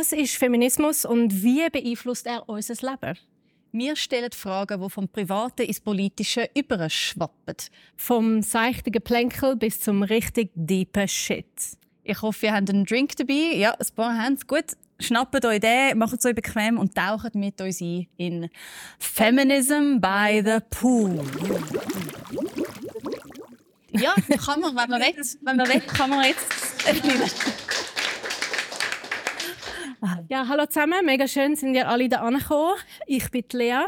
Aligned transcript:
Was 0.00 0.12
ist 0.12 0.36
Feminismus 0.36 1.04
und 1.04 1.42
wie 1.42 1.68
beeinflusst 1.68 2.26
er 2.26 2.48
unser 2.48 2.72
Leben? 2.90 3.18
Wir 3.70 3.94
stellen 3.96 4.32
Fragen, 4.32 4.80
die 4.80 4.88
vom 4.88 5.06
Privaten 5.10 5.60
ins 5.66 5.78
Politische 5.78 6.48
überschwappen. 6.54 7.56
Vom 7.96 8.40
seichten 8.40 8.92
Geplänkel 8.92 9.56
bis 9.56 9.78
zum 9.78 10.02
richtig 10.02 10.52
deepen 10.54 11.06
Shit. 11.06 11.44
Ich 12.02 12.22
hoffe, 12.22 12.46
ihr 12.46 12.54
habt 12.54 12.70
einen 12.70 12.86
Drink 12.86 13.14
dabei. 13.16 13.54
Ja, 13.56 13.72
ein 13.72 13.86
paar 13.94 14.16
haben 14.16 14.34
es. 14.36 14.46
Gut, 14.46 14.64
schnappt 15.00 15.44
euch 15.44 15.60
den, 15.60 15.98
macht 15.98 16.18
es 16.18 16.24
euch 16.24 16.34
bequem 16.34 16.78
und 16.78 16.94
taucht 16.94 17.34
mit 17.34 17.60
uns 17.60 17.82
ein 17.82 18.06
in 18.16 18.48
Feminism 18.98 20.00
by 20.00 20.42
the 20.42 20.60
Pool. 20.70 21.20
Ja, 23.90 24.14
kann 24.46 24.60
man, 24.60 24.74
wenn 24.74 24.88
man 24.88 25.00
will. 25.02 25.26
Wenn 25.42 25.56
man 25.56 25.68
will, 25.68 25.80
kann 25.80 26.08
man 26.08 26.24
jetzt. 26.24 27.89
Ja, 30.30 30.48
hallo 30.48 30.64
zusammen, 30.64 31.04
mega 31.04 31.28
schön 31.28 31.56
sind 31.56 31.74
ihr 31.74 31.86
alle 31.86 32.08
da 32.08 32.22
angekommen. 32.22 32.74
Ich 33.06 33.30
bin 33.30 33.44
Lea. 33.52 33.82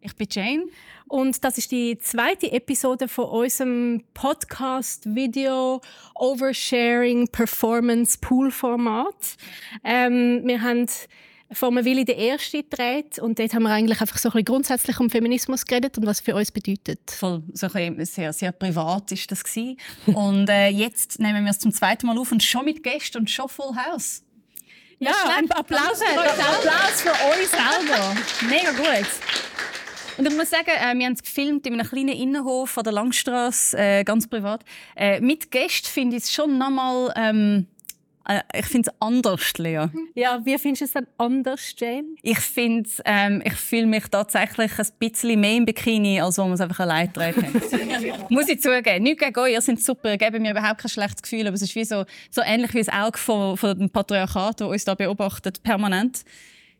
Ich 0.00 0.16
bin 0.16 0.26
Jane. 0.28 0.64
Und 1.06 1.44
das 1.44 1.58
ist 1.58 1.70
die 1.70 1.96
zweite 1.98 2.50
Episode 2.50 3.06
von 3.06 3.26
unserem 3.26 4.02
Podcast 4.14 5.14
Video 5.14 5.80
Oversharing 6.16 7.28
Performance 7.28 8.18
Pool 8.20 8.50
Format. 8.50 9.36
Ähm, 9.84 10.42
wir 10.44 10.60
haben 10.60 10.88
vor 11.52 11.68
einer 11.68 11.84
Weile 11.84 12.04
den 12.04 12.18
ersten 12.18 12.68
gedreht 12.68 13.20
und 13.20 13.38
dort 13.38 13.54
haben 13.54 13.62
wir 13.62 13.70
eigentlich 13.70 14.00
einfach 14.00 14.18
so 14.18 14.30
ein 14.30 14.32
bisschen 14.32 14.46
grundsätzlich 14.46 14.98
um 14.98 15.08
Feminismus 15.08 15.64
geredet 15.64 15.96
und 15.98 16.06
was 16.06 16.18
für 16.18 16.34
uns 16.34 16.50
bedeutet. 16.50 17.12
Voll, 17.12 17.44
so 17.52 17.68
ein 17.72 18.04
sehr, 18.04 18.32
sehr 18.32 18.50
privat 18.50 19.12
ist 19.12 19.30
das 19.30 19.44
gewesen. 19.44 19.76
und 20.06 20.48
äh, 20.48 20.68
jetzt 20.68 21.20
nehmen 21.20 21.44
wir 21.44 21.52
es 21.52 21.60
zum 21.60 21.70
zweiten 21.70 22.06
Mal 22.06 22.18
auf 22.18 22.32
und 22.32 22.42
schon 22.42 22.64
mit 22.64 22.82
Gästen 22.82 23.18
und 23.18 23.30
schon 23.30 23.48
Full 23.48 23.76
House. 23.76 24.24
Ja, 24.98 25.12
ein 25.36 25.50
Applaus 25.50 26.02
für 26.02 26.20
euch. 26.20 26.28
Applaus 26.30 27.02
für 27.02 27.10
euch 27.10 27.48
selber. 27.48 28.14
Mega 28.48 28.70
gut. 28.72 29.06
Und 30.16 30.28
ich 30.28 30.36
muss 30.36 30.50
sagen, 30.50 30.68
äh, 30.68 30.94
wir 30.96 31.06
haben 31.06 31.14
es 31.14 31.22
gefilmt 31.22 31.66
in 31.66 31.74
einem 31.74 31.88
kleinen 31.88 32.10
Innenhof 32.10 32.78
an 32.78 32.84
der 32.84 32.92
Langstrasse, 32.92 33.76
äh, 33.76 34.04
ganz 34.04 34.28
privat. 34.28 34.64
Äh, 34.96 35.20
mit 35.20 35.50
Gästen 35.50 35.88
finde 35.88 36.16
ich 36.16 36.24
es 36.24 36.32
schon 36.32 36.56
nochmal 36.56 37.12
ähm, 37.16 37.66
äh, 37.66 37.73
ich 38.54 38.66
finde 38.66 38.90
es 38.90 38.94
anders, 39.00 39.58
Lea. 39.58 39.86
Ja, 40.14 40.40
wie 40.44 40.56
findest 40.58 40.80
du 40.80 40.84
es 40.86 40.92
denn 40.92 41.06
anders, 41.18 41.74
Jane? 41.76 42.08
Ich 42.22 42.38
finde, 42.38 42.88
ähm, 43.04 43.42
ich 43.44 43.54
fühle 43.54 43.86
mich 43.86 44.04
tatsächlich 44.08 44.72
ein 44.78 44.86
bisschen 44.98 45.40
mehr 45.40 45.56
im 45.56 45.64
Bikini, 45.66 46.20
als 46.20 46.38
wenn 46.38 46.46
man 46.46 46.54
es 46.54 46.60
einfach 46.60 46.80
allein 46.80 47.12
trägt. 47.12 47.38
Muss 48.30 48.48
ich 48.48 48.60
zugeben. 48.62 49.02
Nicht 49.02 49.20
gegen 49.20 49.38
euch, 49.38 49.52
ihr 49.52 49.60
seid 49.60 49.80
super, 49.80 50.16
gebt 50.16 50.38
mir 50.40 50.52
überhaupt 50.52 50.80
kein 50.80 50.88
schlechtes 50.88 51.22
Gefühl, 51.22 51.46
aber 51.46 51.54
es 51.54 51.62
ist 51.62 51.74
wie 51.74 51.84
so, 51.84 52.04
so 52.30 52.40
ähnlich 52.42 52.72
wie 52.72 52.78
das 52.78 52.88
Auge 52.88 53.18
von, 53.18 53.56
von 53.56 53.78
dem 53.78 53.90
Patriarchat, 53.90 54.60
das 54.60 54.68
uns 54.68 54.84
da 54.84 54.94
beobachtet, 54.94 55.62
permanent. 55.62 56.24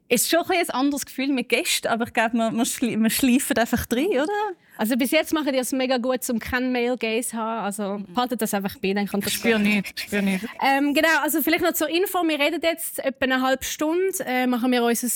Es 0.08 0.22
ist 0.22 0.30
schon 0.30 0.42
ein, 0.48 0.70
anderes 0.70 1.06
Gefühl 1.06 1.28
mit 1.28 1.48
Gästen, 1.48 1.88
aber 1.88 2.06
ich 2.06 2.12
glaube, 2.12 2.36
man, 2.36 2.54
man, 2.54 2.66
schlie 2.66 2.96
man 2.96 3.10
schleift 3.10 3.58
einfach 3.58 3.86
drin, 3.86 4.08
oder? 4.08 4.28
Also 4.76 4.96
bis 4.96 5.12
jetzt 5.12 5.32
machen 5.32 5.52
die 5.52 5.58
es 5.58 5.72
mega 5.72 5.98
gut, 5.98 6.28
um 6.28 6.38
keinen 6.38 6.72
Male 6.72 6.96
Gaze 6.98 7.28
zu 7.28 7.36
haben. 7.36 7.64
Also 7.64 8.04
haltet 8.16 8.42
das 8.42 8.52
einfach 8.54 8.76
bei, 8.78 8.92
dann 8.92 9.06
kommt 9.06 9.24
das 9.24 9.32
Ich 9.32 9.38
spüre 9.38 9.58
nicht, 9.58 9.92
ich 9.96 10.04
spüre 10.04 10.22
nicht. 10.22 10.44
Ähm, 10.60 10.94
genau, 10.94 11.20
also 11.22 11.40
vielleicht 11.42 11.62
noch 11.62 11.72
zur 11.72 11.88
Info. 11.88 12.22
Wir 12.22 12.38
reden 12.38 12.60
jetzt 12.62 12.98
etwa 12.98 13.24
eine 13.24 13.40
halbe 13.40 13.64
Stunde, 13.64 14.12
äh, 14.26 14.46
machen 14.46 14.70
wir 14.72 14.82
unser 14.84 15.08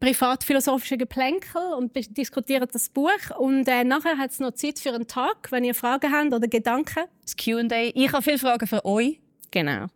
privat-philosophische 0.00 0.98
Geplänkel 0.98 1.62
und 1.78 1.92
diskutieren 2.16 2.68
das 2.72 2.88
Buch. 2.88 3.10
Und 3.38 3.68
äh, 3.68 3.84
nachher 3.84 4.18
hat 4.18 4.32
es 4.32 4.40
noch 4.40 4.52
Zeit 4.52 4.80
für 4.80 4.92
einen 4.92 5.06
Tag, 5.06 5.52
wenn 5.52 5.62
ihr 5.62 5.76
Fragen 5.76 6.12
habt 6.12 6.34
oder 6.34 6.48
Gedanken. 6.48 7.04
Das 7.22 7.36
Q&A. 7.36 7.90
Ich 7.94 8.12
habe 8.12 8.22
viele 8.22 8.38
Fragen 8.38 8.66
für 8.66 8.84
euch. 8.84 9.20
Genau. 9.52 9.86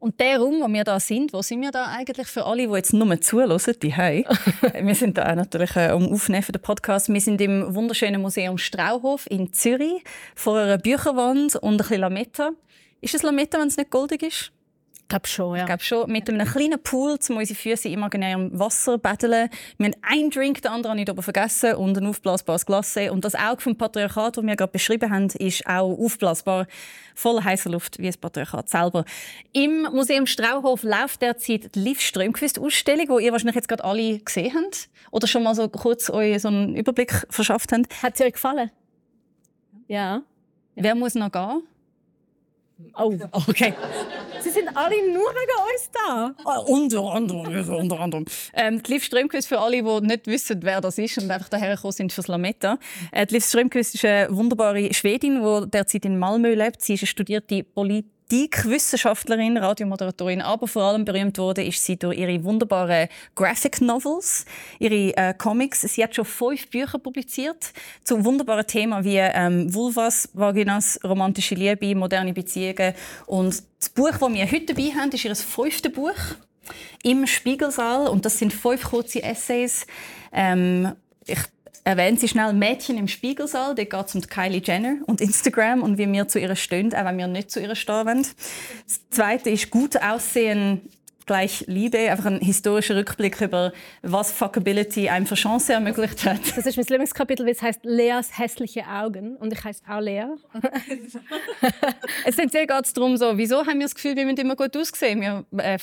Und 0.00 0.18
der 0.18 0.38
Raum, 0.38 0.62
wo 0.62 0.68
wir 0.72 0.82
da 0.82 0.98
sind, 0.98 1.34
wo 1.34 1.42
sind 1.42 1.60
wir 1.60 1.70
da 1.70 1.88
eigentlich 1.88 2.26
für 2.26 2.46
alle, 2.46 2.66
die 2.66 2.72
jetzt 2.72 2.94
nur 2.94 3.20
zuhören, 3.20 3.60
die 3.82 3.92
hey. 3.92 4.26
Wir 4.80 4.94
sind 4.94 5.18
da 5.18 5.34
natürlich 5.34 5.76
äh, 5.76 5.92
um 5.92 6.10
Aufnehmen 6.10 6.42
für 6.42 6.52
den 6.52 6.62
Podcast. 6.62 7.10
Wir 7.10 7.20
sind 7.20 7.38
im 7.42 7.74
wunderschönen 7.74 8.22
Museum 8.22 8.56
Strauhof 8.56 9.26
in 9.30 9.52
Zürich 9.52 10.02
vor 10.34 10.58
einer 10.58 10.78
Bücherwand 10.78 11.56
und 11.56 11.72
ein 11.72 11.76
bisschen 11.76 12.00
Lametta. 12.00 12.52
Ist 13.02 13.14
es 13.14 13.22
Lametta, 13.22 13.58
wenn 13.58 13.68
es 13.68 13.76
nicht 13.76 13.90
goldig 13.90 14.22
ist? 14.22 14.52
Glaube 15.10 15.26
schon, 15.26 15.56
ja. 15.56 15.62
Ich 15.62 15.66
glaube 15.66 15.82
schon. 15.82 16.10
Mit 16.10 16.30
einem 16.30 16.46
kleinen 16.46 16.82
Pool, 16.82 17.18
um 17.28 17.36
unsere 17.36 17.58
Füße 17.58 17.88
imaginär 17.88 18.34
im 18.34 18.58
Wasser 18.58 18.96
betteln. 18.96 19.50
Wir 19.76 19.86
haben 19.86 19.94
einen 20.00 20.30
Drink, 20.30 20.62
den 20.62 20.70
anderen 20.70 20.96
nicht 20.96 21.10
aber 21.10 21.22
vergessen 21.22 21.74
und 21.74 21.98
ein 21.98 22.06
aufblasbares 22.06 22.64
Glas. 22.64 22.96
Und 22.96 23.24
das 23.24 23.34
Auge 23.34 23.60
vom 23.60 23.76
Patriarchat, 23.76 24.38
das 24.38 24.44
wir 24.44 24.56
gerade 24.56 24.72
beschrieben 24.72 25.10
haben, 25.10 25.26
ist 25.26 25.66
auch 25.66 25.98
aufblasbar. 25.98 26.66
Voller 27.14 27.44
heißer 27.44 27.68
Luft, 27.68 27.98
wie 27.98 28.06
das 28.06 28.16
Patriarchat 28.16 28.70
selber. 28.70 29.04
Im 29.52 29.82
Museum 29.82 30.26
Strauhof 30.26 30.82
läuft 30.82 31.20
derzeit 31.20 31.74
die 31.74 31.80
Liv 31.80 32.00
Strömquist-Ausstellung, 32.00 33.18
die 33.18 33.24
ihr 33.26 33.32
wahrscheinlich 33.32 33.56
jetzt 33.56 33.68
gerade 33.68 33.84
alle 33.84 34.18
gesehen 34.20 34.54
habt. 34.54 34.88
Oder 35.10 35.26
schon 35.26 35.42
mal 35.42 35.54
so 35.54 35.68
kurz 35.68 36.08
euch 36.08 36.40
so 36.40 36.48
einen 36.48 36.74
Überblick 36.76 37.26
verschafft 37.28 37.72
habt. 37.72 38.02
Hat 38.02 38.16
sie 38.16 38.24
euch 38.24 38.32
gefallen? 38.32 38.70
Ja. 39.88 40.22
Wer 40.76 40.94
muss 40.94 41.14
noch 41.14 41.30
gehen? 41.30 41.62
Oh, 42.96 43.12
okay. 43.48 43.74
Sie 44.50 44.58
sind 44.58 44.76
alle 44.76 44.96
nur 45.12 45.30
wegen 45.30 45.58
uns 45.72 45.90
da. 45.92 46.34
Ah, 46.44 46.58
unter 46.66 47.02
anderem, 47.12 47.68
unter 47.68 48.00
anderem. 48.00 48.24
Ähm, 48.52 48.82
die 48.82 48.92
Liv 48.92 49.04
Strömquist 49.04 49.46
für 49.46 49.60
alle, 49.60 49.80
die 49.80 50.06
nicht 50.06 50.26
wissen, 50.26 50.60
wer 50.62 50.80
das 50.80 50.98
ist 50.98 51.18
und 51.18 51.30
einfach 51.30 51.48
dahergekommen 51.48 51.92
sind 51.92 52.12
fürs 52.12 52.26
Lametta. 52.26 52.78
Äh, 53.12 53.26
die 53.26 53.34
Liv 53.34 53.46
Strömquist 53.46 53.94
ist 53.94 54.04
eine 54.04 54.34
wunderbare 54.34 54.92
Schwedin, 54.92 55.40
die 55.40 55.70
derzeit 55.70 56.04
in 56.04 56.18
Malmö 56.18 56.54
lebt. 56.54 56.82
Sie 56.82 56.94
ist 56.94 57.02
eine 57.02 57.06
studierte 57.06 57.62
Polit 57.62 58.06
Politikwissenschaftlerin, 58.30 59.56
Radiomoderatorin, 59.56 60.40
aber 60.40 60.68
vor 60.68 60.84
allem 60.84 61.04
berühmt 61.04 61.36
wurde 61.36 61.64
ist 61.64 61.84
sie 61.84 61.96
durch 61.96 62.16
ihre 62.16 62.44
wunderbaren 62.44 63.08
Graphic 63.34 63.80
Novels, 63.80 64.44
ihre 64.78 65.16
äh, 65.16 65.34
Comics. 65.34 65.80
Sie 65.80 66.04
hat 66.04 66.14
schon 66.14 66.24
fünf 66.24 66.70
Bücher 66.70 67.00
publiziert 67.00 67.72
zu 68.04 68.24
wunderbaren 68.24 68.64
Themen 68.64 69.02
wie 69.02 69.16
ähm, 69.16 69.74
Vulvas, 69.74 70.28
Vaginas, 70.32 71.00
romantische 71.02 71.56
Liebe, 71.56 71.92
moderne 71.96 72.32
Beziehungen. 72.32 72.94
Und 73.26 73.64
das 73.80 73.88
Buch, 73.88 74.12
das 74.12 74.32
wir 74.32 74.48
heute 74.48 74.74
dabei 74.74 74.92
haben, 74.94 75.10
ist 75.10 75.24
ihr 75.24 75.34
fünftes 75.34 75.92
Buch 75.92 76.14
im 77.02 77.26
Spiegelsaal 77.26 78.06
und 78.06 78.24
das 78.24 78.38
sind 78.38 78.52
fünf 78.52 78.84
kurze 78.84 79.24
Essays. 79.24 79.88
Ähm, 80.32 80.92
ich 81.26 81.40
erwähnen 81.84 82.16
Sie 82.16 82.28
schnell 82.28 82.52
Mädchen 82.52 82.98
im 82.98 83.08
Spiegelsaal. 83.08 83.74
Da 83.74 83.84
geht 83.84 84.06
es 84.06 84.14
um 84.14 84.20
Kylie 84.22 84.62
Jenner 84.64 84.96
und 85.06 85.20
Instagram 85.20 85.82
und 85.82 85.98
wie 85.98 86.10
wir 86.10 86.28
zu 86.28 86.38
ihr 86.38 86.54
stehen, 86.56 86.94
auch 86.94 87.04
wenn 87.04 87.18
wir 87.18 87.26
nicht 87.26 87.50
zu 87.50 87.60
ihr 87.60 87.74
stehen 87.74 88.06
wollen. 88.06 88.26
Das 88.86 89.08
Zweite 89.10 89.50
ist 89.50 89.70
gut 89.70 90.00
aussehen 90.00 90.82
gleich 91.30 91.62
Liebe, 91.68 92.10
einfach 92.10 92.26
ein 92.26 92.40
historischer 92.40 92.96
Rückblick 92.96 93.40
über 93.40 93.72
was 94.02 94.32
Fuckability 94.32 95.08
einem 95.08 95.26
für 95.26 95.36
Chancen 95.36 95.70
ermöglicht 95.74 96.24
hat. 96.24 96.40
Das 96.56 96.66
ist 96.66 96.76
mein 96.76 96.86
Lieblingskapitel, 96.86 97.46
wie 97.46 97.52
es 97.52 97.62
heißt 97.62 97.84
Leas 97.84 98.36
hässliche 98.36 98.84
Augen 98.84 99.36
und 99.36 99.52
ich 99.52 99.62
heiße 99.62 99.80
auch 99.88 100.00
Lea. 100.00 100.24
es 102.24 102.36
geht 102.36 102.52
es 102.52 102.92
darum, 102.94 103.16
so, 103.16 103.38
wieso 103.38 103.64
haben 103.64 103.78
wir 103.78 103.86
das 103.86 103.94
Gefühl, 103.94 104.16
wir 104.16 104.24
müssen 104.24 104.40
immer 104.40 104.56
gut 104.56 104.76
aussehen, 104.76 105.20
wir 105.20 105.44
äh, 105.58 105.78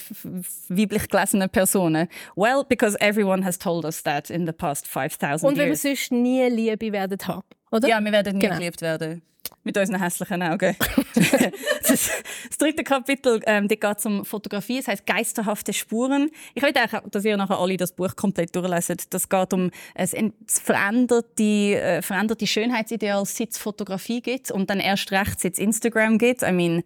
weiblich 0.67 1.07
gelesene 1.07 1.47
Personen? 1.47 2.09
Well, 2.35 2.65
because 2.67 2.99
everyone 2.99 3.45
has 3.45 3.57
told 3.57 3.85
us 3.85 4.03
that 4.03 4.29
in 4.29 4.45
the 4.45 4.51
past 4.51 4.85
5000 4.85 5.21
years. 5.23 5.43
Und 5.43 5.57
wir 5.57 5.73
sonst 5.77 6.11
nie 6.11 6.43
Liebe 6.49 6.91
werden 6.91 7.19
haben, 7.25 7.43
oder? 7.71 7.87
Ja, 7.87 8.01
wir 8.01 8.11
werden 8.11 8.33
nie 8.33 8.43
genau. 8.43 8.57
geliebt 8.57 8.81
werden 8.81 9.21
mit 9.63 9.77
unseren 9.77 10.01
hässlichen 10.01 10.41
Augen. 10.41 10.75
das, 11.15 12.09
das, 12.49 12.57
dritte 12.57 12.83
Kapitel 12.83 13.41
ähm, 13.45 13.67
geht 13.67 14.05
um 14.05 14.25
Fotografie, 14.25 14.79
es 14.79 14.87
heißt 14.87 15.05
geisterhafte 15.05 15.73
Spuren. 15.73 16.29
Ich 16.55 16.63
will 16.63 16.73
auch, 16.75 17.01
dass 17.09 17.25
ihr 17.25 17.37
nachher 17.37 17.59
alle 17.59 17.77
das 17.77 17.91
Buch 17.91 18.15
komplett 18.15 18.55
durchlesen. 18.55 18.97
Das 19.09 19.29
geht 19.29 19.53
um 19.53 19.71
ein 19.95 20.33
veränderte, 20.47 21.43
äh, 21.43 22.01
veränderte 22.01 22.47
Schönheitsideal, 22.47 23.25
seit 23.25 23.51
es 23.51 23.57
Fotografie 23.57 24.21
gibt 24.21 24.51
und 24.51 24.69
dann 24.69 24.79
erst 24.79 25.11
recht, 25.11 25.39
seit 25.39 25.53
es 25.53 25.59
Instagram 25.59 26.17
gibt. 26.17 26.41
I 26.41 26.51
mean, 26.51 26.83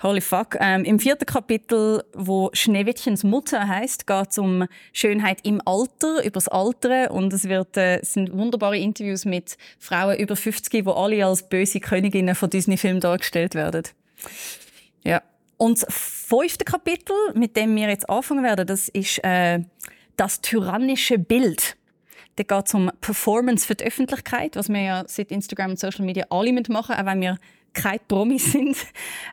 Holy 0.00 0.20
fuck. 0.20 0.56
Ähm, 0.60 0.84
Im 0.84 1.00
vierten 1.00 1.26
Kapitel, 1.26 2.04
wo 2.14 2.50
Schneewittchens 2.52 3.24
Mutter 3.24 3.66
heißt, 3.66 4.06
geht 4.06 4.30
es 4.30 4.38
um 4.38 4.66
Schönheit 4.92 5.40
im 5.42 5.60
Alter, 5.64 6.22
über 6.22 6.34
das 6.34 6.46
Alter. 6.46 7.10
Und 7.10 7.32
es, 7.32 7.48
wird, 7.48 7.76
äh, 7.76 8.00
sind 8.02 8.32
wunderbare 8.32 8.78
Interviews 8.78 9.24
mit 9.24 9.58
Frauen 9.80 10.16
über 10.16 10.36
50, 10.36 10.84
die 10.84 10.88
alle 10.88 11.26
als 11.26 11.48
böse 11.48 11.80
Königinnen 11.80 12.36
von 12.36 12.48
Disney-Filmen 12.48 13.00
dargestellt 13.00 13.56
werden. 13.56 13.82
Ja. 15.02 15.20
Und 15.56 15.82
das 15.82 15.92
fünfte 15.92 16.64
Kapitel, 16.64 17.16
mit 17.34 17.56
dem 17.56 17.74
wir 17.74 17.88
jetzt 17.88 18.08
anfangen 18.08 18.44
werden, 18.44 18.68
das 18.68 18.88
ist 18.88 19.18
äh, 19.24 19.58
das 20.16 20.40
tyrannische 20.40 21.18
Bild. 21.18 21.76
Da 22.36 22.44
geht 22.44 22.68
es 22.68 22.74
um 22.74 22.88
Performance 23.00 23.66
für 23.66 23.74
die 23.74 23.84
Öffentlichkeit, 23.84 24.54
was 24.54 24.68
wir 24.68 24.80
ja 24.80 25.04
seit 25.08 25.32
Instagram 25.32 25.72
und 25.72 25.80
Social 25.80 26.04
Media 26.04 26.24
alle 26.30 26.52
mitmachen, 26.52 26.94
auch 26.94 27.04
wenn 27.04 27.20
wir 27.20 27.38
keine 27.72 28.00
Promis 28.06 28.52
sind. 28.52 28.76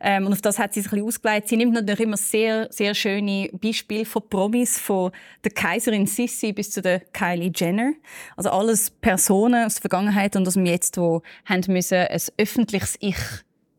Ähm, 0.01 0.25
und 0.25 0.33
auf 0.33 0.41
das 0.41 0.59
hat 0.59 0.73
sie 0.73 0.81
sich 0.81 0.91
ein 0.91 0.95
bisschen 0.95 1.07
ausgeleitet. 1.07 1.49
Sie 1.49 1.57
nimmt 1.57 1.73
natürlich 1.73 2.01
immer 2.01 2.17
sehr, 2.17 2.67
sehr 2.71 2.93
schöne 2.93 3.49
Beispiele 3.53 4.05
von 4.05 4.27
Promis, 4.29 4.79
von 4.79 5.11
der 5.43 5.51
Kaiserin 5.51 6.05
Sissi 6.05 6.53
bis 6.53 6.71
zu 6.71 6.81
der 6.81 6.99
Kylie 6.99 7.51
Jenner. 7.55 7.93
Also 8.35 8.49
alles 8.49 8.89
Personen 8.89 9.65
aus 9.65 9.75
der 9.75 9.81
Vergangenheit 9.81 10.35
und 10.35 10.47
aus 10.47 10.53
dem 10.53 10.65
Jetzt, 10.65 10.97
die 10.97 11.19
haben 11.45 11.63
müssen 11.67 11.97
ein 11.97 12.21
öffentliches 12.37 12.97
Ich 12.99 13.17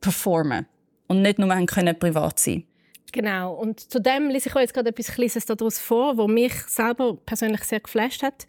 performen 0.00 0.66
und 1.06 1.22
nicht 1.22 1.38
nur 1.38 1.48
können 1.66 1.98
privat 1.98 2.38
sein. 2.38 2.64
Genau. 3.12 3.54
Und 3.54 3.80
zudem 3.80 4.28
lese 4.28 4.48
ich 4.48 4.56
euch 4.56 4.62
jetzt 4.62 4.74
gerade 4.74 4.90
etwas 4.90 5.08
Kleines 5.08 5.46
daraus 5.46 5.78
vor, 5.78 6.18
was 6.18 6.26
mich 6.28 6.52
selber 6.66 7.16
persönlich 7.24 7.64
sehr 7.64 7.80
geflasht 7.80 8.22
hat. 8.22 8.46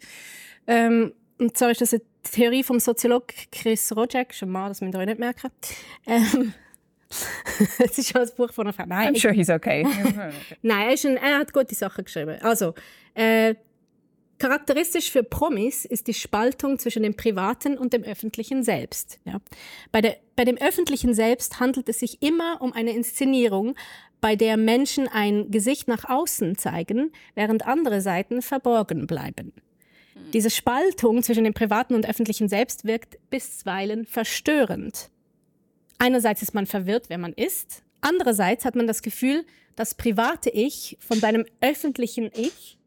Ähm, 0.66 1.12
und 1.38 1.56
zwar 1.56 1.70
ist 1.70 1.80
das 1.80 1.94
eine 1.94 2.02
Theorie 2.22 2.62
vom 2.62 2.80
Soziologen 2.80 3.34
Chris 3.50 3.94
Rojek, 3.94 4.34
schon 4.34 4.50
mal, 4.50 4.68
das 4.68 4.80
müsst 4.80 4.94
ihr 4.94 5.00
euch 5.00 5.06
nicht 5.06 5.18
merken. 5.18 5.50
Ähm, 6.06 6.52
es 7.78 7.98
ist 7.98 8.10
schon 8.10 8.22
ein 8.22 8.28
Buch 8.36 8.52
von 8.52 8.66
einer 8.66 8.74
Frau. 8.74 8.84
Nein, 8.86 9.14
I'm 9.14 9.20
sure 9.20 9.32
he's 9.32 9.50
okay. 9.50 9.86
Nein, 10.62 10.88
er, 10.88 10.94
ist 10.94 11.06
ein, 11.06 11.16
er 11.16 11.38
hat 11.38 11.52
gute 11.52 11.74
Sachen 11.74 12.04
geschrieben. 12.04 12.36
Also, 12.42 12.74
äh, 13.14 13.54
Charakteristisch 14.38 15.10
für 15.10 15.24
Promis 15.24 15.84
ist 15.84 16.06
die 16.06 16.14
Spaltung 16.14 16.78
zwischen 16.78 17.02
dem 17.02 17.16
privaten 17.16 17.76
und 17.76 17.92
dem 17.92 18.04
öffentlichen 18.04 18.62
Selbst. 18.62 19.18
Ja. 19.24 19.40
Bei, 19.90 20.00
der, 20.00 20.16
bei 20.36 20.44
dem 20.44 20.56
öffentlichen 20.56 21.12
Selbst 21.12 21.58
handelt 21.58 21.88
es 21.88 21.98
sich 21.98 22.22
immer 22.22 22.62
um 22.62 22.72
eine 22.72 22.92
Inszenierung, 22.92 23.74
bei 24.20 24.36
der 24.36 24.56
Menschen 24.56 25.08
ein 25.08 25.50
Gesicht 25.50 25.88
nach 25.88 26.08
außen 26.08 26.56
zeigen, 26.56 27.12
während 27.34 27.66
andere 27.66 28.00
Seiten 28.00 28.40
verborgen 28.40 29.08
bleiben. 29.08 29.52
Hm. 30.24 30.30
Diese 30.32 30.50
Spaltung 30.50 31.22
zwischen 31.22 31.44
dem 31.44 31.54
privaten 31.54 31.94
und 31.94 32.08
öffentlichen 32.08 32.48
Selbst 32.48 32.84
wirkt 32.84 33.18
bisweilen 33.30 34.06
verstörend. 34.06 35.10
Einerseits 35.98 36.42
ist 36.42 36.54
man 36.54 36.66
verwirrt, 36.66 37.06
wer 37.08 37.18
man 37.18 37.32
ist. 37.32 37.82
Andererseits 38.00 38.64
hat 38.64 38.76
man 38.76 38.86
das 38.86 39.02
Gefühl, 39.02 39.44
das 39.74 39.94
private 39.94 40.50
Ich 40.50 40.96
von 41.00 41.18
seinem 41.18 41.44
öffentlichen 41.60 42.30
Ich 42.34 42.78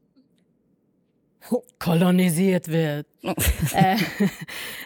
kolonisiert 1.80 2.68
wird. 2.68 3.08
äh, 3.74 3.98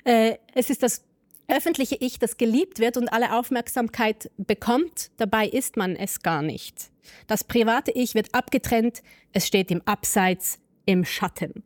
äh, 0.03 0.37
es 0.53 0.69
ist 0.69 0.83
das 0.83 1.03
öffentliche 1.47 1.95
Ich, 1.99 2.17
das 2.17 2.37
geliebt 2.37 2.79
wird 2.79 2.97
und 2.97 3.09
alle 3.09 3.37
Aufmerksamkeit 3.37 4.31
bekommt. 4.37 5.11
Dabei 5.17 5.47
ist 5.47 5.77
man 5.77 5.95
es 5.95 6.21
gar 6.21 6.41
nicht. 6.41 6.89
Das 7.27 7.43
private 7.43 7.91
Ich 7.91 8.15
wird 8.15 8.33
abgetrennt. 8.33 9.03
Es 9.31 9.45
steht 9.45 9.69
im 9.69 9.81
Abseits, 9.85 10.59
im 10.85 11.03
Schatten. 11.03 11.63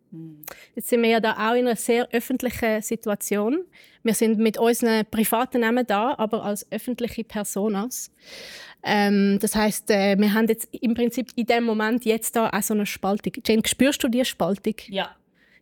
Jetzt 0.75 0.89
sind 0.89 1.01
wir 1.01 1.10
ja 1.10 1.19
da 1.19 1.33
auch 1.33 1.54
in 1.54 1.68
einer 1.68 1.75
sehr 1.75 2.07
öffentlichen 2.12 2.81
Situation. 2.81 3.66
Wir 4.04 4.13
sind 4.13 4.39
mit 4.39 4.57
unseren 4.57 5.06
privaten 5.06 5.62
Namen 5.62 5.86
da, 5.86 6.16
aber 6.18 6.44
als 6.44 6.69
öffentliche 6.71 7.24
Personas. 7.24 8.12
Ähm, 8.83 9.39
das 9.42 9.56
heißt, 9.56 9.92
äh, 9.92 10.18
wir 10.18 10.33
haben 10.33 10.48
jetzt 10.48 10.69
im 10.71 10.94
Prinzip 10.94 11.31
in 11.36 11.45
dem 11.45 11.66
Moment 11.66 12.06
jetzt 12.06 12.36
da 12.36 12.50
auch 12.50 12.63
so 12.63 12.74
eine 12.74 12.86
Spaltung. 12.86 13.33
Jane, 13.45 13.62
spürst 13.66 14.01
du 14.04 14.07
die 14.07 14.24
Spaltung? 14.24 14.75
Ja. 14.88 15.16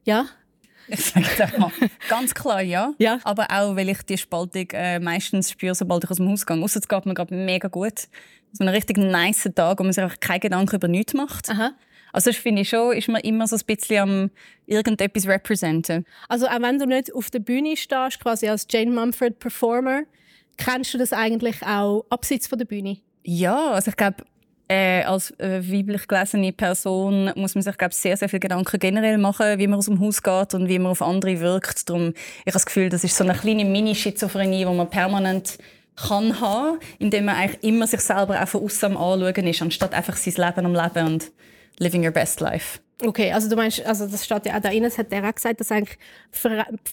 Ja? 0.03 0.27
Ich 0.89 1.01
sage 1.01 1.59
mal, 1.59 1.71
ganz 2.07 2.33
klar 2.33 2.61
ja. 2.61 2.93
ja. 2.97 3.19
Aber 3.23 3.47
auch, 3.49 3.75
weil 3.75 3.89
ich 3.89 4.03
die 4.03 4.17
Spaltung 4.17 4.67
äh, 4.71 4.99
meistens 4.99 5.51
spüre, 5.51 5.75
sobald 5.75 6.03
ich 6.03 6.11
aus 6.11 6.17
dem 6.17 6.29
Haus 6.29 6.45
gehe. 6.45 6.63
Ausser 6.63 6.79
es 6.79 6.87
geht 6.87 7.05
mir 7.05 7.13
gerade 7.13 7.33
mega 7.33 7.67
gut. 7.67 8.07
So 8.53 8.63
einen 8.63 8.73
richtig 8.73 8.97
nice 8.97 9.49
Tag, 9.53 9.79
wo 9.79 9.83
man 9.83 9.91
sich 9.91 10.03
einfach 10.03 10.19
keine 10.19 10.39
Gedanken 10.39 10.75
über 10.75 10.87
nichts 10.87 11.13
macht. 11.13 11.49
Aha. 11.49 11.71
Also 12.13 12.29
ich 12.29 12.39
finde 12.39 12.65
schon, 12.65 12.95
ist 12.95 13.07
man 13.07 13.21
immer 13.21 13.47
so 13.47 13.55
ein 13.55 13.61
bisschen 13.65 13.97
am 13.97 14.31
irgendetwas 14.65 15.27
representen. 15.27 16.05
Also 16.29 16.47
auch 16.47 16.61
wenn 16.61 16.79
du 16.79 16.85
nicht 16.85 17.13
auf 17.13 17.29
der 17.29 17.39
Bühne 17.39 17.77
stehst, 17.77 18.19
quasi 18.19 18.47
als 18.47 18.67
Jane 18.69 18.91
Mumford 18.91 19.39
Performer, 19.39 20.03
kennst 20.57 20.93
du 20.93 20.97
das 20.97 21.13
eigentlich 21.13 21.61
auch 21.63 22.05
abseits 22.09 22.47
von 22.47 22.57
der 22.57 22.65
Bühne? 22.65 22.97
Ja, 23.23 23.71
also 23.71 23.89
ich 23.89 23.97
glaube, 23.97 24.23
äh, 24.69 25.03
als 25.03 25.31
äh, 25.39 25.61
weiblich 25.63 26.07
gelesene 26.07 26.51
Person 26.51 27.31
muss 27.35 27.55
man 27.55 27.61
sich 27.61 27.77
glaub, 27.77 27.93
sehr, 27.93 28.17
sehr 28.17 28.29
viel 28.29 28.39
Gedanken 28.39 28.79
generell 28.79 29.17
machen, 29.17 29.59
wie 29.59 29.67
man 29.67 29.79
aus 29.79 29.85
dem 29.85 29.99
Haus 29.99 30.21
geht 30.21 30.53
und 30.53 30.67
wie 30.67 30.79
man 30.79 30.91
auf 30.91 31.01
andere 31.01 31.39
wirkt. 31.39 31.89
Darum, 31.89 32.09
ich 32.09 32.41
habe 32.41 32.51
das 32.51 32.65
Gefühl, 32.65 32.89
das 32.89 33.03
ist 33.03 33.15
so 33.15 33.23
eine 33.23 33.33
kleine 33.33 33.65
Mini-Schizophrenie, 33.65 34.59
die 34.59 34.65
man 34.65 34.89
permanent 34.89 35.57
kann 35.95 36.39
haben, 36.39 36.79
indem 36.99 37.25
man 37.25 37.35
eigentlich 37.35 37.63
immer 37.63 37.87
sich 37.87 38.01
selber 38.01 38.41
auch 38.41 38.47
von 38.47 38.63
außen 38.63 38.95
am 38.95 38.97
Anschauen 38.97 39.47
ist, 39.47 39.61
anstatt 39.61 39.93
einfach 39.93 40.15
sein 40.15 40.33
Leben 40.45 40.65
am 40.65 40.75
Leben 40.75 41.07
und 41.07 41.31
living 41.79 42.03
your 42.03 42.11
best 42.11 42.39
life. 42.41 42.79
Okay, 42.99 43.31
also 43.31 43.47
du 43.47 43.55
meinst, 43.55 43.85
also 43.85 44.07
das 44.07 44.25
steht 44.25 44.47
ja 44.47 44.57
auch 44.57 44.59
da 44.59 44.69
rein, 44.69 44.81
das 44.81 44.97
hat 44.97 45.11
er 45.11 45.23
auch 45.23 45.35
gesagt, 45.35 45.59
dass 45.59 45.71
eigentlich 45.71 45.99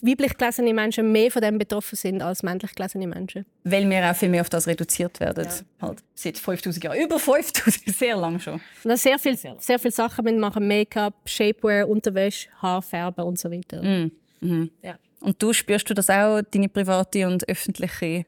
weiblich 0.03 0.37
gelesene 0.37 0.71
Menschen 0.71 1.11
mehr 1.11 1.31
von 1.31 1.41
dem 1.41 1.57
betroffen 1.57 1.95
sind 1.95 2.21
als 2.21 2.43
männlich 2.43 2.75
gelesene 2.75 3.07
Menschen. 3.07 3.43
Weil 3.63 3.89
wir 3.89 4.11
auch 4.11 4.15
viel 4.15 4.29
mehr 4.29 4.41
auf 4.41 4.49
das 4.49 4.67
reduziert 4.67 5.19
werden. 5.19 5.45
Ja. 5.45 5.87
Halt 5.87 6.03
seit 6.13 6.37
5000 6.37 6.83
Jahren. 6.83 6.99
Über 6.99 7.17
5000, 7.17 7.85
sehr 7.97 8.15
lang 8.17 8.39
schon. 8.39 8.61
Und 8.83 8.97
sehr 8.99 9.17
viele 9.17 9.35
sehr 9.57 9.79
viel 9.79 9.91
Sachen 9.91 10.25
mit 10.25 10.37
machen, 10.37 10.67
Make-up, 10.67 11.15
Shapewear, 11.25 11.89
Unterwäsche, 11.89 12.49
Haarfärben 12.61 13.25
und 13.25 13.39
so 13.39 13.49
weiter. 13.49 13.81
Mm. 13.81 14.11
Mhm. 14.41 14.71
Ja. 14.83 14.99
Und 15.21 15.41
du 15.41 15.53
spürst 15.53 15.89
du 15.89 15.95
das 15.95 16.11
auch, 16.11 16.41
deine 16.51 16.69
private 16.69 17.25
und 17.25 17.49
öffentliche? 17.49 18.27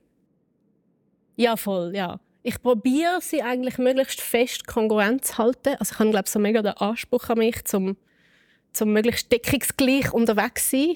Ja, 1.36 1.56
voll, 1.56 1.95
ja 1.95 2.19
ich 2.48 2.62
probiere 2.62 3.20
sie 3.20 3.44
eigentlich 3.44 3.78
möglichst 3.78 4.22
fest 4.22 4.68
kongruent 4.68 5.26
zu 5.26 5.38
halten. 5.38 5.76
Also 5.80 5.92
ich 5.92 6.00
habe 6.00 6.12
glaube 6.12 6.30
so 6.30 6.40
mega 6.40 6.62
den 6.62 6.78
Anspruch 6.78 7.28
an 7.28 7.40
mich, 7.40 7.66
zum, 7.66 7.98
zum 8.72 8.94
möglichst 8.94 9.30
deckungsgleich 9.30 10.14
unterwegs 10.14 10.70
zu 10.70 10.78
sein. 10.78 10.96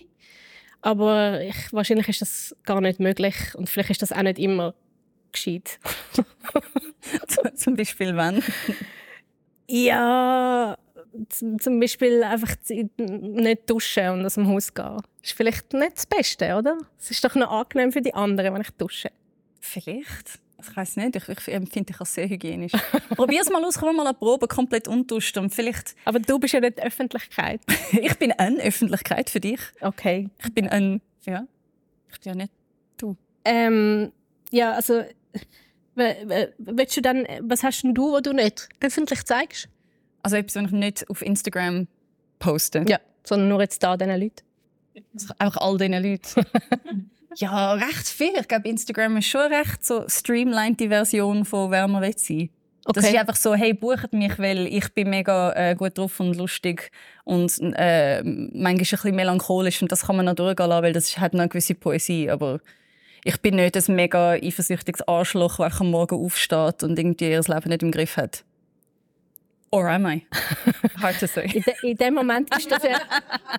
Aber 0.81 1.42
ich, 1.42 1.74
wahrscheinlich 1.74 2.07
ist 2.07 2.21
das 2.21 2.56
gar 2.63 2.80
nicht 2.80 3.01
möglich 3.01 3.36
und 3.56 3.69
vielleicht 3.69 3.89
ist 3.89 4.01
das 4.01 4.13
auch 4.13 4.21
nicht 4.21 4.39
immer 4.39 4.74
gescheit. 5.33 5.77
zum 7.56 7.75
Beispiel 7.75 8.15
wann? 8.15 8.42
Ja, 9.68 10.77
zum 11.59 11.80
Beispiel 11.81 12.24
einfach 12.24 12.56
nicht 12.98 13.69
duschen 13.69 14.09
und 14.12 14.25
aus 14.25 14.36
dem 14.36 14.48
Haus 14.48 14.74
gehen. 14.74 15.01
Das 15.21 15.31
ist 15.31 15.33
vielleicht 15.33 15.74
nicht 15.74 15.98
das 15.98 16.06
Beste, 16.06 16.56
oder? 16.56 16.77
Es 16.98 17.12
ist 17.12 17.21
doch 17.25 17.36
noch 17.36 17.51
angenehm 17.51 17.92
für 17.92 18.01
die 18.01 18.13
anderen, 18.13 18.53
wenn 18.53 18.62
ich 18.62 18.71
dusche. 18.71 19.12
Vielleicht. 19.59 20.39
Ich 20.61 20.75
weiß 20.75 20.97
nicht, 20.97 21.15
ich, 21.15 21.27
ich 21.27 21.47
empfinde 21.47 21.91
dich 21.91 21.99
als 21.99 22.13
sehr 22.13 22.27
hygienisch. 22.27 22.71
Probier 23.15 23.41
es 23.41 23.49
mal 23.49 23.63
aus, 23.63 23.77
komm 23.77 23.95
mal 23.95 24.05
eine 24.05 24.13
Probe 24.13 24.47
komplett 24.47 24.87
unduscht 24.87 25.37
und 25.37 25.53
vielleicht... 25.53 25.95
Aber 26.05 26.19
du 26.19 26.39
bist 26.39 26.53
ja 26.53 26.59
nicht 26.59 26.81
Öffentlichkeit. 26.81 27.61
ich 27.91 28.17
bin 28.17 28.31
eine 28.33 28.61
Öffentlichkeit 28.61 29.29
für 29.29 29.39
dich. 29.39 29.59
Okay. 29.81 30.29
Ich 30.43 30.53
bin 30.53 30.67
ein... 30.67 31.01
Ja. 31.25 31.45
Ich 32.12 32.19
bin 32.19 32.29
ja 32.29 32.36
nicht 32.36 32.53
du. 32.97 33.15
Ähm, 33.45 34.12
ja, 34.51 34.74
also... 34.74 35.03
Willst 35.93 36.95
du 36.95 37.01
dann, 37.01 37.27
was 37.41 37.63
hast 37.63 37.83
denn 37.83 37.93
du, 37.93 38.13
was 38.13 38.21
du 38.21 38.31
nicht 38.31 38.69
öffentlich 38.79 39.25
zeigst? 39.25 39.67
Also 40.24 40.38
etwas, 40.38 40.55
was 40.55 40.65
ich 40.65 40.71
nicht 40.71 41.09
auf 41.09 41.21
Instagram 41.21 41.88
poste? 42.39 42.86
Ja, 42.88 43.00
sondern 43.24 43.50
nur 43.50 43.62
jetzt 43.62 43.83
da 43.83 43.97
diesen 43.97 44.19
Leuten? 44.19 44.43
Also 45.13 45.33
einfach 45.38 45.62
all 45.62 45.77
diesen 45.77 46.01
Leuten. 46.01 46.45
Ja, 47.35 47.73
recht 47.73 48.07
viel. 48.07 48.33
Ich 48.39 48.47
glaube, 48.47 48.67
Instagram 48.67 49.17
ist 49.17 49.27
schon 49.27 49.51
recht 49.51 49.85
so 49.85 50.07
streamlined 50.07 50.79
die 50.79 50.89
Version 50.89 51.45
von 51.45 51.71
wer 51.71 51.88
man 51.88 52.01
will 52.01 52.17
sein. 52.17 52.50
Okay. 52.83 53.00
Das 53.00 53.09
ist 53.09 53.15
einfach 53.15 53.35
so, 53.35 53.53
hey, 53.53 53.73
bucht 53.73 54.11
mich, 54.11 54.39
weil 54.39 54.65
ich 54.65 54.91
bin 54.93 55.11
mega 55.11 55.53
äh, 55.53 55.75
gut 55.75 55.97
drauf 55.97 56.19
und 56.19 56.35
lustig 56.35 56.91
und 57.25 57.55
äh, 57.61 58.23
manchmal 58.23 58.71
ein 58.71 58.77
bisschen 58.77 59.15
melancholisch 59.15 59.83
und 59.83 59.91
das 59.91 60.07
kann 60.07 60.15
man 60.15 60.25
noch 60.25 60.33
durchgehen 60.33 60.67
lassen, 60.67 60.83
weil 60.83 60.93
das 60.93 61.15
hat 61.19 61.33
noch 61.33 61.41
eine 61.41 61.50
gewisse 61.50 61.75
Poesie, 61.75 62.31
aber 62.31 62.59
ich 63.23 63.39
bin 63.39 63.57
nicht 63.57 63.77
ein 63.77 63.95
mega 63.95 64.31
eifersüchtiges 64.31 65.07
Arschloch, 65.07 65.59
am 65.59 65.91
Morgen 65.91 66.25
aufsteht 66.25 66.81
und 66.81 66.97
irgendwie 66.97 67.29
ihr 67.29 67.41
Leben 67.41 67.69
nicht 67.69 67.83
im 67.83 67.91
Griff 67.91 68.17
hat. 68.17 68.43
Or 69.73 69.87
am 69.87 70.05
I? 70.05 70.25
Hard 71.01 71.17
to 71.19 71.27
say. 71.27 71.49
In, 71.53 71.61
de, 71.61 71.73
in 71.83 71.97
dem 71.97 72.13
Moment 72.13 72.53
ist 72.55 72.69
das 72.69 72.83
ja... 72.83 72.99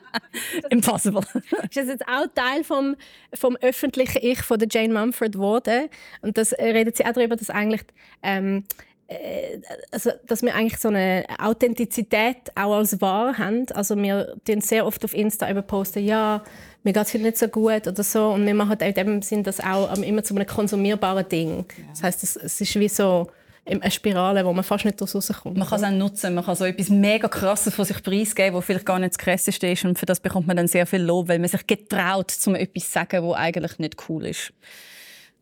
Impossible. 0.70 1.22
ist 1.62 1.76
das 1.76 1.86
jetzt 1.86 2.06
auch 2.06 2.26
Teil 2.34 2.64
vom, 2.64 2.96
vom 3.32 3.56
öffentlichen 3.56 4.18
Ich 4.20 4.42
von 4.42 4.58
der 4.58 4.68
Jane 4.70 4.92
Mumford 4.92 5.32
geworden. 5.32 5.88
Und 6.20 6.36
das 6.36 6.52
redet 6.52 6.98
sie 6.98 7.06
auch 7.06 7.12
darüber, 7.12 7.36
dass 7.36 7.48
eigentlich... 7.48 7.82
Ähm, 8.22 8.64
äh, 9.08 9.60
also, 9.90 10.10
dass 10.26 10.42
wir 10.42 10.54
eigentlich 10.54 10.78
so 10.80 10.88
eine 10.88 11.24
Authentizität 11.38 12.52
auch 12.56 12.74
als 12.74 13.00
wahr 13.00 13.38
haben. 13.38 13.64
Also 13.74 13.96
wir 13.96 14.36
posten 14.46 14.60
sehr 14.60 14.84
oft 14.84 15.02
auf 15.06 15.14
Insta 15.14 15.50
über 15.50 15.62
posten, 15.62 16.04
ja, 16.04 16.42
mir 16.82 16.92
geht 16.92 17.06
es 17.06 17.14
nicht 17.14 17.38
so 17.38 17.48
gut 17.48 17.86
oder 17.86 18.02
so. 18.02 18.28
Und 18.28 18.44
wir 18.44 18.54
machen 18.54 18.78
in 18.80 18.94
dem 18.94 19.22
Sinn 19.22 19.44
das 19.44 19.60
auch 19.60 19.96
immer 19.96 20.22
zu 20.24 20.34
einem 20.34 20.46
konsumierbaren 20.46 21.26
Ding. 21.26 21.64
Das 21.90 22.02
heißt, 22.02 22.22
es 22.22 22.60
ist 22.60 22.78
wie 22.78 22.88
so 22.88 23.28
eine 23.64 23.90
Spirale, 23.90 24.44
wo 24.44 24.52
man 24.52 24.64
fast 24.64 24.84
nicht 24.84 25.00
rauskommt. 25.00 25.56
Man 25.56 25.68
kann 25.68 25.78
es 25.78 25.84
auch 25.84 25.90
nutzen, 25.92 26.34
man 26.34 26.44
kann 26.44 26.56
so 26.56 26.64
etwas 26.64 26.88
mega 26.88 27.28
krasses 27.28 27.74
von 27.74 27.84
sich 27.84 28.02
preisgeben, 28.02 28.56
was 28.56 28.64
vielleicht 28.64 28.86
gar 28.86 28.98
nicht 28.98 29.12
das 29.12 29.18
krasseste 29.18 29.68
ist 29.68 29.84
und 29.84 29.98
für 29.98 30.06
das 30.06 30.20
bekommt 30.20 30.46
man 30.48 30.56
dann 30.56 30.66
sehr 30.66 30.86
viel 30.86 31.02
Lob, 31.02 31.28
weil 31.28 31.38
man 31.38 31.48
sich 31.48 31.66
getraut, 31.66 32.34
um 32.46 32.54
etwas 32.56 32.86
zu 32.86 32.90
sagen, 32.90 33.26
was 33.26 33.36
eigentlich 33.36 33.78
nicht 33.78 33.96
cool 34.08 34.26
ist. 34.26 34.52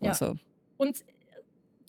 Ja. 0.00 0.10
Also. 0.10 0.36
Und 0.76 1.02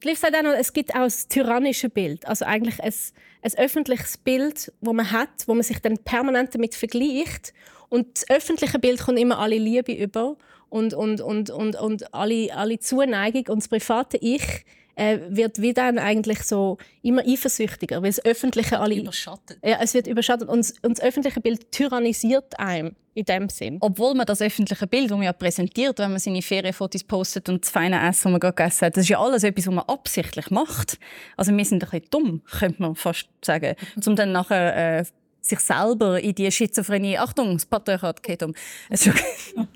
Liv 0.04 0.18
sagt 0.18 0.36
auch 0.36 0.42
noch, 0.42 0.54
es 0.54 0.74
gibt 0.74 0.96
auch 0.96 1.04
das 1.04 1.28
tyrannische 1.28 1.90
Bild, 1.90 2.26
also 2.26 2.46
eigentlich 2.46 2.82
ein, 2.82 2.94
ein 3.42 3.54
öffentliches 3.58 4.18
Bild, 4.18 4.72
wo 4.80 4.94
man 4.94 5.12
hat, 5.12 5.48
wo 5.48 5.54
man 5.54 5.64
sich 5.64 5.80
dann 5.80 5.98
permanent 5.98 6.56
damit 6.56 6.76
vergleicht 6.76 7.54
und 7.90 8.08
das 8.16 8.30
öffentliche 8.30 8.80
Bild 8.80 9.02
kommt 9.02 9.20
immer 9.20 9.38
alle 9.38 9.58
Liebe 9.58 9.92
über 9.92 10.38
und, 10.70 10.94
und, 10.94 11.20
und, 11.20 11.50
und, 11.50 11.76
und 11.76 12.14
alle, 12.14 12.56
alle 12.56 12.80
Zuneigung 12.80 13.48
und 13.50 13.58
das 13.60 13.68
private 13.68 14.18
Ich 14.18 14.66
äh, 15.02 15.20
wird 15.30 15.60
wie 15.62 15.74
dann 15.74 15.98
eigentlich 15.98 16.44
so 16.44 16.78
immer 17.02 17.24
eifersüchtiger, 17.26 18.04
weil 18.04 18.10
das 18.10 18.24
Öffentliche 18.24 18.80
alle... 18.80 18.96
Überschattet. 18.96 19.58
Ja, 19.64 19.80
es 19.82 19.96
wird 19.96 20.06
überschattet 20.06 20.48
und, 20.48 20.74
und 20.84 20.98
das 20.98 21.02
öffentliche 21.04 21.42
Bild 21.42 21.72
tyrannisiert 21.72 22.60
einem 22.60 22.96
in 23.16 23.26
dem 23.26 23.50
Sinn. 23.50 23.78
Obwohl 23.82 24.14
man 24.14 24.28
das 24.28 24.42
öffentliche 24.42 24.86
Bild, 24.86 25.06
das 25.10 25.18
man 25.18 25.24
ja 25.24 25.34
präsentiert, 25.34 25.98
wenn 25.98 26.12
man 26.12 26.20
seine 26.20 26.44
Ferienfotos 26.44 27.04
postet 27.04 27.50
und 27.50 27.64
das 27.64 27.72
feine 27.72 27.98
Essen, 27.98 28.26
das 28.26 28.32
man 28.32 28.40
gerade 28.40 28.56
gegessen 28.56 28.86
hat, 28.86 28.96
das 28.96 29.04
ist 29.04 29.10
ja 29.10 29.20
alles 29.20 29.44
etwas, 29.44 29.66
was 29.68 29.74
man 29.74 29.86
absichtlich 29.86 30.52
macht. 30.52 31.00
Also 31.36 31.56
wir 31.56 31.66
sind 31.66 31.84
ein 31.84 31.90
bisschen 31.90 32.10
dumm, 32.12 32.42
könnte 32.60 32.82
man 32.82 32.96
fast 32.96 33.28
sagen, 33.44 33.76
um 34.06 34.16
dann 34.16 34.32
nachher 34.32 35.00
äh, 35.00 35.06
sich 35.42 35.60
selber 35.60 36.22
in 36.22 36.36
die 36.36 36.52
Schizophrenie, 36.52 37.18
Achtung, 37.18 37.54
das 37.54 37.66
Patriarchat 37.66 38.22
geht 38.22 38.44
um. 38.44 38.54
Also, 38.88 39.12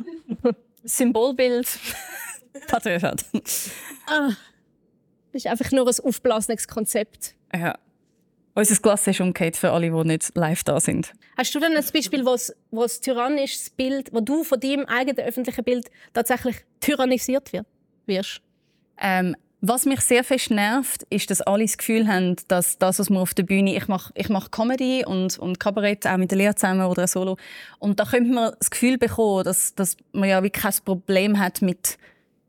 Symbolbild, 0.83 1.67
Patriarchat. 2.67 3.25
Das 5.35 5.43
ist 5.43 5.51
einfach 5.51 5.69
nur 5.73 5.85
ein 5.85 5.93
aufblasenes 6.01 6.65
Konzept. 6.65 7.35
Ja. 7.53 7.77
Unser 8.53 8.75
Glas 8.77 9.05
ist 9.05 9.19
umgekehrt 9.19 9.57
für 9.57 9.69
alle, 9.69 9.91
die 9.91 10.07
nicht 10.07 10.31
live 10.33 10.63
da 10.63 10.79
sind. 10.79 11.11
Hast 11.37 11.53
du 11.53 11.59
denn 11.59 11.75
ein 11.75 11.83
Beispiel, 11.93 12.23
wo 12.25 12.81
das 12.81 13.01
tyrannisches 13.01 13.69
Bild, 13.69 14.13
wo 14.13 14.21
du 14.21 14.45
von 14.45 14.61
deinem 14.61 14.85
eigenen 14.85 15.25
öffentlichen 15.25 15.65
Bild 15.65 15.91
tatsächlich 16.13 16.55
tyrannisiert 16.79 17.51
wird, 17.51 17.65
wirst? 18.05 18.39
Ähm, 18.97 19.35
was 19.59 19.83
mich 19.85 19.99
sehr 19.99 20.23
fest 20.23 20.51
nervt, 20.51 21.03
ist, 21.09 21.29
dass 21.29 21.41
alle 21.41 21.65
das 21.65 21.77
Gefühl 21.77 22.07
haben, 22.07 22.37
dass 22.47 22.77
das, 22.77 22.99
was 22.99 23.09
man 23.09 23.21
auf 23.21 23.33
der 23.33 23.43
Bühne, 23.43 23.75
ich 23.75 23.89
mache, 23.89 24.13
ich 24.15 24.29
mache 24.29 24.49
Comedy 24.49 25.03
und, 25.05 25.37
und 25.37 25.59
Kabarett 25.59 26.07
auch 26.07 26.15
mit 26.15 26.31
der 26.31 26.37
Lea 26.37 26.55
zusammen 26.55 26.85
oder 26.85 27.07
Solo, 27.07 27.35
und 27.79 27.99
da 27.99 28.05
könnte 28.05 28.31
man 28.31 28.53
das 28.57 28.69
Gefühl 28.69 28.97
bekommen, 28.97 29.43
dass, 29.43 29.75
dass 29.75 29.97
man 30.13 30.29
ja 30.29 30.41
wie 30.43 30.49
kein 30.49 30.71
Problem 30.85 31.39
hat 31.39 31.61
mit 31.61 31.97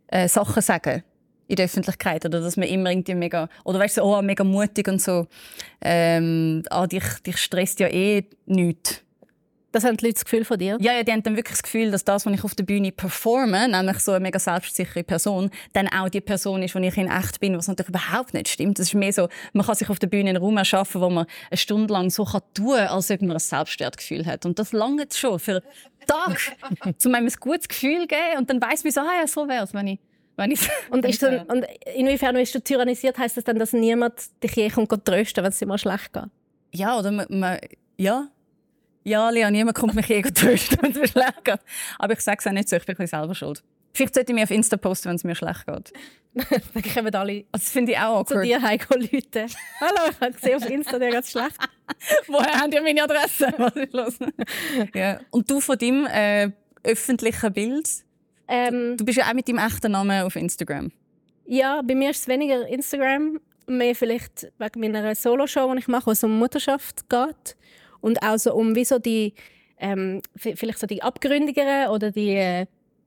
äh, 0.06 0.28
Sachen 0.28 0.62
sagen 0.62 1.02
in 1.48 1.56
der 1.56 1.66
Öffentlichkeit 1.66 2.24
oder 2.24 2.40
dass 2.40 2.56
man 2.56 2.68
immer 2.68 2.90
irgendwie 2.90 3.14
mega 3.14 3.48
oder 3.64 3.78
weißt 3.78 3.98
du 3.98 4.02
oh 4.02 4.22
mega 4.22 4.44
mutig 4.44 4.88
und 4.88 5.00
so 5.00 5.26
ähm, 5.80 6.62
ah, 6.70 6.86
dich, 6.86 7.04
dich 7.24 7.38
stresst 7.38 7.80
ja 7.80 7.88
eh 7.88 8.24
nichts. 8.46 9.02
Das 9.76 9.84
haben 9.84 9.98
die 9.98 10.06
Leute 10.06 10.14
das 10.14 10.24
Gefühl 10.24 10.46
von 10.46 10.58
dir? 10.58 10.78
Ja, 10.80 10.94
ja, 10.94 11.02
die 11.02 11.12
haben 11.12 11.22
dann 11.22 11.36
wirklich 11.36 11.58
das 11.58 11.62
Gefühl, 11.62 11.90
dass 11.90 12.02
das, 12.02 12.24
was 12.24 12.32
ich 12.32 12.44
auf 12.44 12.54
der 12.54 12.64
Bühne 12.64 12.92
performe, 12.92 13.68
nämlich 13.68 13.98
so 13.98 14.12
eine 14.12 14.20
mega 14.20 14.38
selbstsichere 14.38 15.04
Person, 15.04 15.50
dann 15.74 15.86
auch 15.88 16.08
die 16.08 16.22
Person 16.22 16.62
ist, 16.62 16.74
die 16.74 16.86
ich 16.86 16.96
in 16.96 17.10
echt 17.10 17.40
bin, 17.40 17.58
was 17.58 17.68
natürlich 17.68 17.90
überhaupt 17.90 18.32
nicht 18.32 18.48
stimmt. 18.48 18.78
Das 18.78 18.86
ist 18.86 18.94
mehr 18.94 19.12
so, 19.12 19.28
man 19.52 19.66
kann 19.66 19.74
sich 19.74 19.90
auf 19.90 19.98
der 19.98 20.06
Bühne 20.06 20.30
einen 20.30 20.38
Raum 20.38 20.56
erschaffen, 20.56 21.02
wo 21.02 21.10
man 21.10 21.26
eine 21.50 21.58
Stunde 21.58 21.92
lang 21.92 22.08
so 22.08 22.24
kann 22.24 22.40
tun 22.54 22.74
kann, 22.74 22.86
als 22.86 23.10
ob 23.10 23.20
man 23.20 23.32
ein 23.32 23.38
Selbstwertgefühl 23.38 24.24
hat. 24.24 24.46
Und 24.46 24.58
das 24.58 24.72
lange 24.72 25.08
schon 25.12 25.38
für 25.38 25.56
einen 25.56 25.62
Tag, 26.06 26.56
um 27.04 27.14
einem 27.14 27.26
ein 27.26 27.34
gutes 27.38 27.68
Gefühl 27.68 28.00
zu 28.00 28.06
geben. 28.06 28.38
Und 28.38 28.48
dann 28.48 28.62
weiss 28.62 28.82
man 28.82 28.94
so, 28.94 29.02
ah 29.02 29.20
ja, 29.20 29.26
so 29.26 29.46
wäre 29.46 29.64
es, 29.64 29.74
wenn 29.74 29.88
ich 29.88 29.98
wenn 30.36 30.54
und, 30.90 31.04
ist 31.04 31.22
dann, 31.22 31.40
und 31.46 31.66
inwiefern 31.94 32.34
bist 32.36 32.54
du 32.54 32.60
tyrannisiert? 32.60 33.18
Heißt 33.18 33.36
das 33.36 33.44
dann, 33.44 33.58
dass 33.58 33.72
niemand 33.72 34.14
dich 34.42 34.54
je 34.54 34.68
kommt 34.70 34.90
trösten, 35.04 35.42
wenn 35.42 35.50
es 35.50 35.58
dir 35.58 35.66
mal 35.66 35.78
schlecht 35.78 36.12
geht? 36.12 36.24
Ja, 36.72 36.98
oder 36.98 37.10
man, 37.10 37.26
man 37.28 37.58
ja. 37.96 38.28
Ja, 39.04 39.30
Lea, 39.30 39.50
niemand 39.50 39.76
kommt 39.76 39.94
mich 39.94 40.06
je 40.06 40.22
trösten, 40.22 40.78
wenn 40.82 40.92
es 40.92 40.98
mir 40.98 41.08
schlecht 41.08 41.44
geht. 41.44 41.60
Aber 41.98 42.12
ich 42.12 42.20
sage 42.20 42.38
es 42.40 42.46
auch 42.46 42.52
nicht 42.52 42.68
so, 42.68 42.76
ich 42.76 42.84
bin 42.84 43.06
selber 43.06 43.34
schuld. 43.34 43.62
Vielleicht 43.94 44.14
sollte 44.14 44.32
ich 44.32 44.34
mich 44.34 44.44
auf 44.44 44.50
Insta 44.50 44.76
posten, 44.76 45.08
wenn 45.08 45.16
es 45.16 45.24
mir 45.24 45.34
schlecht 45.34 45.66
geht. 45.66 45.92
dann 46.74 46.82
kommen 46.82 47.14
alle 47.14 47.32
also 47.32 47.44
das 47.52 47.70
finde 47.70 47.92
ich 47.92 47.98
auch 47.98 48.20
awkward. 48.20 48.28
zu 48.28 48.42
dir 48.42 48.60
heimgehen 48.60 49.08
Leute. 49.10 49.46
Hallo, 49.80 50.10
ich 50.10 50.20
habe 50.20 50.32
gesehen 50.32 50.56
auf 50.56 50.68
Insta, 50.68 50.98
dir 50.98 51.10
geht 51.10 51.26
schlecht. 51.26 51.56
Woher 52.26 52.60
haben 52.60 52.70
die 52.70 52.80
meine 52.80 53.04
Adresse? 53.04 53.54
Was 53.56 53.74
ist 53.74 53.92
los? 53.94 54.18
ja. 54.94 55.20
Und 55.30 55.50
du 55.50 55.60
von 55.60 55.78
deinem 55.78 56.04
äh, 56.06 56.50
öffentlichen 56.82 57.52
Bild? 57.54 57.88
Ähm, 58.48 58.96
du 58.96 59.04
bist 59.04 59.18
ja 59.18 59.28
auch 59.28 59.34
mit 59.34 59.48
deinem 59.48 59.58
echten 59.58 59.92
Namen 59.92 60.22
auf 60.22 60.36
Instagram. 60.36 60.92
Ja, 61.46 61.82
bei 61.82 61.94
mir 61.94 62.10
ist 62.10 62.20
es 62.20 62.28
weniger 62.28 62.66
Instagram, 62.66 63.40
mehr 63.66 63.94
vielleicht 63.94 64.52
wegen 64.58 64.80
meiner 64.80 65.14
Solo-Show, 65.14 65.72
die 65.72 65.78
ich 65.80 65.88
mache, 65.88 66.06
wo 66.06 66.10
es 66.10 66.22
um 66.24 66.38
Mutterschaft 66.38 67.08
geht. 67.08 67.56
Und 68.00 68.22
auch 68.22 68.38
so 68.38 68.54
um 68.54 68.74
wie 68.74 68.84
so 68.84 68.98
die, 68.98 69.34
ähm, 69.78 70.22
vielleicht 70.36 70.78
so 70.78 70.86
die 70.86 71.02
abgründigeren 71.02 71.88
oder 71.90 72.10
die, 72.10 72.64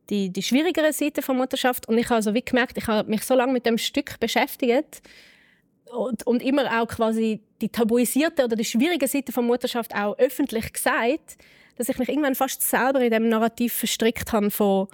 die, 0.09 0.29
die 0.29 0.43
schwierigeren 0.43 0.91
Seiten 0.91 1.21
der 1.25 1.35
Mutterschaft. 1.35 1.87
Und 1.87 1.97
ich 1.97 2.05
habe 2.05 2.15
also 2.15 2.33
wie 2.33 2.41
gemerkt, 2.41 2.77
ich 2.77 2.87
habe 2.87 3.09
mich 3.09 3.23
so 3.23 3.35
lange 3.35 3.53
mit 3.53 3.65
dem 3.65 3.77
Stück 3.77 4.19
beschäftigt 4.19 5.01
und, 5.91 6.25
und 6.25 6.43
immer 6.43 6.81
auch 6.81 6.87
quasi 6.87 7.41
die 7.61 7.69
tabuisierte 7.69 8.45
oder 8.45 8.55
die 8.55 8.65
schwierige 8.65 9.07
Seite 9.07 9.31
der 9.31 9.43
Mutterschaft 9.43 9.95
auch 9.95 10.17
öffentlich 10.17 10.71
gesagt, 10.73 11.37
dass 11.77 11.89
ich 11.89 11.97
mich 11.97 12.09
irgendwann 12.09 12.35
fast 12.35 12.61
selber 12.61 13.01
in 13.01 13.11
dem 13.11 13.29
Narrativ 13.29 13.73
verstrickt 13.73 14.31
habe 14.31 14.51
von 14.51 14.87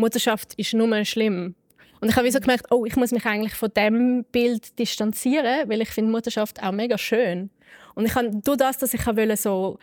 Mutterschaft 0.00 0.54
ist 0.54 0.74
nur 0.74 1.04
schlimm. 1.04 1.54
Und 2.00 2.08
ich 2.08 2.16
habe 2.16 2.30
so 2.32 2.40
gemerkt, 2.40 2.66
oh, 2.70 2.86
ich 2.86 2.96
muss 2.96 3.12
mich 3.12 3.26
eigentlich 3.26 3.54
von 3.54 3.70
dem 3.76 4.24
Bild 4.32 4.78
distanzieren, 4.78 5.68
weil 5.68 5.82
ich 5.82 5.90
finde 5.90 6.10
Mutterschaft 6.10 6.62
auch 6.62 6.72
mega 6.72 6.96
schön. 6.96 7.50
Und 7.94 8.06
ich 8.06 8.14
habe 8.14 8.30
durch 8.42 8.56
das, 8.56 8.78
dass 8.78 8.94
ich 8.94 9.06
wollte 9.06 9.36
so 9.36 9.78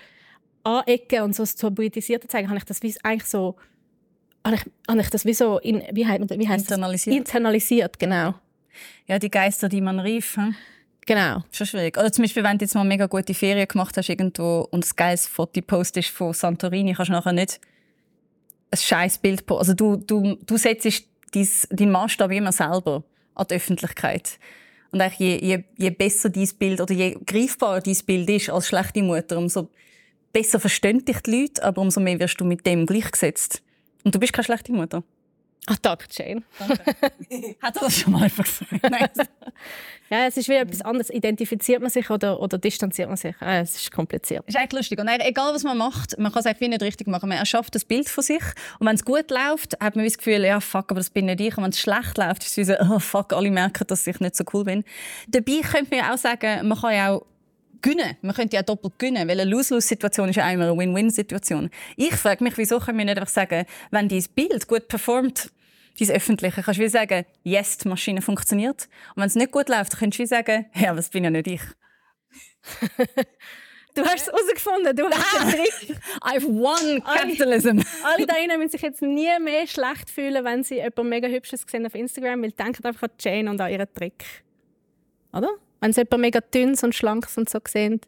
anecken 0.63 1.21
und 1.21 1.35
so 1.35 1.43
das 1.43 1.55
Tabuisierte 1.55 2.27
zeigen, 2.27 2.49
habe 2.49 2.57
ich 2.57 2.65
das 2.65 2.81
wie 2.81 2.93
eigentlich 3.03 3.29
so 3.29 3.55
habe 4.45 4.55
ich, 4.55 4.71
habe 4.87 5.01
ich 5.01 5.09
das 5.09 5.25
wie 5.25 5.33
so 5.33 5.59
in, 5.59 5.83
wie, 5.91 6.05
wie 6.05 6.47
heißt 6.47 6.71
internalisiert. 6.71 7.13
Das? 7.13 7.19
internalisiert, 7.19 7.99
genau. 7.99 8.33
Ja, 9.05 9.19
die 9.19 9.29
Geister, 9.29 9.67
die 9.67 9.81
man 9.81 9.99
rief. 9.99 10.37
Hm? 10.37 10.55
Genau. 11.05 11.43
Schon 11.51 11.67
schwierig. 11.67 11.97
Oder 11.97 12.11
zum 12.11 12.23
Beispiel, 12.23 12.43
wenn 12.43 12.57
du 12.57 12.65
jetzt 12.65 12.75
mal 12.75 12.83
mega 12.83 13.07
gute 13.07 13.33
Ferien 13.33 13.67
gemacht 13.67 13.95
hast 13.97 14.09
irgendwo 14.09 14.67
und 14.71 14.83
das 14.83 14.95
geiles 14.95 15.27
Foto 15.27 15.61
postest 15.61 16.09
von 16.09 16.33
Santorini, 16.33 16.93
kannst 16.93 17.09
du 17.09 17.13
nachher 17.13 17.33
nicht 17.33 17.59
ein 18.71 18.77
scheiß 18.77 19.19
Bild 19.19 19.49
Also 19.51 19.73
du, 19.73 19.97
du, 19.97 20.37
du 20.45 20.57
setzt 20.57 21.03
deinen 21.69 21.91
Maßstab 21.91 22.31
immer 22.31 22.51
selber 22.51 23.03
an 23.35 23.47
die 23.49 23.55
Öffentlichkeit. 23.55 24.39
Und 24.91 25.01
je, 25.17 25.37
je, 25.37 25.63
je 25.77 25.89
besser 25.89 26.29
dein 26.29 26.49
Bild 26.57 26.81
oder 26.81 26.93
je 26.93 27.17
greifbarer 27.25 27.81
dein 27.81 27.97
Bild 28.05 28.29
ist 28.29 28.49
als 28.49 28.67
schlechte 28.67 29.03
Mutter, 29.03 29.37
umso 29.37 29.69
besser 30.31 30.59
verstehen 30.59 31.03
dich 31.03 31.19
die 31.21 31.41
Leute, 31.41 31.63
aber 31.63 31.81
umso 31.81 31.99
mehr 31.99 32.19
wirst 32.19 32.39
du 32.39 32.45
mit 32.45 32.65
dem 32.65 32.85
gleichgesetzt. 32.85 33.61
Und 34.03 34.15
du 34.15 34.19
bist 34.19 34.33
keine 34.33 34.45
schlechte 34.45 34.71
Mutter. 34.71 35.03
Ach, 35.69 35.77
danke, 35.81 36.05
Jane. 36.09 36.43
Danke. 36.57 37.55
Hat 37.61 37.75
er 37.75 37.81
das 37.81 37.97
schon 37.99 38.13
mal 38.13 38.29
gesagt? 38.29 38.71
Nein. 38.89 39.09
ja, 40.09 40.25
es 40.27 40.37
ist 40.37 40.47
wie 40.47 40.53
etwas 40.53 40.81
anderes. 40.81 41.09
Identifiziert 41.09 41.81
man 41.81 41.91
sich 41.91 42.09
oder, 42.09 42.39
oder 42.39 42.57
distanziert 42.57 43.09
man 43.09 43.17
sich? 43.17 43.35
Ja, 43.41 43.59
es 43.59 43.75
ist 43.75 43.91
kompliziert. 43.91 44.45
Es 44.47 44.55
ist 44.55 44.61
eigentlich 44.61 44.79
lustig. 44.79 44.99
Und 44.99 45.09
egal, 45.09 45.53
was 45.53 45.63
man 45.63 45.77
macht, 45.77 46.17
man 46.17 46.31
kann 46.31 46.39
es 46.39 46.45
eigentlich 46.45 46.69
nicht 46.69 46.81
richtig 46.81 47.07
machen. 47.07 47.27
Man 47.27 47.37
erschafft 47.37 47.75
das 47.75 47.83
Bild 47.83 48.07
von 48.07 48.23
sich. 48.23 48.43
Und 48.79 48.87
wenn 48.87 48.95
es 48.95 49.03
gut 49.03 49.29
läuft, 49.29 49.77
hat 49.81 49.97
man 49.97 50.05
das 50.05 50.17
Gefühl, 50.17 50.45
ja, 50.45 50.61
fuck, 50.61 50.89
aber 50.89 51.01
das 51.01 51.09
bin 51.09 51.25
nicht 51.25 51.41
ich. 51.41 51.57
Und 51.57 51.63
wenn 51.63 51.71
es 51.71 51.81
schlecht 51.81 52.17
läuft, 52.17 52.45
ist 52.45 52.57
es 52.57 52.67
so, 52.67 52.73
oh, 52.79 52.99
fuck, 52.99 53.33
alle 53.33 53.51
merken, 53.51 53.85
dass 53.87 54.07
ich 54.07 54.21
nicht 54.21 54.37
so 54.37 54.45
cool 54.53 54.63
bin. 54.63 54.85
Dabei 55.27 55.59
könnte 55.69 55.93
man 55.93 55.99
ja 55.99 56.13
auch 56.13 56.17
sagen, 56.17 56.65
man 56.65 56.79
kann 56.79 56.93
ja 56.93 57.11
auch 57.11 57.25
gewinnen. 57.81 58.15
Man 58.21 58.35
könnte 58.35 58.55
ja 58.55 58.63
doppelt 58.63 58.97
gewinnen, 58.97 59.27
weil 59.27 59.39
eine 59.39 59.49
Lose-Lose-Situation 59.49 60.29
ist 60.29 60.35
ja 60.35 60.49
immer 60.49 60.65
eine 60.65 60.77
Win-Win-Situation. 60.77 61.69
Ich 61.95 62.15
frage 62.15 62.43
mich, 62.43 62.57
wieso 62.57 62.79
können 62.79 62.97
wir 62.97 63.05
nicht 63.05 63.17
einfach 63.17 63.31
sagen, 63.31 63.65
wenn 63.91 64.07
dieses 64.07 64.27
Bild 64.27 64.67
gut 64.67 64.87
performt, 64.87 65.51
dein 65.99 66.11
Öffentliche. 66.11 66.61
Kannst 66.61 66.79
du 66.79 66.83
wie 66.83 66.89
sagen, 66.89 67.25
yes, 67.43 67.77
die 67.77 67.87
Maschine 67.87 68.21
funktioniert. 68.21 68.87
Und 69.15 69.21
wenn 69.21 69.27
es 69.27 69.35
nicht 69.35 69.51
gut 69.51 69.69
läuft, 69.69 69.97
kannst 69.97 70.17
du 70.17 70.23
wie 70.23 70.27
sagen, 70.27 70.65
ja, 70.73 70.93
das 70.93 71.09
bin 71.09 71.23
ja 71.23 71.29
nicht 71.29 71.47
ich. 71.47 71.61
Du 73.97 74.03
hast 74.05 74.27
es 74.27 74.27
herausgefunden, 74.27 74.95
du 74.95 75.09
hast 75.09 75.33
den 75.33 75.49
Trick. 75.49 75.97
I've 76.21 76.45
won 76.45 77.01
capitalism. 77.03 77.79
Alle, 77.79 77.85
alle 78.03 78.25
da 78.27 78.35
drinnen 78.35 78.59
müssen 78.59 78.69
sich 78.69 78.81
jetzt 78.83 79.01
nie 79.01 79.27
mehr 79.41 79.65
schlecht 79.65 80.11
fühlen, 80.11 80.45
wenn 80.45 80.63
sie 80.63 80.77
etwas 80.77 81.03
mega 81.03 81.27
Hübsches 81.27 81.65
sehen 81.67 81.83
auf 81.83 81.95
Instagram, 81.95 82.43
weil 82.43 82.51
denken 82.51 82.85
einfach 82.85 83.01
an 83.01 83.09
Jane 83.19 83.49
und 83.49 83.59
an 83.59 83.71
ihren 83.71 83.91
Trick. 83.91 84.43
Oder? 85.33 85.49
Wenn 85.79 85.93
sie 85.93 86.01
etwas 86.01 86.19
mega 86.19 86.41
dünnes 86.41 86.83
und 86.83 86.93
schlankes 86.93 87.39
und 87.39 87.49
so 87.49 87.59
sehen, 87.67 87.99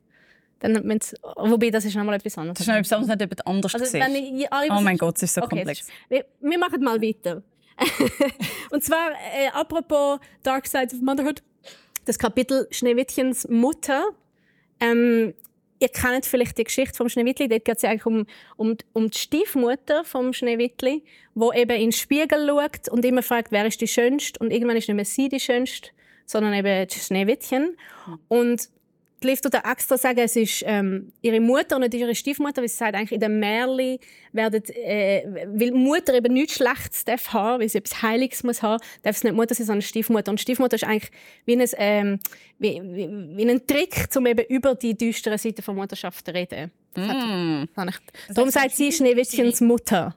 dann 0.60 0.74
müssen 0.86 1.02
sie, 1.02 1.16
wobei, 1.24 1.72
das 1.72 1.86
ist 1.86 1.96
nochmal 1.96 2.16
etwas 2.16 2.38
anderes. 2.38 2.60
Das 2.60 2.68
ist 2.68 2.68
noch 2.68 2.76
etwas 2.76 2.94
anderes, 2.94 3.10
nicht 3.10 3.32
etwas 3.32 3.46
anderes 3.48 3.74
also, 3.74 3.98
ich, 3.98 4.48
Oh 4.72 4.82
mein 4.82 4.98
Gott, 4.98 5.16
das 5.16 5.24
ist 5.24 5.34
so 5.34 5.42
okay, 5.42 5.56
komplex. 5.56 5.82
Ist, 5.82 5.92
wir, 6.10 6.26
wir 6.40 6.60
machen 6.60 6.84
mal 6.84 7.02
weiter. 7.02 7.42
und 8.72 8.84
zwar, 8.84 9.12
äh, 9.12 9.50
apropos 9.54 10.20
Dark 10.44 10.68
Side 10.68 10.96
of 10.96 11.02
Motherhood, 11.02 11.42
das 12.06 12.18
Kapitel 12.18 12.68
Schneewittchens 12.72 13.48
Mutter. 13.48 14.10
Ähm, 14.80 15.34
ihr 15.80 15.90
kennt 15.90 16.26
vielleicht 16.26 16.58
die 16.58 16.64
Geschichte 16.64 16.96
vom 16.96 17.10
Schneewittli. 17.10 17.48
Dort 17.48 17.66
geht 17.66 17.78
es 17.78 17.84
eigentlich 17.84 18.06
um, 18.06 18.26
um, 18.58 18.76
um 18.94 19.10
die 19.10 19.18
Stiefmutter 19.18 20.04
vom 20.04 20.34
Schneewittli, 20.34 21.04
wo 21.36 21.52
eben 21.54 21.72
in 21.72 21.90
den 21.90 21.92
Spiegel 21.92 22.48
schaut 22.48 22.90
und 22.90 23.06
immer 23.06 23.24
fragt, 23.24 23.52
wer 23.52 23.66
ist 23.66 23.82
die 23.82 23.88
Schönste. 23.88 24.40
Und 24.40 24.52
irgendwann 24.52 24.78
ist 24.78 24.88
nicht 24.88 24.96
mehr 24.96 25.06
sie 25.06 25.30
die 25.30 25.40
Schönste, 25.40 25.90
sondern 26.26 26.54
eben 26.54 26.88
das 26.88 27.06
Schneewittchen. 27.08 27.78
Und 28.28 28.70
die 29.22 29.28
Liv 29.28 29.42
tut 29.42 29.54
extra 29.54 29.98
sagen, 29.98 30.20
es 30.20 30.36
ist 30.36 30.64
ähm, 30.66 31.12
ihre 31.22 31.40
Mutter 31.40 31.76
und 31.76 31.82
nicht 31.82 31.94
ihre 31.94 32.16
Stiefmutter, 32.16 32.62
weil 32.62 32.70
sie 32.70 32.78
sagt, 32.78 32.96
eigentlich 32.96 33.12
in 33.12 33.20
dem 33.20 33.40
Märchen 33.40 34.00
werden, 34.32 34.64
äh, 34.76 35.24
weil 35.48 35.72
Mutter 35.72 36.14
eben 36.14 36.34
nichts 36.34 36.56
Schlechtes 36.56 37.06
darf 37.06 37.34
haben, 37.34 37.62
weil 37.62 37.70
sie 37.70 37.80
etwas 37.80 38.02
Heiliges 38.02 38.44
muss 38.44 38.62
haben, 38.62 38.82
darf 39.04 39.18
es 39.18 39.24
nicht 39.24 39.36
Mutter 39.36 39.56
sein, 39.56 39.68
sondern 39.68 39.82
Stiefmutter. 39.82 40.32
Und 40.32 40.40
Stiefmutter 40.40 40.76
ist 40.76 40.84
eigentlich 40.84 41.12
wie 41.46 41.56
ein, 41.56 41.70
ähm, 41.78 42.20
wie, 42.60 42.82
wie, 42.82 43.38
wie 43.38 43.50
ein 43.50 43.66
Trick, 43.68 44.08
um 44.16 44.26
eben 44.26 44.46
über 44.48 44.76
die 44.76 44.96
düstere 44.96 45.38
Seite 45.38 45.62
der 45.62 45.74
Mutterschaft 45.74 46.26
zu 46.26 46.34
reden. 46.34 46.72
Mm. 46.96 47.64
Hat, 47.76 47.90
ich, 47.90 48.34
darum 48.34 48.50
sagt 48.50 48.76
sie 48.76 48.92
Schneewittchens 48.92 49.62
Mutter. 49.62 50.16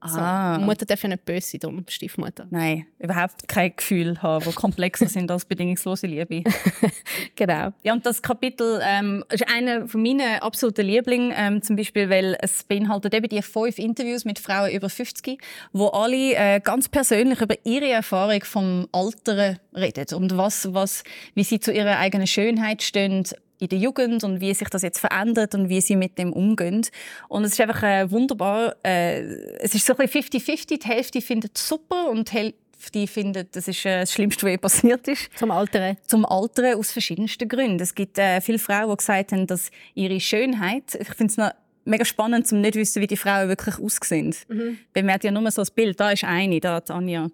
Ah. 0.00 0.58
So. 0.58 0.64
Mutter 0.64 0.86
darf 0.86 1.02
ja 1.02 1.08
nicht 1.10 1.24
böse 1.24 1.50
sein, 1.50 1.60
darum 1.60 1.84
Stiefmutter. 1.88 2.46
Nein, 2.50 2.86
überhaupt 2.98 3.46
kein 3.48 3.74
Gefühl 3.76 4.20
haben, 4.22 4.44
die 4.44 4.54
komplexer 4.54 5.08
sind 5.08 5.30
als 5.30 5.44
bedingungslose 5.44 6.06
Liebe. 6.06 6.42
genau. 7.36 7.72
Ja, 7.82 7.92
und 7.92 8.06
das 8.06 8.22
Kapitel 8.22 8.80
ähm, 8.82 9.24
ist 9.30 9.46
einer 9.48 9.86
von 9.86 10.02
meinen 10.02 10.40
absoluten 10.40 10.86
Lieblingen, 10.86 11.32
ähm, 11.36 11.62
zum 11.62 11.76
Beispiel, 11.76 12.08
weil 12.08 12.36
es 12.40 12.64
beinhaltet 12.64 13.14
eben 13.14 13.28
die 13.28 13.42
fünf 13.42 13.78
Interviews 13.78 14.24
mit 14.24 14.38
Frauen 14.38 14.70
über 14.70 14.88
50, 14.88 15.40
wo 15.72 15.88
alle 15.88 16.34
äh, 16.34 16.60
ganz 16.60 16.88
persönlich 16.88 17.40
über 17.40 17.56
ihre 17.64 17.90
Erfahrung 17.90 18.42
vom 18.44 18.88
Alteren 18.92 19.58
reden 19.74 20.06
und 20.14 20.36
was, 20.36 20.72
was, 20.72 21.04
wie 21.34 21.44
sie 21.44 21.60
zu 21.60 21.72
ihrer 21.72 21.98
eigenen 21.98 22.26
Schönheit 22.26 22.82
stehen 22.82 23.24
in 23.60 23.68
der 23.68 23.78
Jugend 23.78 24.24
und 24.24 24.40
wie 24.40 24.52
sich 24.54 24.68
das 24.68 24.82
jetzt 24.82 24.98
verändert 24.98 25.54
und 25.54 25.68
wie 25.68 25.80
sie 25.80 25.94
mit 25.94 26.18
dem 26.18 26.32
umgehen. 26.32 26.86
Und 27.28 27.44
es 27.44 27.52
ist 27.52 27.60
einfach 27.60 27.82
äh, 27.82 28.10
wunderbar. 28.10 28.74
Äh, 28.82 29.20
es 29.58 29.74
ist 29.74 29.86
so 29.86 29.94
ein 29.96 30.06
bisschen 30.06 30.40
50-50. 30.40 30.78
Die 30.82 30.88
Hälfte 30.88 31.20
findet 31.20 31.56
es 31.56 31.68
super 31.68 32.10
und 32.10 32.32
die 32.32 32.36
Hälfte 32.36 33.06
findet, 33.06 33.54
das 33.54 33.68
ist 33.68 33.84
äh, 33.84 34.00
das 34.00 34.12
Schlimmste, 34.12 34.46
was 34.46 34.58
passiert 34.58 35.06
ist. 35.08 35.28
Zum 35.36 35.50
Alteren? 35.50 35.98
Zum 36.06 36.24
Alteren 36.24 36.78
aus 36.78 36.90
verschiedensten 36.90 37.48
Gründen. 37.48 37.80
Es 37.80 37.94
gibt 37.94 38.18
äh, 38.18 38.40
viele 38.40 38.58
Frauen, 38.58 38.90
die 38.90 38.96
gesagt 38.96 39.32
haben, 39.32 39.46
dass 39.46 39.70
ihre 39.94 40.18
Schönheit, 40.18 40.94
ich 40.98 41.08
finde 41.08 41.30
es 41.30 41.36
noch 41.36 41.50
mega 41.84 42.04
spannend, 42.06 42.50
um 42.52 42.62
nicht 42.62 42.74
zu 42.74 42.80
wissen, 42.80 43.02
wie 43.02 43.06
die 43.06 43.16
Frauen 43.16 43.48
wirklich 43.48 43.78
aussehen. 43.78 44.34
Mhm. 44.48 44.78
Weil 44.94 45.02
man 45.02 45.14
hat 45.14 45.24
ja 45.24 45.30
nur 45.30 45.50
so 45.50 45.60
ein 45.60 45.68
Bild, 45.74 46.00
da 46.00 46.12
ist 46.12 46.24
eine, 46.24 46.60
da 46.60 46.80
die 46.80 46.92
Anja, 46.92 47.28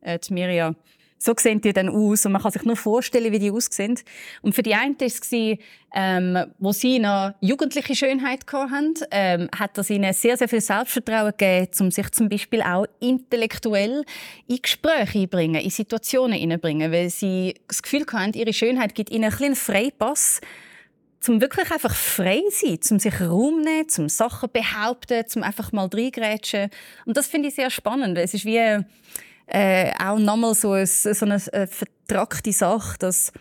äh, 0.00 0.18
die 0.18 0.32
Mirja 0.32 0.74
so 1.18 1.34
sehen 1.36 1.60
die 1.60 1.72
dann 1.72 1.88
aus 1.88 2.26
und 2.26 2.32
man 2.32 2.42
kann 2.42 2.52
sich 2.52 2.64
nur 2.64 2.76
vorstellen, 2.76 3.32
wie 3.32 3.38
die 3.38 3.50
aussehen. 3.50 3.98
Und 4.42 4.54
für 4.54 4.62
die 4.62 4.74
einen 4.74 4.98
war 5.00 5.06
es, 5.06 5.30
ähm, 5.94 6.52
wo 6.58 6.72
sie 6.72 6.98
noch 6.98 7.34
jugendliche 7.40 7.94
Schönheit 7.94 8.44
hatten, 8.52 8.94
ähm, 9.10 9.48
hat 9.56 9.78
das 9.78 9.88
ihnen 9.90 10.12
sehr, 10.12 10.36
sehr 10.36 10.48
viel 10.48 10.60
Selbstvertrauen 10.60 11.32
gegeben, 11.36 11.70
um 11.80 11.90
sich 11.90 12.10
zum 12.12 12.28
Beispiel 12.28 12.60
auch 12.62 12.86
intellektuell 13.00 14.04
in 14.46 14.60
Gespräche 14.60 15.20
einbringen, 15.20 15.62
in 15.62 15.70
Situationen 15.70 16.38
einbringen, 16.38 16.92
weil 16.92 17.08
sie 17.08 17.54
das 17.66 17.82
Gefühl 17.82 18.04
hatten, 18.12 18.34
ihre 18.34 18.52
Schönheit 18.52 18.94
gibt 18.94 19.10
ihnen 19.10 19.32
ein 19.32 19.36
einen 19.42 19.56
Freipass, 19.56 20.40
zum 21.20 21.40
wirklich 21.40 21.70
einfach 21.70 21.94
frei 21.94 22.42
sein, 22.50 22.80
zum 22.82 22.98
sich 22.98 23.20
Raum 23.20 23.62
nehmen, 23.62 23.88
zum 23.88 24.08
Sachen 24.08 24.50
behaupten, 24.52 25.26
zum 25.26 25.42
einfach 25.42 25.72
mal 25.72 25.88
reingrätschen. 25.92 26.70
Und 27.04 27.16
das 27.16 27.26
finde 27.26 27.48
ich 27.48 27.54
sehr 27.54 27.70
spannend. 27.70 28.16
Es 28.18 28.34
ist 28.34 28.44
wie 28.44 28.84
äh, 29.46 29.92
auch 30.02 30.18
nochmal 30.18 30.54
so, 30.54 30.72
ein, 30.72 30.86
so 30.86 31.24
eine 31.24 31.36
äh, 31.52 31.66
vertragte 31.66 32.52
Sache, 32.52 32.98
dass 32.98 33.32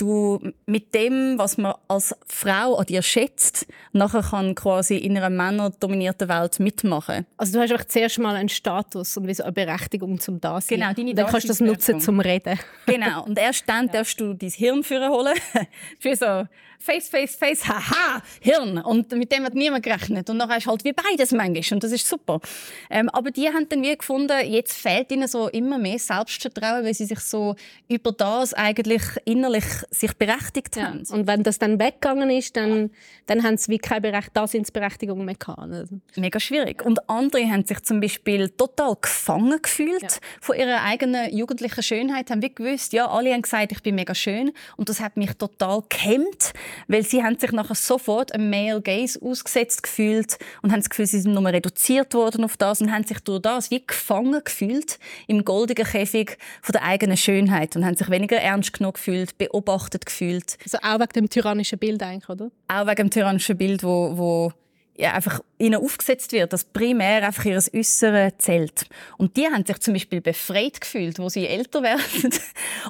du 0.00 0.40
mit 0.66 0.94
dem, 0.94 1.38
was 1.38 1.58
man 1.58 1.74
als 1.88 2.14
Frau 2.26 2.76
an 2.76 2.86
dir 2.86 3.02
schätzt, 3.02 3.66
nachher 3.92 4.22
kann 4.22 4.54
quasi 4.54 4.96
in 4.96 5.16
einer 5.16 5.30
männerdominierten 5.30 6.28
Welt 6.28 6.58
mitmachen. 6.58 7.26
Also 7.36 7.52
du 7.52 7.60
hast 7.60 7.70
einfach 7.70 7.86
zuerst 7.86 8.18
mal 8.18 8.34
einen 8.34 8.48
Status 8.48 9.16
und 9.16 9.26
wie 9.26 9.34
so 9.34 9.42
eine 9.42 9.52
Berechtigung 9.52 10.18
zum 10.18 10.40
da 10.40 10.60
sein. 10.60 10.78
Genau, 10.78 10.92
deine 10.92 11.14
dann 11.14 11.26
kannst 11.26 11.44
du 11.44 11.48
das 11.48 11.60
nutzen 11.60 12.00
zum 12.00 12.20
Reden. 12.20 12.58
Genau, 12.86 13.24
und 13.24 13.38
erst 13.38 13.68
dann 13.68 13.86
ja. 13.88 13.92
darfst 13.92 14.18
du 14.20 14.32
dein 14.34 14.50
Hirn 14.50 14.82
führen 14.82 15.10
holen 15.10 15.36
für 15.98 16.16
so 16.16 16.44
Face, 16.82 17.10
Face, 17.10 17.36
Face, 17.36 17.68
haha, 17.68 18.22
Hirn. 18.40 18.78
Und 18.78 19.12
mit 19.12 19.30
dem 19.30 19.44
hat 19.44 19.54
niemand 19.54 19.84
gerechnet. 19.84 20.30
Und 20.30 20.38
dann 20.38 20.48
hast 20.48 20.64
du 20.64 20.70
halt 20.70 20.82
wie 20.82 20.94
beides 20.94 21.30
manchmal. 21.30 21.76
Und 21.76 21.84
das 21.84 21.92
ist 21.92 22.08
super. 22.08 22.40
Ähm, 22.88 23.10
aber 23.10 23.30
die 23.30 23.48
haben 23.48 23.68
dann 23.68 23.82
wie 23.82 23.94
gefunden, 23.94 24.34
jetzt 24.46 24.78
fehlt 24.78 25.12
ihnen 25.12 25.28
so 25.28 25.48
immer 25.48 25.76
mehr 25.76 25.98
Selbstvertrauen, 25.98 26.82
weil 26.86 26.94
sie 26.94 27.04
sich 27.04 27.20
so 27.20 27.54
über 27.86 28.12
das 28.12 28.54
eigentlich 28.54 29.02
innerlich 29.26 29.64
sich 29.90 30.14
berechtigt 30.16 30.76
ja. 30.76 30.84
haben. 30.84 31.04
Und 31.10 31.26
wenn 31.26 31.42
das 31.42 31.58
dann 31.58 31.78
weggegangen 31.78 32.30
ist, 32.30 32.56
dann, 32.56 32.90
dann 33.26 33.42
haben 33.42 33.58
sie 33.58 33.72
wie 33.72 33.78
keine 33.78 34.00
Berecht 34.00 34.34
Daseinsberechtigung 34.34 35.22
mehr 35.22 35.34
gehabt. 35.34 35.58
Also. 35.58 36.00
Mega 36.16 36.40
schwierig. 36.40 36.82
Und 36.82 37.10
andere 37.10 37.44
haben 37.44 37.66
sich 37.66 37.82
zum 37.82 38.00
Beispiel 38.00 38.48
total 38.48 38.96
gefangen 38.98 39.60
gefühlt 39.60 40.20
von 40.40 40.56
ihrer 40.56 40.82
eigenen 40.82 41.36
jugendlichen 41.36 41.82
Schönheit, 41.82 42.30
haben 42.30 42.40
wie 42.40 42.54
gewusst, 42.54 42.94
ja, 42.94 43.06
alle 43.06 43.34
haben 43.34 43.42
gesagt, 43.42 43.72
ich 43.72 43.82
bin 43.82 43.96
mega 43.96 44.14
schön. 44.14 44.52
Und 44.78 44.88
das 44.88 45.00
hat 45.00 45.18
mich 45.18 45.34
total 45.34 45.82
gehemmt 45.90 46.54
weil 46.88 47.04
sie 47.04 47.22
haben 47.22 47.38
sich 47.38 47.52
nachher 47.52 47.74
sofort 47.74 48.32
einem 48.32 48.50
Male 48.50 48.80
Gaze 48.80 49.20
ausgesetzt 49.22 49.82
gefühlt 49.82 50.38
und 50.62 50.72
haben 50.72 50.80
das 50.80 50.90
Gefühl, 50.90 51.06
sie 51.06 51.20
sind 51.20 51.34
nur 51.34 51.44
reduziert 51.46 52.14
worden 52.14 52.44
auf 52.44 52.56
das 52.56 52.80
und 52.80 52.92
haben 52.92 53.04
sich 53.04 53.20
durch 53.20 53.42
das 53.42 53.70
wie 53.70 53.84
gefangen 53.86 54.42
gefühlt 54.44 54.98
im 55.26 55.44
goldigen 55.44 55.84
Käfig 55.84 56.38
von 56.62 56.72
der 56.72 56.82
eigenen 56.82 57.16
Schönheit 57.16 57.76
und 57.76 57.84
haben 57.84 57.96
sich 57.96 58.10
weniger 58.10 58.36
ernst 58.36 58.72
genommen 58.72 58.94
gefühlt, 58.94 59.38
beobachtet 59.38 60.06
gefühlt. 60.06 60.58
Also 60.64 60.78
auch 60.82 61.00
wegen 61.00 61.12
dem 61.14 61.30
tyrannischen 61.30 61.78
Bild 61.78 62.02
eigentlich, 62.02 62.28
oder? 62.28 62.50
Auch 62.68 62.86
wegen 62.86 62.96
dem 62.96 63.10
tyrannischen 63.10 63.56
Bild, 63.56 63.82
wo, 63.82 64.16
wo 64.16 64.52
ja, 65.00 65.14
einfach 65.14 65.40
ihnen 65.58 65.76
aufgesetzt 65.76 66.32
wird, 66.32 66.52
dass 66.52 66.64
primär 66.64 67.26
einfach 67.26 67.44
ihr 67.46 67.56
Äußere 67.56 68.32
zählt. 68.38 68.86
Und 69.16 69.36
die 69.36 69.46
haben 69.46 69.64
sich 69.64 69.78
zum 69.78 69.94
Beispiel 69.94 70.20
befreit 70.20 70.80
gefühlt, 70.80 71.18
wo 71.18 71.28
sie 71.28 71.46
älter 71.46 71.82
werden 71.82 72.30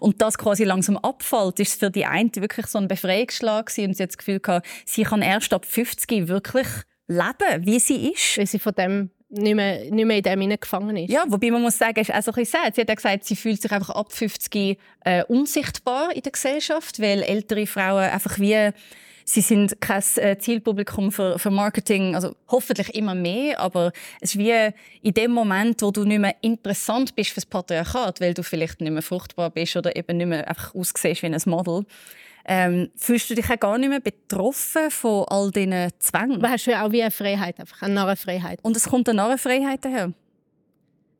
und 0.00 0.20
das 0.20 0.36
quasi 0.36 0.64
langsam 0.64 0.96
abfällt, 0.96 1.60
ist 1.60 1.78
für 1.78 1.90
die 1.90 2.06
eine 2.06 2.30
wirklich 2.34 2.66
so 2.66 2.78
ein 2.78 2.88
Befreiungsschlag 2.88 3.66
gewesen 3.66 3.88
und 3.88 3.96
sie 3.96 4.02
hat 4.02 4.10
das 4.10 4.18
Gefühl 4.18 4.40
gehabt, 4.40 4.66
sie 4.84 5.04
kann 5.04 5.22
erst 5.22 5.52
ab 5.52 5.64
50 5.64 6.28
wirklich 6.28 6.66
leben, 7.06 7.66
wie 7.66 7.78
sie 7.78 8.10
ist. 8.10 8.38
Weil 8.38 8.46
sie 8.46 8.58
von 8.58 8.74
dem 8.74 9.10
nicht 9.28 9.54
mehr, 9.54 9.90
nicht 9.90 10.04
mehr 10.04 10.16
in 10.16 10.22
dem 10.22 10.60
gefangen 10.60 10.96
ist. 10.96 11.12
Ja, 11.12 11.24
wobei 11.28 11.50
man 11.52 11.62
muss 11.62 11.78
sagen, 11.78 12.00
ist 12.00 12.12
auch 12.12 12.22
so 12.22 12.32
ein 12.32 12.34
bisschen 12.34 12.60
sad. 12.62 12.74
Sie 12.74 12.80
hat 12.80 12.88
ja 12.88 12.94
gesagt, 12.94 13.24
sie 13.24 13.36
fühlt 13.36 13.62
sich 13.62 13.70
einfach 13.70 13.90
ab 13.90 14.12
50 14.12 14.78
äh, 15.04 15.24
unsichtbar 15.24 16.14
in 16.14 16.22
der 16.22 16.32
Gesellschaft, 16.32 17.00
weil 17.00 17.22
ältere 17.22 17.66
Frauen 17.66 18.10
einfach 18.10 18.40
wie 18.40 18.72
sie 19.32 19.40
sind 19.40 19.80
kein 19.80 20.02
äh, 20.16 20.38
Zielpublikum 20.38 21.12
für, 21.12 21.38
für 21.38 21.50
Marketing, 21.50 22.14
also 22.14 22.34
hoffentlich 22.48 22.94
immer 22.94 23.14
mehr, 23.14 23.60
aber 23.60 23.92
es 24.20 24.34
ist 24.34 24.38
wie 24.38 24.72
in 25.02 25.14
dem 25.14 25.30
Moment, 25.30 25.82
wo 25.82 25.90
du 25.90 26.04
nicht 26.04 26.18
mehr 26.18 26.34
interessant 26.40 27.14
bist 27.14 27.30
fürs 27.30 27.46
Patriarchat, 27.46 28.20
weil 28.20 28.34
du 28.34 28.42
vielleicht 28.42 28.80
nicht 28.80 28.92
mehr 28.92 29.02
fruchtbar 29.02 29.50
bist 29.50 29.76
oder 29.76 29.94
eben 29.94 30.16
nicht 30.16 30.26
mehr 30.26 30.48
einfach 30.48 30.74
aussiehst 30.74 31.22
wie 31.22 31.26
ein 31.26 31.42
Model, 31.46 31.84
ähm, 32.44 32.90
fühlst 32.96 33.30
du 33.30 33.34
dich 33.34 33.48
auch 33.50 33.60
gar 33.60 33.78
nicht 33.78 33.90
mehr 33.90 34.00
betroffen 34.00 34.90
von 34.90 35.24
all 35.28 35.50
diesen 35.50 35.90
Zwängen. 35.98 36.36
Aber 36.36 36.50
hast 36.50 36.66
du 36.66 36.72
ja 36.72 36.84
auch 36.84 36.92
wie 36.92 37.02
eine 37.02 37.10
Freiheit, 37.10 37.60
einfach 37.60 37.82
eine 37.82 37.94
Narrenfreiheit. 37.94 38.58
Und 38.62 38.76
es 38.76 38.88
kommt 38.88 39.08
eine 39.08 39.16
Narrenfreiheit 39.16 39.84
daher. 39.84 40.12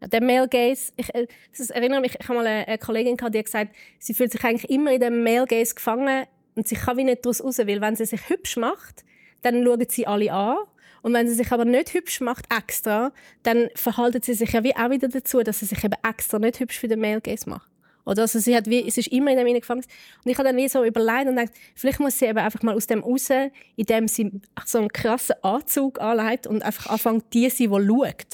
Der 0.00 0.22
Male 0.22 0.48
Gaze, 0.48 0.92
ich, 0.96 1.14
äh, 1.14 1.26
das 1.56 1.68
erinnere 1.70 2.00
mich, 2.00 2.16
ich 2.18 2.26
habe 2.26 2.38
mal 2.38 2.46
eine, 2.46 2.78
Kollegin 2.78 3.18
gehabt, 3.18 3.34
die 3.34 3.38
hat 3.38 3.44
gesagt, 3.44 3.76
sie 3.98 4.14
fühlt 4.14 4.32
sich 4.32 4.42
eigentlich 4.42 4.70
immer 4.70 4.92
in 4.92 5.00
dem 5.00 5.22
Male 5.22 5.46
Gaze 5.46 5.74
gefangen, 5.74 6.26
und 6.54 6.68
sie 6.68 6.74
kann 6.74 6.96
wie 6.96 7.04
nicht 7.04 7.24
daraus 7.24 7.42
raus, 7.42 7.58
weil 7.58 7.80
wenn 7.80 7.96
sie 7.96 8.06
sich 8.06 8.28
hübsch 8.28 8.56
macht, 8.56 9.04
dann 9.42 9.64
schauen 9.64 9.86
sie 9.88 10.06
alle 10.06 10.32
an. 10.32 10.56
Und 11.02 11.14
wenn 11.14 11.26
sie 11.26 11.34
sich 11.34 11.50
aber 11.50 11.64
nicht 11.64 11.94
hübsch 11.94 12.20
macht, 12.20 12.44
extra, 12.54 13.12
dann 13.42 13.68
verhalten 13.74 14.20
sie 14.20 14.34
sich 14.34 14.52
ja 14.52 14.62
wie 14.64 14.76
auch 14.76 14.90
wieder 14.90 15.08
dazu, 15.08 15.42
dass 15.42 15.60
sie 15.60 15.66
sich 15.66 15.82
eben 15.82 15.94
extra 16.06 16.38
nicht 16.38 16.60
hübsch 16.60 16.78
für 16.78 16.88
den 16.88 17.00
Male 17.00 17.22
Gaze 17.22 17.48
macht. 17.48 17.70
Oder 18.04 18.22
also 18.22 18.38
sie 18.38 18.56
hat 18.56 18.68
wie, 18.68 18.86
es 18.86 18.98
ist 18.98 19.08
immer 19.08 19.30
in 19.30 19.38
dem 19.38 19.54
gefangen. 19.54 19.84
Und 20.24 20.30
ich 20.30 20.36
habe 20.36 20.48
dann 20.48 20.56
wie 20.56 20.68
so 20.68 20.84
überlegt 20.84 21.28
und 21.28 21.36
gedacht, 21.36 21.52
vielleicht 21.74 22.00
muss 22.00 22.18
sie 22.18 22.26
eben 22.26 22.38
einfach 22.38 22.62
mal 22.62 22.74
aus 22.74 22.86
dem 22.86 23.02
raus, 23.02 23.28
indem 23.76 24.08
sie 24.08 24.32
so 24.66 24.78
einen 24.78 24.88
krassen 24.88 25.36
Anzug 25.42 26.00
anlegt 26.00 26.46
und 26.46 26.62
einfach 26.62 26.88
anfängt, 26.90 27.24
die 27.32 27.48
sein, 27.48 27.70
die 27.70 27.86
schaut. 27.86 28.26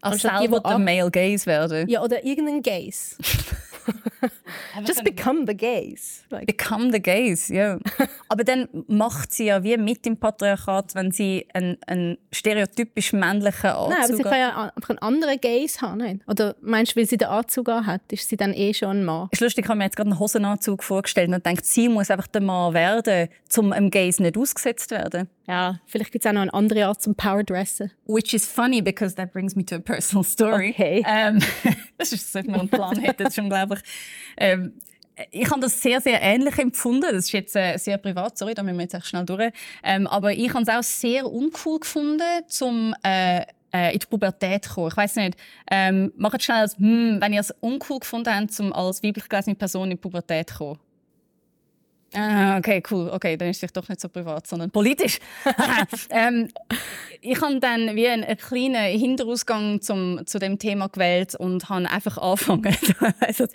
Also 0.00 0.28
selber 0.28 0.60
die, 0.60 0.68
der 0.68 0.78
Male 0.78 1.10
Gaze 1.10 1.46
werden. 1.46 1.88
Ja, 1.88 2.02
oder 2.02 2.24
irgendein 2.24 2.62
Gaze. 2.62 3.16
Just 4.86 5.04
become 5.04 5.46
the 5.46 5.54
gays. 5.54 6.24
Like. 6.30 6.46
Become 6.46 6.92
the 6.92 7.00
gays, 7.00 7.48
ja. 7.48 7.78
Aber 8.28 8.44
dann 8.44 8.68
macht 8.88 9.32
sie 9.32 9.46
ja 9.46 9.62
wie 9.62 9.76
mit 9.76 10.04
dem 10.04 10.16
Patriarchat, 10.16 10.94
wenn 10.94 11.10
sie 11.10 11.46
einen, 11.52 11.76
einen 11.86 12.18
stereotypisch 12.32 13.12
männlichen 13.12 13.70
Anzug 13.70 13.90
Nein, 13.90 14.04
aber 14.04 14.16
sie 14.16 14.22
kann 14.22 14.38
ja 14.38 14.72
einfach 14.74 14.90
einen 14.90 14.98
anderen 14.98 15.40
Gays 15.40 15.82
haben. 15.82 15.98
Nicht? 15.98 16.28
Oder 16.28 16.54
meinst 16.60 16.92
du, 16.92 17.00
weil 17.00 17.06
sie 17.06 17.18
den 17.18 17.28
Anzug 17.28 17.68
hat, 17.68 18.00
ist 18.10 18.28
sie 18.28 18.36
dann 18.36 18.54
eh 18.54 18.72
schon 18.72 18.98
ein 18.98 19.04
Mann? 19.04 19.28
Ist 19.30 19.40
lustig, 19.40 19.64
ich 19.64 19.68
habe 19.68 19.78
mir 19.78 19.84
jetzt 19.84 19.96
gerade 19.96 20.10
einen 20.10 20.18
Hosenanzug 20.18 20.82
vorgestellt 20.82 21.32
und 21.32 21.44
denkt, 21.44 21.66
sie 21.66 21.88
muss 21.88 22.10
einfach 22.10 22.26
der 22.26 22.42
Mann 22.42 22.74
werden, 22.74 23.28
um 23.56 23.72
einem 23.72 23.90
Gays 23.90 24.18
nicht 24.20 24.38
ausgesetzt 24.38 24.88
zu 24.88 24.96
werden. 24.96 25.28
Ja, 25.46 25.80
vielleicht 25.86 26.12
gibt 26.12 26.24
es 26.24 26.28
auch 26.28 26.34
noch 26.34 26.42
eine 26.42 26.54
andere 26.54 26.86
Art 26.86 27.02
zum 27.02 27.14
Powerdressen. 27.14 27.90
Which 28.06 28.32
is 28.32 28.46
funny, 28.46 28.80
because 28.80 29.14
that 29.16 29.32
brings 29.32 29.56
me 29.56 29.64
to 29.64 29.76
a 29.76 29.78
personal 29.80 30.24
story. 30.24 30.70
Okay. 30.70 31.04
Ähm, 31.06 31.40
das 31.98 32.12
ist, 32.12 32.32
sollte 32.32 32.50
man 32.50 32.60
einen 32.60 32.68
Plan 32.68 32.98
hätten, 32.98 33.24
das 33.24 33.32
ist 33.32 33.38
unglaublich. 33.38 33.80
Ähm, 34.36 34.74
ich 35.30 35.50
habe 35.50 35.60
das 35.60 35.80
sehr, 35.82 36.00
sehr 36.00 36.22
ähnlich 36.22 36.58
empfunden. 36.58 37.02
Das 37.02 37.26
ist 37.26 37.32
jetzt 37.32 37.56
äh, 37.56 37.76
sehr 37.76 37.98
privat, 37.98 38.38
sorry, 38.38 38.54
da 38.54 38.62
müssen 38.62 38.76
wir 38.76 38.84
jetzt 38.84 38.94
echt 38.94 39.06
schnell 39.06 39.24
durch. 39.24 39.52
Ähm, 39.82 40.06
aber 40.06 40.32
ich 40.32 40.48
habe 40.54 40.62
es 40.62 40.68
auch 40.68 40.82
sehr 40.82 41.30
uncool 41.30 41.80
gefunden, 41.80 42.22
zum 42.48 42.94
äh, 43.02 43.42
äh, 43.72 43.92
in 43.92 43.98
die 43.98 44.06
Pubertät 44.06 44.64
zu 44.64 44.74
kommen. 44.74 44.88
Ich 44.88 44.96
weiß 44.96 45.16
nicht, 45.16 45.36
ähm, 45.70 46.12
macht 46.16 46.42
schnell 46.42 46.58
als, 46.58 46.76
hm, 46.76 47.18
wenn 47.20 47.32
ihr 47.32 47.40
es 47.40 47.50
uncool 47.60 48.00
gefunden 48.00 48.34
habt, 48.34 48.58
um 48.60 48.72
als 48.72 49.02
weiblich 49.02 49.28
gelesene 49.28 49.56
Person 49.56 49.84
in 49.84 49.90
die 49.90 49.96
Pubertät 49.96 50.50
zu 50.50 50.56
kommen. 50.56 50.78
Ah, 52.14 52.58
okay, 52.58 52.82
cool. 52.90 53.08
Okay, 53.10 53.36
dann 53.36 53.48
ist 53.48 53.62
es 53.62 53.72
doch 53.72 53.88
nicht 53.88 54.00
so 54.00 54.08
privat, 54.08 54.46
sondern 54.46 54.70
politisch. 54.70 55.18
ähm, 56.10 56.48
ich 57.20 57.40
habe 57.40 57.58
dann 57.58 57.96
wie 57.96 58.08
einen, 58.08 58.24
einen 58.24 58.36
kleinen 58.36 58.98
Hinterausgang 58.98 59.80
zum, 59.80 60.26
zu 60.26 60.38
dem 60.38 60.58
Thema 60.58 60.88
gewählt 60.88 61.34
und 61.34 61.68
habe 61.68 61.90
einfach 61.90 62.18
angefangen. 62.18 62.76
also, 63.20 63.46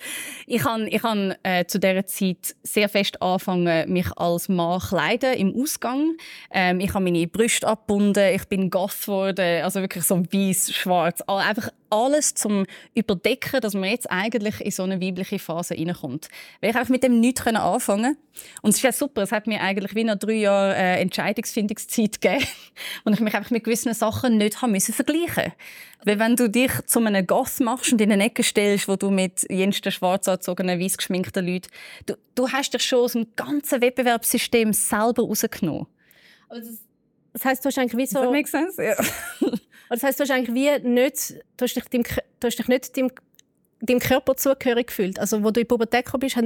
ich 0.47 0.63
habe, 0.63 0.87
ich 0.89 1.03
habe 1.03 1.37
äh, 1.43 1.65
zu 1.65 1.79
dieser 1.79 2.05
Zeit 2.07 2.55
sehr 2.63 2.89
fest 2.89 3.21
angefangen, 3.21 3.91
mich 3.91 4.07
als 4.15 4.49
Mann 4.49 4.79
kleiden 4.79 5.33
im 5.33 5.55
Ausgang. 5.61 6.15
Ähm, 6.49 6.79
ich 6.79 6.93
habe 6.93 7.03
meine 7.03 7.27
Brüste 7.27 7.67
abgebunden, 7.67 8.33
ich 8.33 8.45
bin 8.45 8.69
goth 8.69 9.01
geworden, 9.01 9.63
also 9.63 9.81
wirklich 9.81 10.03
so 10.03 10.19
weiß, 10.19 10.73
schwarz, 10.73 11.21
einfach 11.27 11.69
alles 11.89 12.33
zum 12.33 12.65
Überdecken, 12.93 13.61
dass 13.61 13.73
man 13.73 13.89
jetzt 13.89 14.09
eigentlich 14.09 14.61
in 14.61 14.71
so 14.71 14.83
eine 14.83 15.01
weibliche 15.01 15.39
Phase 15.39 15.75
reinkommt. 15.75 16.29
Weil 16.61 16.71
ich 16.71 16.75
einfach 16.75 16.89
mit 16.89 17.03
dem 17.03 17.19
nichts 17.19 17.45
anfangen 17.45 18.17
Und 18.61 18.71
es 18.71 18.77
ist 18.77 18.83
ja 18.83 18.91
super, 18.91 19.23
es 19.23 19.31
hat 19.31 19.47
mir 19.47 19.61
eigentlich 19.61 19.95
wie 19.95 20.03
nach 20.03 20.17
drei 20.17 20.33
Jahren 20.33 20.75
äh, 20.75 20.99
Entscheidungsfindungszeit 21.01 22.21
gegeben, 22.21 22.45
und 23.03 23.13
ich 23.13 23.19
mich 23.19 23.33
einfach 23.33 23.51
mit 23.51 23.63
gewissen 23.63 23.93
Sachen 23.93 24.37
nicht 24.37 24.61
haben 24.61 24.71
müssen 24.71 24.93
vergleichen 24.93 25.53
Weil 26.03 26.19
wenn 26.19 26.35
du 26.35 26.49
dich 26.49 26.71
zu 26.85 26.99
einem 26.99 27.25
Goth 27.25 27.59
machst 27.59 27.91
und 27.91 28.01
in 28.01 28.11
eine 28.11 28.25
Ecke 28.25 28.43
stellst, 28.43 28.87
wo 28.87 28.95
du 28.95 29.09
mit 29.09 29.45
jensten 29.49 29.91
schwarz 29.91 30.27
angezogenen, 30.27 30.79
weiß 30.79 30.97
geschminkten 30.97 31.45
Leuten, 31.45 31.69
du, 32.05 32.15
du 32.35 32.49
hast 32.49 32.73
dich 32.73 32.83
schon 32.83 32.99
aus 32.99 33.13
dem 33.13 33.27
ganzen 33.35 33.81
Wettbewerbssystem 33.81 34.73
selber 34.73 35.23
rausgenommen. 35.23 35.87
Also 36.49 36.71
das 37.37 37.45
heisst, 37.45 37.65
du 37.65 37.67
hast 37.67 37.77
eigentlich 37.77 37.97
wie 37.97 38.05
so... 38.07 38.33
Das 38.33 38.51
sense, 38.51 38.83
ja. 38.83 38.95
das 39.89 40.01
heisst, 40.01 40.19
du 40.19 40.23
hast 40.23 40.31
eigentlich 40.31 40.55
wie 40.55 40.87
nicht... 40.87 41.35
Du 41.55 41.63
hast 41.63 41.75
dich, 41.75 41.83
dem, 41.85 42.03
du 42.03 42.47
hast 42.47 42.57
dich 42.57 42.67
nicht 42.67 42.97
deinem, 42.97 43.11
deinem 43.81 43.99
Körper 43.99 44.35
zugehörig 44.35 44.87
gefühlt. 44.87 45.19
Also, 45.19 45.43
wo 45.43 45.51
du 45.51 45.61
in 45.61 45.67
Pubertät 45.67 46.05
gekommen 46.05 46.21
bist, 46.21 46.35
hat 46.35 46.45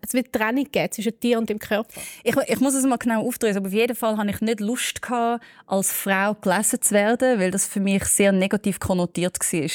es 0.00 0.14
wird 0.14 0.32
Trennung 0.32 0.64
gegeben 0.64 0.92
zwischen 0.92 1.18
dir 1.20 1.38
und 1.38 1.48
dem 1.48 1.58
Körper. 1.58 1.90
Ich, 2.22 2.36
ich 2.36 2.60
muss 2.60 2.74
es 2.74 2.84
mal 2.84 2.96
genau 2.96 3.26
aufdrehen, 3.26 3.56
aber 3.56 3.66
auf 3.66 3.72
jeden 3.72 3.96
Fall 3.96 4.16
hatte 4.16 4.30
ich 4.30 4.40
nicht 4.40 4.60
Lust, 4.60 5.02
gehabt, 5.02 5.42
als 5.66 5.92
Frau 5.92 6.34
gelesen 6.34 6.80
zu 6.80 6.94
werden, 6.94 7.40
weil 7.40 7.50
das 7.50 7.66
für 7.66 7.80
mich 7.80 8.04
sehr 8.04 8.32
negativ 8.32 8.78
konnotiert 8.78 9.38
war. 9.38 9.70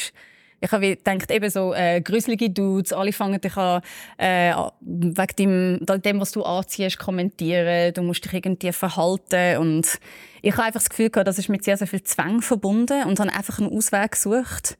Ich 0.62 0.72
habe 0.72 0.96
gedacht, 0.96 1.30
eben 1.30 1.50
so 1.50 1.74
äh, 1.74 2.02
gruselige 2.02 2.50
Dudes, 2.50 2.94
alle 2.94 3.14
fangen 3.14 3.40
dich 3.40 3.56
an, 3.58 3.82
äh, 4.18 4.54
wegen 4.82 5.36
dem, 5.38 6.02
dem, 6.02 6.20
was 6.20 6.32
du 6.32 6.44
anziehst, 6.44 6.98
kommentieren. 6.98 7.94
Du 7.94 8.02
musst 8.02 8.26
dich 8.26 8.34
irgendwie 8.34 8.72
verhalten. 8.72 9.58
Und 9.58 10.00
ich 10.42 10.54
habe 10.54 10.64
einfach 10.64 10.80
das 10.80 10.90
Gefühl 10.90 11.10
gehabt, 11.10 11.28
das 11.28 11.38
ist 11.38 11.50
mit 11.50 11.64
sehr, 11.64 11.78
sehr 11.78 11.88
viel 11.88 12.04
Zwang 12.04 12.42
verbunden 12.42 13.04
und 13.04 13.20
habe 13.20 13.34
einfach 13.34 13.60
einen 13.60 13.72
Ausweg 13.72 14.14
gesucht, 14.14 14.78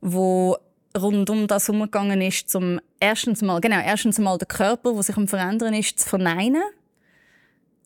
wo 0.00 0.58
rund 0.96 1.30
um 1.30 1.46
das 1.46 1.68
umgegangen 1.68 2.20
ist, 2.20 2.50
zum 2.50 2.80
erstens 3.00 3.42
mal, 3.42 3.60
genau, 3.60 3.80
erstens 3.80 4.18
mal 4.18 4.38
den 4.38 4.48
Körper, 4.48 4.92
der 4.92 5.02
sich 5.02 5.16
am 5.16 5.28
Verändern 5.28 5.74
ist, 5.74 6.00
zu 6.00 6.08
verneinen 6.08 6.62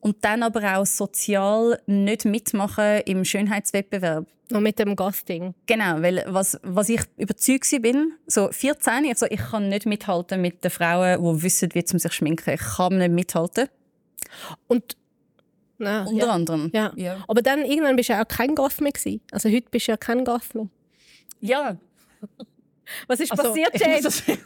und 0.01 0.25
dann 0.25 0.43
aber 0.43 0.79
auch 0.79 0.87
sozial 0.87 1.81
nicht 1.87 2.25
mitmachen 2.25 3.03
im 3.07 3.25
Schönheitswettbewerb. 3.25 4.27
Noch 4.51 4.61
mit 4.61 4.81
dem 4.81 4.97
Gasting. 4.97 5.55
Genau, 5.67 6.03
weil 6.03 6.25
was, 6.27 6.59
was 6.65 6.89
ich 6.89 7.03
überzeugt 7.17 7.71
bin, 7.83 8.15
so 8.27 8.49
14, 8.51 9.07
also 9.07 9.27
ich 9.31 9.39
kann 9.39 9.69
nicht 9.69 9.87
mithalten 9.87 10.41
mit 10.41 10.65
den 10.65 10.73
Frauen, 10.73 11.23
die 11.23 11.43
wissen, 11.43 11.69
wie 11.73 11.85
sie 11.87 11.99
sich 11.99 12.13
schminken. 12.13 12.55
Ich 12.55 12.61
kann 12.61 12.99
nicht 12.99 13.13
mithalten. 13.13 13.69
Und 14.67 14.97
na, 15.79 16.05
Unter 16.05 16.27
ja. 16.27 16.33
anderem. 16.33 16.71
Ja. 16.75 16.93
ja. 16.97 17.25
Aber 17.27 17.43
dann 17.43 17.65
irgendwann 17.65 17.97
bist 17.97 18.09
du 18.09 18.13
ja 18.13 18.23
auch 18.23 18.29
kein 18.29 18.55
Goth 18.55 18.81
mehr 18.81 18.93
gewesen. 18.93 19.21
Also 19.31 19.49
heute 19.49 19.69
bist 19.71 19.87
du 19.87 19.93
ja 19.93 19.97
kein 19.97 20.25
Goth 20.25 20.55
mehr. 20.55 20.69
Ja. 21.41 21.77
Was 23.07 23.21
ist 23.21 23.31
also, 23.33 23.45
passiert, 23.45 23.79
Jane? 23.79 24.01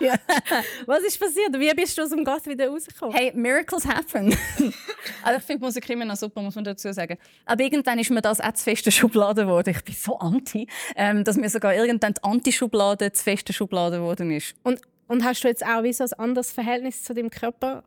ja. 0.00 0.14
Was 0.86 1.02
ist 1.02 1.18
passiert? 1.18 1.52
Wie 1.58 1.72
bist 1.74 1.96
du 1.96 2.02
aus 2.02 2.10
dem 2.10 2.24
Goth 2.24 2.46
wieder 2.46 2.68
rausgekommen? 2.68 3.14
Hey, 3.14 3.32
Miracles 3.34 3.86
happen. 3.86 4.36
also 5.22 5.38
ich 5.38 5.44
finde 5.44 5.64
Musik 5.64 5.88
immer 5.90 6.04
noch 6.04 6.16
super, 6.16 6.42
muss 6.42 6.54
man 6.54 6.64
dazu 6.64 6.92
sagen. 6.92 7.18
Aber 7.46 7.62
irgendwann 7.62 7.98
ist 7.98 8.10
mir 8.10 8.22
das 8.22 8.40
auch 8.40 8.52
zu 8.52 8.64
feste 8.64 8.90
Schublade 8.90 9.42
geworden. 9.42 9.70
Ich 9.70 9.84
bin 9.84 9.94
so 9.94 10.18
anti, 10.18 10.66
ähm, 10.96 11.24
dass 11.24 11.36
mir 11.36 11.48
sogar 11.48 11.74
irgendwann 11.74 12.14
die 12.14 12.22
Anti-Schublade 12.22 13.12
zu 13.12 13.22
feste 13.22 13.52
Schublade 13.52 13.98
geworden 13.98 14.30
ist. 14.30 14.54
Und, 14.62 14.80
und 15.08 15.24
hast 15.24 15.42
du 15.42 15.48
jetzt 15.48 15.64
auch 15.64 15.82
wie 15.82 15.92
so 15.92 16.04
ein 16.04 16.12
anderes 16.14 16.52
Verhältnis 16.52 17.02
zu 17.02 17.14
deinem 17.14 17.30
Körper 17.30 17.84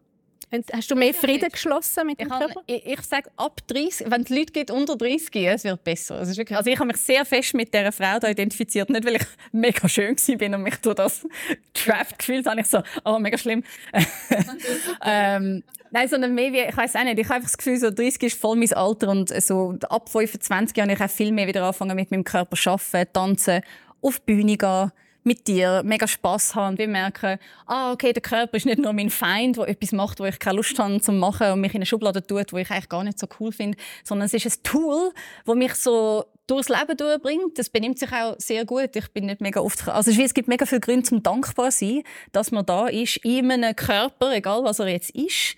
Hast 0.72 0.92
du 0.92 0.96
mehr 0.96 1.14
Frieden 1.14 1.50
geschlossen 1.50 2.08
mit 2.08 2.20
dem 2.20 2.28
ich 2.28 2.34
Körper? 2.34 2.62
ich, 2.66 2.86
ich 2.86 3.02
sage, 3.02 3.30
ab 3.36 3.62
30, 3.68 4.10
wenn 4.10 4.22
es 4.22 4.30
Leute 4.30 4.54
gibt 4.54 4.72
unter 4.72 4.96
30, 4.96 5.36
es 5.48 5.64
wird 5.64 5.84
besser. 5.84 6.16
Also, 6.16 6.38
wirklich, 6.38 6.58
also 6.58 6.70
ich 6.70 6.78
habe 6.78 6.88
mich 6.88 6.98
sehr 6.98 7.26
fest 7.26 7.54
mit 7.56 7.74
dieser 7.74 7.92
Frau 7.92 8.20
da 8.20 8.30
identifiziert. 8.30 8.90
Nicht, 8.90 9.06
weil 9.06 9.16
ich 9.16 9.26
mega 9.52 9.90
schön 9.90 10.16
war 10.16 10.58
und 10.58 10.64
mich 10.64 10.76
durch 10.78 10.96
das 10.96 11.28
trapped 11.74 12.20
gefühlt 12.20 12.46
habe. 12.46 12.62
Ich 12.62 12.68
so, 12.68 12.82
oh, 13.04 13.20
mega 13.20 13.38
schlimm. 13.38 13.64
ähm, 15.06 15.64
Nein, 15.92 16.10
sondern 16.10 16.34
mehr 16.36 16.52
wie, 16.52 16.60
ich 16.60 16.76
weiß 16.76 16.96
auch 16.98 17.04
nicht, 17.04 17.20
ich 17.20 17.26
habe 17.26 17.36
einfach 17.36 17.50
das 17.50 17.58
Gefühl, 17.58 17.78
so 17.78 17.90
30 17.90 18.24
ist 18.24 18.40
voll 18.40 18.58
mein 18.58 18.74
Alter 18.74 19.08
und 19.08 19.30
so 19.42 19.76
ab 19.88 20.10
25 20.10 20.78
habe 20.82 20.92
ich 20.92 21.00
auch 21.00 21.10
viel 21.10 21.32
mehr 21.32 21.48
wieder 21.48 21.64
angefangen 21.64 21.96
mit 21.96 22.12
meinem 22.12 22.26
Körper 22.26 22.58
zu 22.58 22.72
arbeiten, 22.72 23.14
tanzen, 23.14 23.62
auf 24.02 24.20
die 24.20 24.34
Bühne 24.34 24.58
gehen 24.58 24.92
mit 25.26 25.48
dir 25.48 25.82
mega 25.84 26.08
Spass 26.08 26.54
haben 26.54 26.74
und 26.74 26.78
wir 26.78 26.88
merken, 26.88 27.40
ah, 27.66 27.92
okay, 27.92 28.14
der 28.14 28.22
Körper 28.22 28.58
ist 28.58 28.68
nicht 28.68 28.78
nur 28.78 28.94
mein 28.94 29.10
Feind, 29.10 29.58
der 29.58 29.68
etwas 29.68 29.92
macht, 29.92 30.20
wo 30.20 30.26
ich 30.26 30.38
keine 30.38 30.58
Lust 30.58 30.78
habe 30.78 31.02
zu 31.02 31.12
machen 31.12 31.52
und 31.52 31.62
mich 31.62 31.74
in 31.74 31.80
eine 31.80 31.86
Schublade 31.88 32.26
tut, 32.26 32.54
wo 32.54 32.58
ich 32.58 32.70
eigentlich 32.70 32.90
gar 32.90 33.04
nicht 33.04 33.18
so 33.18 33.28
cool 33.40 33.52
finde, 33.52 33.78
sondern 34.04 34.28
es 34.28 34.34
ist 34.36 34.46
ein 34.46 34.64
Tool, 34.64 35.12
das 35.46 35.56
mich 35.56 35.74
so 35.74 36.26
durchs 36.46 36.70
Leben 36.70 36.96
durchbringt. 36.96 37.58
Das 37.58 37.70
benimmt 37.70 37.98
sich 37.98 38.12
auch 38.14 38.36
sehr 38.38 38.66
gut. 38.66 38.96
Ich 38.96 39.12
bin 39.14 39.26
nicht 39.26 39.42
mega 39.42 39.62
oft, 39.62 39.88
also 39.88 40.12
es 40.12 40.34
gibt 40.36 40.48
mega 40.48 40.68
viele 40.68 40.82
Gründe 40.82 41.04
zum 41.04 41.24
dankbar 41.24 41.72
zu 41.72 41.86
sein, 41.86 42.04
dass 42.32 42.52
man 42.52 42.66
da 42.66 42.88
ist 42.88 43.18
in 43.18 43.52
einem 43.52 43.76
Körper, 43.76 44.32
egal 44.32 44.64
was 44.64 44.78
er 44.78 44.90
jetzt 44.90 45.10
ist, 45.10 45.56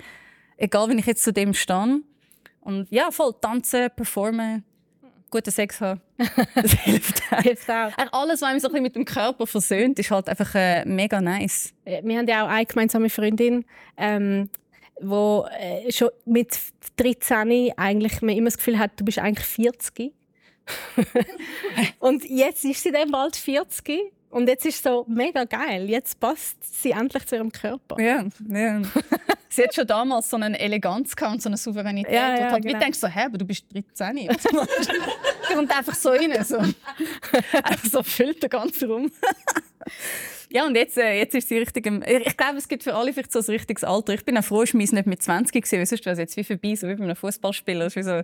egal 0.56 0.88
wenn 0.88 0.98
ich 0.98 1.06
jetzt 1.06 1.24
zu 1.24 1.34
dem 1.34 1.54
stehe. 1.54 2.00
Und 2.62 2.90
ja, 2.90 3.12
voll 3.12 3.34
tanzen, 3.42 3.90
performen, 3.94 4.64
guten 5.30 5.52
Sex 5.52 5.82
haben. 5.82 6.02
Das 6.56 6.72
hilft 6.72 7.22
auch. 7.32 7.42
hilft 7.42 7.70
auch. 7.70 7.92
Alles, 8.12 8.42
was 8.42 8.54
mich 8.54 8.62
so 8.62 8.72
ein 8.72 8.84
mit 8.84 8.96
dem 8.96 9.06
Körper 9.06 9.46
versöhnt, 9.46 10.00
ist 10.00 10.12
halt 10.12 10.30
einfach 10.30 10.56
äh, 10.56 10.86
mega 10.86 11.22
nice. 11.22 11.74
Wir 11.86 12.18
haben 12.18 12.28
ja 12.28 12.46
auch 12.46 12.50
eine 12.50 12.66
gemeinsame 12.66 13.10
Freundin, 13.10 13.66
ähm, 13.98 14.50
wo 15.00 15.48
äh, 15.60 15.92
schon 15.92 16.10
mit 16.26 16.58
13 16.98 17.72
eigentlich 17.78 18.22
man 18.22 18.36
immer 18.36 18.48
das 18.48 18.58
Gefühl 18.58 18.80
hat, 18.80 18.92
du 19.00 19.06
bist 19.06 19.20
eigentlich 19.20 19.46
40. 19.46 20.14
und 22.00 22.24
jetzt 22.30 22.66
ist 22.66 22.84
sie 22.84 22.92
dann 22.92 23.12
bald 23.12 23.36
40 23.36 24.12
und 24.30 24.48
jetzt 24.48 24.66
ist 24.66 24.84
so 24.84 25.06
mega 25.08 25.46
geil. 25.46 25.90
Jetzt 25.90 26.20
passt 26.20 26.58
sie 26.82 26.92
endlich 26.92 27.26
zu 27.26 27.36
ihrem 27.36 27.52
Körper. 27.52 28.00
Ja, 28.00 28.26
ja. 28.50 28.82
sie 29.50 29.64
hat 29.64 29.74
schon 29.74 29.88
damals 29.88 30.30
so 30.30 30.38
eine 30.38 30.60
Eleganz 30.60 31.16
und 31.22 31.42
so 31.42 31.50
eine 31.50 31.58
Souveränität. 31.58 32.14
Ja, 32.14 32.38
ja, 32.38 32.48
und 32.48 32.54
hat 32.54 32.62
genau. 32.62 32.80
denkst 32.80 33.00
so, 33.00 33.08
hä, 33.08 33.22
aber 33.26 33.38
du 33.38 33.46
bist 33.46 33.66
13. 33.74 34.30
und 35.58 35.72
einfach 35.78 35.96
so 35.96 36.10
rein. 36.10 36.44
So. 36.44 36.58
einfach 36.58 37.86
so 37.92 38.04
füllt 38.04 38.42
der 38.44 38.50
ganze 38.50 38.88
Raum. 38.88 39.10
ja, 40.50 40.66
und 40.66 40.76
jetzt, 40.76 40.98
äh, 40.98 41.20
jetzt 41.20 41.34
ist 41.34 41.48
sie 41.48 41.60
richtig 41.60 41.86
im, 41.86 42.04
Ich 42.06 42.36
glaube, 42.36 42.58
es 42.58 42.68
gibt 42.68 42.84
für 42.84 42.96
alle 42.96 43.14
vielleicht 43.14 43.32
so 43.32 43.40
ein 43.40 43.46
richtiges 43.46 43.86
Alter. 43.86 44.14
Ich 44.14 44.26
bin 44.26 44.38
auch 44.38 44.44
froh, 44.44 44.64
ich 44.64 44.74
war 44.74 44.80
nicht 44.80 45.06
mit 45.06 45.24
20 45.24 45.54
gewesen, 45.54 45.80
weil 45.80 45.86
sonst 45.86 46.06
wäre 46.06 46.14
es 46.14 46.20
jetzt 46.20 46.36
wie 46.36 46.44
vorbei, 46.44 46.76
so 46.76 46.88
wie 46.90 46.96
bei 46.96 47.04
einem 47.06 47.16
Fußballspieler. 47.16 47.90
so, 47.90 48.24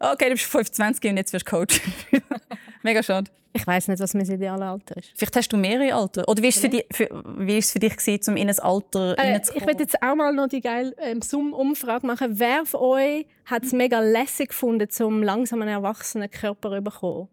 okay, 0.00 0.26
du 0.26 0.32
bist 0.32 0.46
25 0.46 1.10
und 1.10 1.16
jetzt 1.16 1.32
wirst 1.32 1.46
du 1.46 1.50
Coach. 1.50 1.80
Mega 2.82 3.02
schade. 3.02 3.30
Ich 3.52 3.66
weiß 3.66 3.88
nicht, 3.88 4.00
was 4.00 4.14
mein 4.14 4.30
ideales 4.30 4.62
Alter 4.62 4.96
ist. 4.96 5.10
Vielleicht 5.16 5.36
hast 5.36 5.52
du 5.52 5.56
mehrere 5.56 5.92
Alter. 5.94 6.28
Oder 6.28 6.40
wie 6.40 6.46
war 6.46 6.50
es 6.50 6.60
für, 6.60 6.68
dich, 6.68 6.86
für, 6.92 7.08
wie 7.36 7.58
ist 7.58 7.66
es 7.66 7.72
für 7.72 7.80
dich 7.80 7.96
gewesen, 7.96 8.30
um 8.30 8.36
in 8.36 8.48
ein 8.48 8.58
Alter 8.60 9.18
äh, 9.18 9.40
Ich 9.54 9.66
werde 9.66 9.82
jetzt 9.82 10.00
auch 10.00 10.14
mal 10.14 10.32
noch 10.32 10.46
die 10.46 10.60
geile 10.60 10.94
ähm, 10.98 11.20
Zoom-Umfrage 11.20 12.06
machen. 12.06 12.38
Wer 12.38 12.64
von 12.64 12.80
euch 12.80 13.26
hat 13.46 13.64
es 13.64 13.72
mega 13.72 13.98
lässig 13.98 14.50
gefunden, 14.50 14.88
zum 14.88 15.22
langsam 15.24 15.62
einen 15.62 15.72
erwachsenen 15.72 16.30
Körper 16.30 16.76
zu 16.76 16.82
bekommen? 16.82 17.28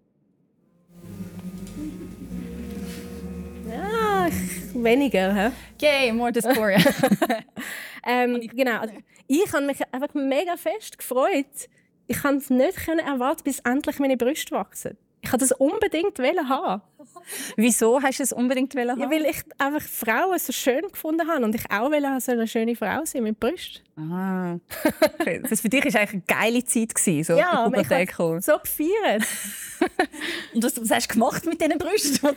Ja, 3.70 4.28
weniger. 4.74 5.34
Hä? 5.36 5.52
Yay, 5.80 6.12
more 6.14 6.32
dysphoria. 6.32 6.80
ähm, 8.08 8.42
genau. 8.56 8.80
Also, 8.80 8.96
ich 9.28 9.54
habe 9.54 9.66
mich 9.66 9.78
einfach 9.92 10.14
mega 10.16 10.58
fest 10.58 10.98
gefreut. 10.98 11.70
Ich 12.08 12.22
konnte 12.22 12.38
es 12.38 12.50
nicht 12.50 12.88
erwarten, 12.88 13.44
bis 13.44 13.60
endlich 13.60 14.00
meine 14.00 14.18
Brüste 14.18 14.56
wachsen. 14.56 14.98
Ich 15.22 15.34
wollte 15.34 15.46
das 15.46 15.52
unbedingt 15.58 16.18
haben. 16.20 16.82
Wieso 17.58 18.02
hast 18.02 18.20
du 18.20 18.24
es 18.24 18.32
unbedingt 18.32 18.74
haben? 18.76 19.00
Ja, 19.00 19.12
weil 19.12 19.26
ich 19.26 19.44
einfach 19.58 19.82
Frauen 19.82 20.40
so 20.40 20.54
schön 20.54 20.84
gefunden 20.90 21.28
habe 21.28 21.44
und 21.44 21.54
ich 21.54 21.70
auch 21.70 21.92
wollte 21.92 22.22
so 22.22 22.32
eine 22.32 22.48
schöne 22.48 22.76
Frau 22.76 23.04
sein 23.04 23.24
mit 23.24 23.40
Brüsten. 23.40 23.82
Ah. 23.98 24.58
Okay. 25.20 25.42
Das 25.50 25.60
für 25.60 25.70
dich 25.70 25.84
war 25.94 26.02
eigentlich 26.02 26.24
eine 26.28 26.42
geile 26.42 26.64
Zeit 26.64 26.96
gewesen, 26.96 27.24
so 27.24 27.34
ja, 27.38 27.70
ich 27.76 27.90
habe 27.90 28.42
so 28.42 28.58
gefeiert. 28.60 29.24
und 30.54 30.64
was, 30.64 30.82
was 30.82 30.92
hast 30.92 31.10
du 31.10 31.14
gemacht 31.14 31.46
mit 31.46 31.60
diesen 31.60 31.78
Brüsten? 31.78 32.30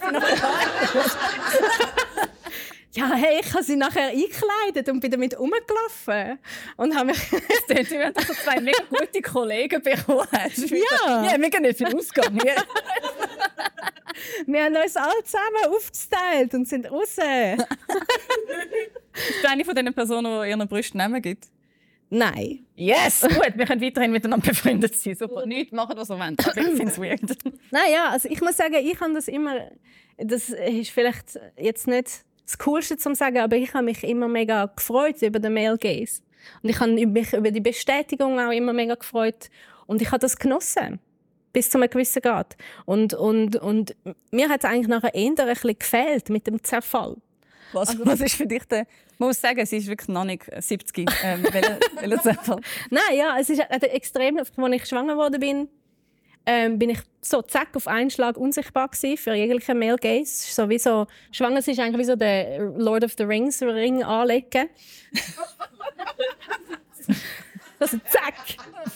Ja, 2.93 3.15
hey, 3.15 3.39
ich 3.41 3.55
habe 3.55 3.63
sie 3.63 3.77
nachher 3.77 4.09
eingekleidet 4.09 4.89
und 4.89 4.99
bin 5.01 5.13
damit 5.13 5.39
rumgelaufen. 5.39 6.41
Und 6.77 6.97
habe 6.97 7.07
mich... 7.07 7.19
das 7.31 7.65
klingt, 7.67 7.91
wie 7.91 8.25
so 8.25 8.35
zwei 8.35 8.61
mega 8.61 8.83
gute 8.89 9.23
Kollegen 9.23 9.81
bekommen 9.83 10.27
hast. 10.33 10.71
Ja. 11.07 11.25
Ja, 11.31 11.39
mega 11.39 11.61
nicht 11.61 11.79
viel 11.79 11.95
Ausgang. 11.95 12.37
wir 14.47 14.65
haben 14.65 14.77
uns 14.77 14.97
alle 14.97 15.23
zusammen 15.25 15.67
aufgeteilt 15.69 16.55
und 16.55 16.67
sind 16.67 16.91
raus. 16.91 17.17
Bist 17.17 17.69
du 19.43 19.49
eine 19.49 19.65
von 19.65 19.75
diesen 19.75 19.95
Personen, 19.95 20.43
die 20.43 20.51
ihren 20.51 20.69
Brüsten 20.69 20.99
Namen 20.99 21.23
gibt? 21.23 21.47
Nein. 22.09 22.67
Yes! 22.75 23.21
Gut, 23.21 23.53
wir 23.55 23.67
können 23.67 23.81
weiterhin 23.81 24.11
miteinander 24.11 24.49
befreundet 24.49 24.99
sein. 24.99 25.15
Super, 25.15 25.47
nichts 25.47 25.73
machen, 25.73 25.97
was 25.97 26.09
wir 26.09 26.19
wollen. 26.19 26.37
Aber 26.39 26.57
ich 26.57 26.77
finde 26.77 26.93
es 26.93 26.99
weird. 26.99 27.21
Nein, 27.71 27.93
ja, 27.93 28.09
also 28.11 28.29
ich 28.29 28.41
muss 28.41 28.57
sagen, 28.57 28.75
ich 28.75 29.01
habe 29.01 29.15
das 29.15 29.29
immer, 29.29 29.71
das 30.19 30.51
ist 30.51 30.91
vielleicht 30.91 31.39
jetzt 31.57 31.87
nicht 31.87 32.25
das 32.51 32.59
Coolste 32.59 32.97
zu 32.97 33.15
sagen, 33.15 33.39
aber 33.39 33.57
ich 33.57 33.75
habe 33.75 33.85
mich 33.85 34.03
immer 34.03 34.27
mega 34.27 34.67
gefreut 34.67 35.23
über 35.23 35.39
den 35.39 35.55
Male 35.55 35.79
Gaze. 35.79 36.23
Und 36.63 36.71
ich 36.71 36.81
habe 36.81 36.93
mich 37.07 37.33
über 37.33 37.51
die 37.51 37.61
Bestätigung 37.61 38.41
auch 38.41 38.51
immer 38.51 38.73
mega 38.73 38.97
gefreut. 38.97 39.51
Und 39.87 40.03
ich 40.03 40.09
habe 40.09 40.19
das 40.19 40.37
genossen. 40.37 40.99
Bis 41.53 41.71
zu 41.71 41.79
einem 41.79 41.91
gewissen 41.91 42.23
Grad. 42.23 42.57
Und, 42.87 43.15
und, 43.15 43.57
und 43.57 43.95
mir 44.31 44.49
hat 44.49 44.65
es 44.65 44.71
eigentlich 44.71 44.89
nachher 44.89 45.15
eher 45.15 45.31
ein 45.31 45.35
bisschen 45.35 45.79
gefehlt 45.79 46.29
mit 46.29 46.47
dem 46.47 46.63
Zerfall. 46.63 47.17
Was, 47.73 47.91
also, 47.91 48.07
was 48.07 48.21
ist 48.21 48.35
für 48.35 48.47
dich 48.47 48.65
der... 48.65 48.87
Man 49.19 49.29
muss 49.29 49.41
sagen, 49.41 49.65
sie 49.67 49.77
ist 49.77 49.87
wirklich 49.87 50.09
noch 50.09 50.25
nicht 50.25 50.45
70. 50.57 51.09
Ähm, 51.23 51.45
welcher 51.45 52.23
Zerfall? 52.23 52.61
Nein, 52.91 53.17
ja, 53.17 53.37
es 53.39 53.51
ist 53.51 53.61
extrem, 53.61 54.39
als 54.39 54.51
ich 54.57 54.87
schwanger 54.87 55.13
geworden 55.13 55.39
bin, 55.39 55.69
ähm, 56.47 56.79
bin 56.79 56.91
ich 56.91 57.01
so 57.23 57.43
zack 57.43 57.77
auf 57.77 57.87
einen 57.87 58.11
Schlag 58.11 58.37
unsichtbar 58.37 58.89
gewesen 58.89 59.17
für 59.17 59.35
jegliche 59.35 59.75
Male 59.75 59.97
Gaze. 59.97 60.53
So 60.53 60.69
wie 60.69 60.79
so, 60.79 61.07
schwanger 61.33 61.59
ist 61.59 61.69
eigentlich 61.69 61.99
wie 61.99 62.05
so 62.05 62.17
der 62.17 62.61
Lord 62.77 63.05
of 63.05 63.13
the 63.17 63.25
Rings 63.25 63.63
Ring 63.63 64.03
anlegen. 64.03 64.69
Also 67.81 67.97
zack! 68.11 68.35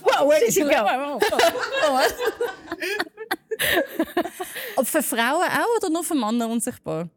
Wow, 0.02 0.28
where 0.28 0.40
did 0.40 0.52
she 0.52 0.60
go? 0.60 1.18
Ob 4.76 4.86
für 4.86 5.02
Frauen 5.02 5.48
auch 5.48 5.76
oder 5.78 5.88
nur 5.88 6.04
für 6.04 6.14
Männer 6.14 6.48
unsichtbar? 6.48 7.08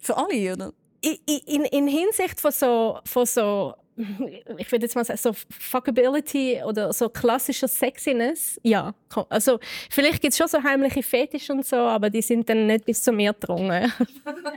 Für 0.00 0.16
alle, 0.16 0.52
oder? 0.52 0.72
In, 1.00 1.64
in 1.64 1.86
Hinsicht 1.86 2.40
von 2.40 2.50
so, 2.50 2.98
von 3.04 3.24
so 3.24 3.74
ich 3.96 4.72
würde 4.72 4.86
jetzt 4.86 4.94
mal 4.94 5.04
sagen, 5.04 5.18
so 5.18 5.32
Fuckability 5.50 6.62
oder 6.64 6.92
so 6.92 7.08
klassischer 7.08 7.68
Sexiness, 7.68 8.58
ja. 8.62 8.94
Also, 9.28 9.60
vielleicht 9.90 10.22
gibt 10.22 10.32
es 10.32 10.38
schon 10.38 10.48
so 10.48 10.62
heimliche 10.62 11.02
Fetisch 11.02 11.50
und 11.50 11.66
so, 11.66 11.76
aber 11.76 12.08
die 12.08 12.22
sind 12.22 12.48
dann 12.48 12.66
nicht 12.66 12.86
bis 12.86 13.02
zu 13.02 13.12
mir 13.12 13.34
gedrungen. 13.34 13.92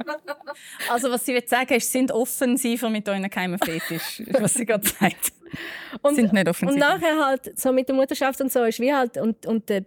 also, 0.90 1.10
was 1.12 1.26
sie 1.26 1.34
will 1.34 1.46
sagen 1.46 1.74
ist, 1.74 1.92
sind 1.92 2.12
offensiver 2.12 2.90
mit 2.90 3.08
euren 3.10 3.30
geheimen 3.30 3.60
Fetisch, 3.60 4.24
was 4.40 4.54
sie 4.54 4.66
gerade 4.66 4.88
sagt. 4.88 5.34
Und, 6.02 6.16
sind 6.16 6.34
nicht 6.34 6.48
offensiv. 6.48 6.74
Und 6.74 6.80
nachher 6.80 7.26
halt, 7.26 7.60
so 7.60 7.74
mit 7.74 7.90
der 7.90 7.96
Mutterschaft 7.96 8.40
und 8.42 8.52
so, 8.52 8.64
ist 8.64 8.80
wie 8.80 8.94
halt, 8.94 9.18
und, 9.18 9.46
und 9.46 9.68
der 9.70 9.86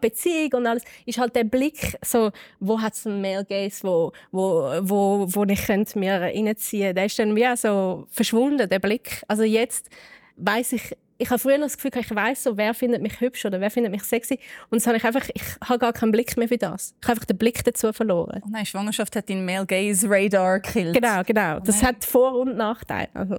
Beziehung 0.00 0.52
und 0.54 0.66
alles, 0.66 0.84
ist 1.06 1.18
halt 1.18 1.34
der 1.34 1.44
Blick, 1.44 1.96
so, 2.04 2.30
wo 2.58 2.80
hat 2.80 2.94
es 2.94 3.06
einen 3.06 3.20
Male 3.20 3.44
Gaze, 3.44 3.82
wo, 3.82 4.12
wo, 4.30 4.70
wo, 4.82 5.26
wo 5.28 5.44
ich 5.44 5.66
könnte 5.66 5.98
mir 5.98 6.20
reinziehen 6.20 6.94
Der 6.94 7.06
ist 7.06 7.18
dann 7.18 7.34
wie 7.34 7.56
so 7.56 8.06
verschwunden, 8.10 8.68
der 8.68 8.78
Blick. 8.78 9.22
Also 9.28 9.42
jetzt 9.42 9.88
weiß 10.36 10.72
ich, 10.72 10.96
ich 11.20 11.28
habe 11.28 11.38
früher 11.38 11.58
noch 11.58 11.66
das 11.66 11.76
Gefühl, 11.76 11.90
ich 12.00 12.14
weiß 12.14 12.44
so, 12.44 12.56
wer 12.56 12.72
findet 12.72 13.02
mich 13.02 13.20
hübsch 13.20 13.44
oder 13.44 13.60
wer 13.60 13.70
findet 13.70 13.92
mich 13.92 14.02
sexy. 14.02 14.38
Und 14.70 14.78
jetzt 14.78 14.86
habe 14.86 14.96
ich 14.96 15.04
einfach, 15.04 15.28
ich 15.32 15.42
habe 15.62 15.78
gar 15.78 15.92
keinen 15.92 16.12
Blick 16.12 16.34
mehr 16.36 16.48
für 16.48 16.56
das. 16.56 16.94
Ich 17.00 17.06
habe 17.06 17.12
einfach 17.12 17.26
den 17.26 17.36
Blick 17.36 17.62
dazu 17.62 17.92
verloren. 17.92 18.40
Oh 18.44 18.48
nein, 18.50 18.64
Schwangerschaft 18.64 19.14
hat 19.16 19.28
den 19.28 19.44
Male 19.44 19.66
Gaze 19.66 20.08
Radar 20.08 20.60
gekillt. 20.60 20.94
Genau, 20.94 21.22
genau. 21.24 21.58
Oh 21.58 21.60
das 21.64 21.82
hat 21.82 22.04
Vor- 22.04 22.38
und 22.38 22.56
Nachteile. 22.56 23.08
Also. 23.12 23.36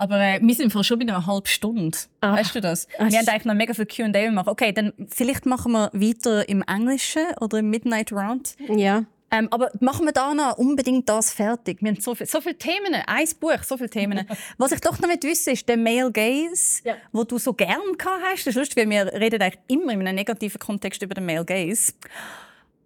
Aber 0.00 0.18
äh, 0.18 0.40
wir 0.40 0.54
sind 0.54 0.72
schon 0.72 0.98
bei 0.98 1.02
einer 1.02 1.26
halben 1.26 1.46
Stunde. 1.46 1.98
Ah. 2.22 2.32
Weißt 2.32 2.54
du 2.54 2.62
das? 2.62 2.88
Ach. 2.98 3.10
Wir 3.10 3.18
haben 3.18 3.28
eigentlich 3.28 3.44
noch 3.44 3.54
mega 3.54 3.74
viel 3.74 3.84
Q&A 3.84 4.08
gemacht. 4.08 4.48
Okay, 4.48 4.72
dann 4.72 4.94
vielleicht 5.10 5.44
machen 5.44 5.72
wir 5.72 5.90
weiter 5.92 6.48
im 6.48 6.62
Englischen 6.62 7.26
oder 7.38 7.58
im 7.58 7.68
Midnight 7.68 8.10
Round. 8.10 8.56
Ja. 8.74 9.04
Ähm, 9.30 9.48
aber 9.50 9.70
machen 9.80 10.06
wir 10.06 10.12
da 10.12 10.32
noch 10.32 10.56
unbedingt 10.56 11.06
das 11.06 11.34
fertig. 11.34 11.82
Wir 11.82 11.90
haben 11.90 12.00
so, 12.00 12.14
viel, 12.14 12.26
so 12.26 12.40
viele 12.40 12.56
Themen, 12.56 12.94
ein 12.94 13.28
Buch, 13.38 13.62
so 13.62 13.76
viele 13.76 13.90
Themen. 13.90 14.26
Was 14.56 14.72
ich 14.72 14.80
doch 14.80 14.98
noch 15.00 15.08
nicht 15.08 15.22
wissen 15.22 15.52
ist 15.52 15.68
der 15.68 15.76
Male 15.76 16.10
Gaze, 16.10 16.80
ja. 16.82 16.94
wo 17.12 17.24
du 17.24 17.36
so 17.36 17.52
gern 17.52 17.78
gehabt 17.98 18.22
hast. 18.24 18.46
Das 18.46 18.46
ist 18.46 18.56
lustig, 18.56 18.78
weil 18.78 18.88
wir 18.88 19.12
reden 19.12 19.42
eigentlich 19.42 19.60
immer 19.68 19.92
in 19.92 20.00
einem 20.00 20.14
negativen 20.14 20.58
Kontext 20.58 21.02
über 21.02 21.12
den 21.12 21.26
Male 21.26 21.44
Gaze. 21.44 21.92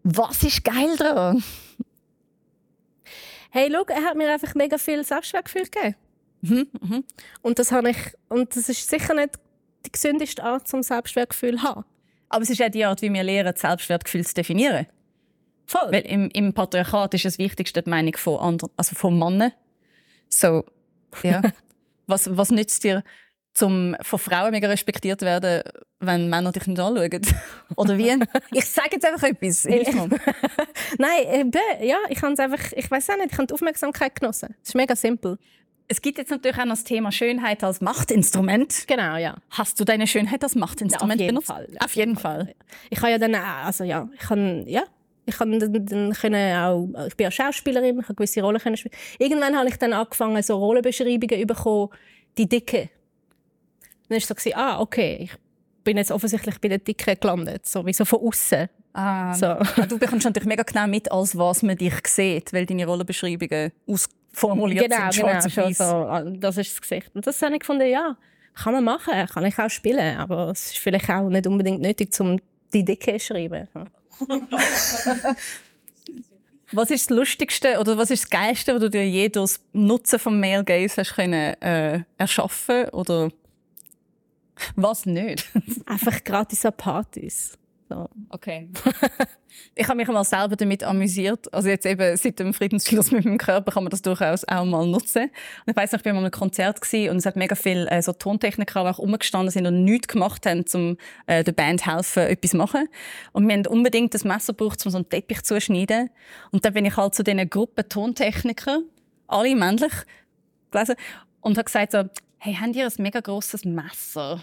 Was 0.03 0.43
ist 0.43 0.65
geil 0.65 0.97
daran? 0.99 1.45
Hey, 3.51 3.71
schau, 3.73 3.85
er 3.85 4.03
hat 4.03 4.17
mir 4.17 4.33
einfach 4.33 4.57
mega 4.57 4.79
viel 4.79 5.05
Selbstwertgefühl 5.05 5.67
gegeben. 5.67 5.95
Mhm, 6.45 6.69
mhm. 6.81 7.05
Und 7.43 7.59
das 7.59 7.73
habe 7.73 7.91
ich, 7.91 7.97
und 8.29 8.55
das 8.55 8.69
ist 8.69 8.89
sicher 8.89 9.15
nicht 9.15 9.35
die 9.87 9.93
gesündeste 9.93 10.43
Art, 10.43 10.69
zum 10.69 10.83
Selbstwertgefühl 10.83 11.57
zu 11.57 11.63
haben. 11.63 11.85
Aber 12.29 12.43
es 12.43 12.51
ist 12.51 12.63
auch 12.63 12.71
die 12.71 12.85
Art, 12.85 13.01
wie 13.03 13.13
wir 13.13 13.23
lernen, 13.23 13.53
das 13.53 13.61
Selbstwertgefühl 13.61 14.27
zu 14.27 14.35
definieren. 14.35 14.87
Voll. 15.67 15.91
Weil 15.91 16.03
im, 16.03 16.29
im 16.31 16.53
Patriarchat 16.53 17.15
ist 17.15 17.25
das 17.25 17.39
Wichtigste 17.39 17.83
die 17.83 17.89
Meinung 17.91 18.17
von 18.17 18.39
anderen, 18.39 18.73
also 18.77 18.95
von 18.95 19.19
Männern. 19.19 19.53
So, 20.29 20.65
ja. 21.23 21.41
was, 22.07 22.37
was 22.37 22.51
nützt 22.51 22.85
dir, 22.85 23.03
zum 23.55 23.97
von 24.03 24.19
Frauen 24.19 24.51
mega 24.51 24.69
respektiert 24.69 25.23
werden, 25.23 25.63
wenn 26.01 26.29
Männer 26.29 26.53
dich 26.53 26.67
nicht 26.67 26.81
anschauen? 26.81 27.21
Oder 27.77 27.97
wie? 27.97 28.19
ich 28.53 28.67
sage 28.67 28.91
jetzt 28.93 29.07
einfach 29.07 29.29
etwas. 29.29 29.65
Nein, 30.99 31.53
ja, 31.81 31.97
ich 32.11 32.21
habe 32.21 32.43
einfach, 32.43 32.73
ich 32.73 32.91
weiß 32.91 33.11
auch 33.11 33.17
nicht, 33.17 33.33
ich 33.33 33.39
habe 33.39 33.47
die 33.47 33.55
Aufmerksamkeit 33.55 34.21
genossen. 34.21 34.55
Es 34.61 34.71
ist 34.71 34.75
mega 34.75 34.95
simpel. 34.95 35.39
Es 35.87 36.01
gibt 36.01 36.19
jetzt 36.19 36.31
natürlich 36.31 36.57
auch 36.59 36.65
noch 36.65 36.73
das 36.73 36.85
Thema 36.85 37.13
Schönheit 37.13 37.63
als 37.63 37.81
Machtinstrument. 37.81 38.87
Genau, 38.87 39.17
ja. 39.17 39.37
Hast 39.51 39.79
du 39.79 39.85
deine 39.85 40.07
Schönheit 40.07 40.43
als 40.43 40.55
Machtinstrument 40.55 41.21
ja, 41.21 41.27
auf 41.27 41.29
benutzt? 41.29 41.47
Fall, 41.49 41.69
auf 41.79 41.95
jeden 41.95 42.17
Fall. 42.17 42.55
Ich 42.91 42.99
habe 43.01 43.11
ja 43.11 43.19
dann, 43.19 43.35
also 43.35 43.85
ja, 43.85 44.09
ich 44.15 44.21
kann, 44.21 44.67
ja, 44.67 44.85
ich 45.27 45.37
kann 45.37 45.59
dann, 45.59 45.87
dann 45.87 46.13
können 46.13 46.57
auch, 46.57 47.07
ich 47.07 47.17
bin 47.17 47.25
ja 47.25 47.31
Schauspielerin, 47.31 47.99
ich 47.99 48.05
habe 48.05 48.15
gewisse 48.15 48.41
Rollen 48.41 48.61
können 48.61 48.77
spielen. 48.77 48.95
Irgendwann 49.19 49.57
habe 49.57 49.69
ich 49.69 49.77
dann 49.77 49.93
angefangen, 49.93 50.43
so 50.43 50.57
Rollenbeschreibungen 50.57 51.41
zu 51.41 51.47
bekommen, 51.47 51.89
die 52.39 52.49
Dicke. 52.49 52.89
Dann 54.09 54.21
war 54.21 54.37
es 54.37 54.43
so, 54.43 54.51
ah, 54.55 54.81
okay, 54.81 55.19
ich 55.23 55.33
bin 55.85 55.99
jetzt 55.99 56.11
offensichtlich 56.11 56.59
bei 56.61 56.69
der 56.69 56.79
Dicke 56.79 57.17
gelandet, 57.17 57.67
so 57.67 57.85
wie 57.85 57.93
so 57.93 58.07
von 58.07 58.21
außen. 58.21 58.69
Ah, 58.95 59.35
so. 59.35 59.57
Du 59.89 59.99
bekommst 59.99 60.25
natürlich 60.25 60.47
mega 60.47 60.63
genau 60.63 60.87
mit, 60.87 61.11
als 61.11 61.37
was 61.37 61.63
man 61.63 61.77
dich 61.77 61.95
sieht, 62.07 62.53
weil 62.53 62.65
deine 62.65 62.87
Rollenbeschreibungen 62.87 63.73
aus 63.87 64.09
formuliert 64.35 64.91
genau, 64.91 65.11
sind. 65.11 65.25
Genau, 65.25 65.49
schon 65.49 65.75
so, 65.75 66.39
das 66.39 66.59
ist 66.59 66.73
das 66.73 66.81
Gesicht. 66.81 67.11
Und 67.15 67.27
das 67.27 67.41
habe 67.43 67.55
ich 67.55 67.61
gefunden, 67.61 67.89
ja, 67.89 68.17
kann 68.55 68.75
man 68.75 68.85
machen, 68.85 69.27
kann 69.27 69.45
ich 69.47 69.59
auch 69.59 69.71
spielen, 69.71 70.17
aber 70.17 70.51
es 70.51 70.67
ist 70.67 70.79
vielleicht 70.79 71.11
auch 71.11 71.29
nicht 71.29 71.47
unbedingt 71.47 71.81
nötig, 71.81 72.19
um 72.21 72.39
die 72.73 72.85
Dicke 72.85 73.17
zu 73.19 73.27
schreiben. 73.27 73.69
was 76.73 76.91
ist 76.91 77.11
das 77.11 77.17
Lustigste 77.17 77.79
oder 77.81 77.99
was 77.99 78.11
ist 78.11 78.25
das 78.25 78.31
Geilste, 78.31 78.75
was 78.75 78.81
du 78.81 78.91
dir 78.91 79.09
je 79.09 79.29
durch 79.29 79.53
das 79.53 79.61
Nutzen 79.73 80.19
von 80.19 80.39
Male 80.39 80.65
Gaze 80.65 81.01
hast 81.01 81.15
können, 81.15 81.55
äh, 81.63 82.01
erschaffen 82.19 82.89
oder 82.91 83.31
was 84.77 85.07
nicht? 85.07 85.49
Einfach 85.87 86.23
gratis 86.23 86.65
an 86.65 86.75
Partys. 86.77 87.59
So. 87.95 88.09
Okay. 88.31 88.69
ich 89.77 89.87
habe 89.87 89.97
mich 89.97 90.09
mal 90.09 90.25
selber 90.25 90.57
damit 90.57 90.83
amüsiert. 90.83 91.53
Also 91.55 91.69
jetzt 91.69 91.87
eben 91.87 92.17
seit 92.17 92.41
dem 92.41 92.53
Friedensschluss 92.53 93.13
mit 93.13 93.25
meinem 93.25 93.39
Körper 93.39 93.71
kann 93.71 93.85
man 93.85 93.91
das 93.91 94.03
durchaus 94.03 94.45
auch 94.49 94.65
mal 94.65 94.85
nutzen. 94.85 95.25
Und 95.25 95.71
ich 95.71 95.77
weiß 95.77 95.93
noch, 95.93 96.01
ich 96.01 96.05
war 96.05 96.13
mal 96.15 96.21
einem 96.21 96.33
Konzert 96.33 96.81
und 96.93 97.17
es 97.17 97.27
hat 97.27 97.37
mega 97.37 97.55
viele 97.55 97.89
äh, 97.89 98.03
so 98.03 98.13
Tontechniker 98.13 98.81
auch 98.81 98.99
umgestanden 98.99 99.53
sind 99.53 99.67
und 99.67 99.85
nichts 99.85 100.09
gemacht 100.09 100.45
haben, 100.45 100.65
um 100.75 100.97
äh, 101.27 101.45
der 101.45 101.53
Band 101.53 101.87
helfen, 101.87 102.25
etwas 102.25 102.51
zu 102.51 102.57
machen. 102.57 102.89
Und 103.33 103.47
wir 103.47 103.55
haben 103.55 103.67
unbedingt 103.67 104.13
das 104.13 104.25
Messer 104.25 104.55
gebraucht, 104.55 104.85
um 104.85 104.91
so 104.91 104.99
einen 104.99 105.09
Teppich 105.09 105.45
zu 105.45 105.61
schneiden. 105.61 106.11
Und 106.51 106.65
dann 106.65 106.75
bin 106.75 106.85
ich 106.87 106.97
halt 106.97 107.15
zu 107.15 107.23
diesen 107.23 107.49
Gruppen 107.49 107.89
Tontechniker, 107.89 108.81
alle 109.29 109.55
männlich, 109.55 109.93
gelesen 110.73 110.97
und 111.43 111.57
habe 111.57 111.65
gesagt 111.65 111.93
so, 111.93 112.03
hey, 112.39 112.59
habt 112.61 112.75
ihr 112.75 112.87
ein 112.87 112.93
mega 112.99 113.21
grosses 113.21 113.65
Messer? 113.65 114.41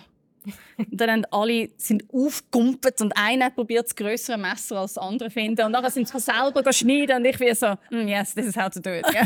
Und 0.78 1.00
dann 1.00 1.12
haben 1.12 1.26
alle 1.32 1.70
sind 1.78 2.04
aufgumpet 2.12 3.02
und 3.02 3.16
einer 3.16 3.50
probiert 3.50 3.86
das 3.86 3.96
größere 3.96 4.38
Messer 4.38 4.78
als 4.78 4.94
das 4.94 5.04
andere 5.04 5.30
finden. 5.30 5.66
Und 5.66 5.74
dann 5.74 5.90
sind 5.92 6.08
sie 6.08 6.20
selber 6.20 6.74
schneiden 6.74 7.18
und 7.18 7.26
ich 7.26 7.40
wie 7.40 7.54
so 7.54 7.76
mm, 7.92 8.08
yes 8.08 8.34
this 8.34 8.48
is 8.48 8.56
how 8.56 8.70
to 8.70 8.80
do 8.80 8.90
it. 8.90 9.06
Yeah. 9.14 9.26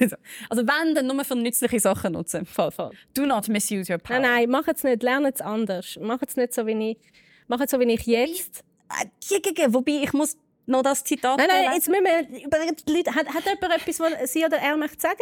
also 0.48 0.66
wenn 0.66 0.94
dann 0.94 1.06
nur 1.06 1.24
für 1.24 1.34
nützliche 1.34 1.80
Sachen 1.80 2.12
nutzen. 2.12 2.46
Voll, 2.46 2.70
voll. 2.70 2.90
do 3.14 3.26
not 3.26 3.48
misuse 3.48 3.92
your 3.92 3.98
power. 3.98 4.20
Nein 4.20 4.30
nein 4.30 4.50
mach 4.50 4.68
es 4.68 4.84
nicht. 4.84 5.02
Lerne 5.02 5.32
es 5.32 5.40
anders. 5.40 5.98
Mach 6.00 6.20
es 6.26 6.36
nicht 6.36 6.54
so 6.54 6.66
wie 6.66 6.90
ich 6.90 6.98
mach 7.48 7.60
es 7.60 7.70
so 7.70 7.80
wie 7.80 7.92
ich 7.92 8.06
jetzt. 8.06 8.64
Wobei 9.68 10.02
ich 10.02 10.12
muss 10.12 10.36
noch 10.66 10.82
das 10.82 11.02
Zitat 11.02 11.38
nein 11.38 11.48
nein 11.48 11.74
jetzt 11.74 11.88
müssen 11.88 12.04
wir 12.04 12.44
über 12.44 12.58
die 12.58 12.92
Leute 12.92 13.14
hat, 13.14 13.26
hat 13.28 13.44
jemand 13.44 13.74
etwas 13.74 13.98
was 14.00 14.32
sie 14.32 14.44
oder 14.44 14.58
er 14.58 14.76
möchte 14.76 15.00
sagen 15.00 15.18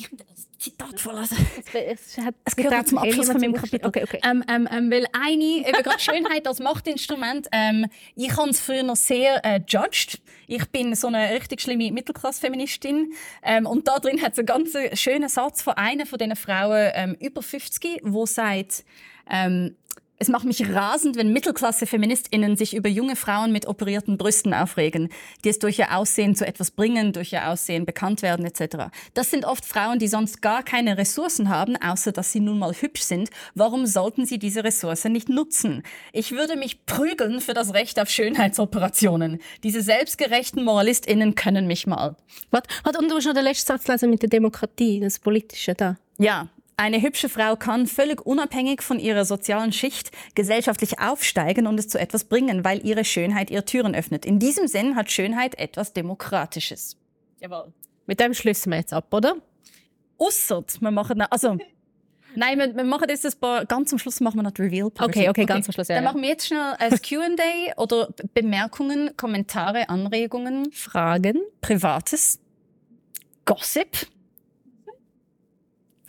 ich 0.00 0.10
Zitat 0.58 1.00
vorlesen. 1.00 1.38
Es, 1.72 2.18
es, 2.18 2.24
es 2.44 2.56
gehört 2.56 2.88
zum 2.88 2.98
Abschluss 2.98 3.30
von 3.30 3.40
meinem 3.40 3.54
Kapitel. 3.54 3.86
Okay, 3.86 4.02
okay. 4.04 4.20
Ähm, 4.22 4.44
ähm, 4.48 4.68
ähm, 4.70 4.90
weil 4.90 5.06
eine, 5.12 5.66
eben 5.66 5.82
gerade 5.82 5.98
Schönheit 5.98 6.46
als 6.46 6.60
Machtinstrument, 6.60 7.48
ähm, 7.52 7.86
ich 8.14 8.36
habe 8.36 8.50
es 8.50 8.60
früher 8.60 8.82
noch 8.82 8.96
sehr 8.96 9.44
äh, 9.44 9.60
judged. 9.66 10.20
Ich 10.46 10.68
bin 10.68 10.94
so 10.94 11.06
eine 11.06 11.30
richtig 11.30 11.62
schlimme 11.62 11.90
Mittelklasse-Feministin. 11.90 13.12
Ähm, 13.42 13.66
und 13.66 13.88
da 13.88 13.98
drin 13.98 14.20
hat 14.20 14.32
es 14.32 14.38
einen 14.38 14.46
ganz 14.46 14.76
schönen 14.94 15.28
Satz 15.30 15.62
von 15.62 15.74
einer 15.74 16.04
von 16.04 16.18
diesen 16.18 16.36
Frauen 16.36 16.90
ähm, 16.94 17.16
über 17.20 17.42
50, 17.42 18.00
wo 18.02 18.26
sagt, 18.26 18.84
ähm, 19.30 19.76
Es 20.22 20.28
macht 20.28 20.44
mich 20.44 20.68
rasend, 20.68 21.16
wenn 21.16 21.32
Mittelklasse-FeministInnen 21.32 22.54
sich 22.54 22.76
über 22.76 22.90
junge 22.90 23.16
Frauen 23.16 23.52
mit 23.52 23.66
operierten 23.66 24.18
Brüsten 24.18 24.52
aufregen, 24.52 25.08
die 25.44 25.48
es 25.48 25.58
durch 25.58 25.78
ihr 25.78 25.96
Aussehen 25.96 26.34
zu 26.34 26.46
etwas 26.46 26.70
bringen, 26.70 27.14
durch 27.14 27.32
ihr 27.32 27.48
Aussehen 27.48 27.86
bekannt 27.86 28.20
werden 28.20 28.44
etc. 28.44 28.90
Das 29.14 29.30
sind 29.30 29.46
oft 29.46 29.64
Frauen, 29.64 29.98
die 29.98 30.08
sonst 30.08 30.42
gar 30.42 30.62
keine 30.62 30.98
Ressourcen 30.98 31.48
haben, 31.48 31.74
außer 31.76 32.12
dass 32.12 32.32
sie 32.32 32.40
nun 32.40 32.58
mal 32.58 32.74
hübsch 32.74 33.00
sind. 33.00 33.30
Warum 33.54 33.86
sollten 33.86 34.26
sie 34.26 34.38
diese 34.38 34.62
Ressource 34.62 35.06
nicht 35.06 35.30
nutzen? 35.30 35.84
Ich 36.12 36.32
würde 36.32 36.56
mich 36.56 36.84
prügeln 36.84 37.40
für 37.40 37.54
das 37.54 37.72
Recht 37.72 37.98
auf 37.98 38.10
Schönheitsoperationen. 38.10 39.38
Diese 39.62 39.80
selbstgerechten 39.80 40.64
MoralistInnen 40.64 41.34
können 41.34 41.66
mich 41.66 41.86
mal. 41.86 42.14
Was? 42.50 42.64
Und 42.84 43.10
du 43.10 43.16
hast 43.16 43.24
noch 43.24 43.32
den 43.32 43.44
letzten 43.44 43.68
Satz 43.68 43.88
lesen 43.88 44.10
mit 44.10 44.20
der 44.20 44.28
Demokratie, 44.28 45.00
das 45.00 45.18
Politische 45.18 45.74
da. 45.74 45.96
Ja, 46.18 46.50
eine 46.80 47.02
hübsche 47.02 47.28
Frau 47.28 47.56
kann 47.56 47.86
völlig 47.86 48.24
unabhängig 48.24 48.80
von 48.80 48.98
ihrer 48.98 49.26
sozialen 49.26 49.70
Schicht 49.70 50.12
gesellschaftlich 50.34 50.98
aufsteigen 50.98 51.66
und 51.66 51.78
es 51.78 51.88
zu 51.88 52.00
etwas 52.00 52.24
bringen, 52.24 52.64
weil 52.64 52.84
ihre 52.86 53.04
Schönheit 53.04 53.50
ihr 53.50 53.66
Türen 53.66 53.94
öffnet. 53.94 54.24
In 54.24 54.38
diesem 54.38 54.66
Sinn 54.66 54.96
hat 54.96 55.10
Schönheit 55.10 55.58
etwas 55.58 55.92
Demokratisches. 55.92 56.96
Jawohl. 57.38 57.74
Mit 58.06 58.18
dem 58.18 58.32
schließen 58.32 58.72
wir 58.72 58.78
jetzt 58.78 58.94
ab, 58.94 59.12
oder? 59.12 59.36
Ausser, 60.16 60.64
wir 60.80 60.90
machen, 60.90 61.20
also, 61.20 61.58
nein, 62.34 62.58
wir, 62.58 62.74
wir 62.74 62.84
machen 62.84 63.08
jetzt 63.10 63.26
ein 63.26 63.38
paar, 63.38 63.66
ganz 63.66 63.92
am 63.92 63.98
Schluss 63.98 64.20
machen 64.20 64.38
wir 64.38 64.42
noch 64.42 64.52
die 64.52 64.62
reveal 64.62 64.88
-Party. 64.88 65.04
Okay, 65.04 65.28
okay, 65.28 65.44
ganz 65.44 65.66
am 65.68 65.72
Schluss. 65.72 65.88
Ja, 65.88 65.96
Dann 65.96 66.04
ja. 66.04 66.10
machen 66.10 66.22
wir 66.22 66.30
jetzt 66.30 66.46
schnell 66.46 66.76
ein 66.78 66.98
Q&A 67.06 67.78
oder 67.78 68.08
Bemerkungen, 68.32 69.14
Kommentare, 69.18 69.90
Anregungen, 69.90 70.72
Fragen. 70.72 71.40
Privates, 71.60 72.40
Gossip. 73.44 73.98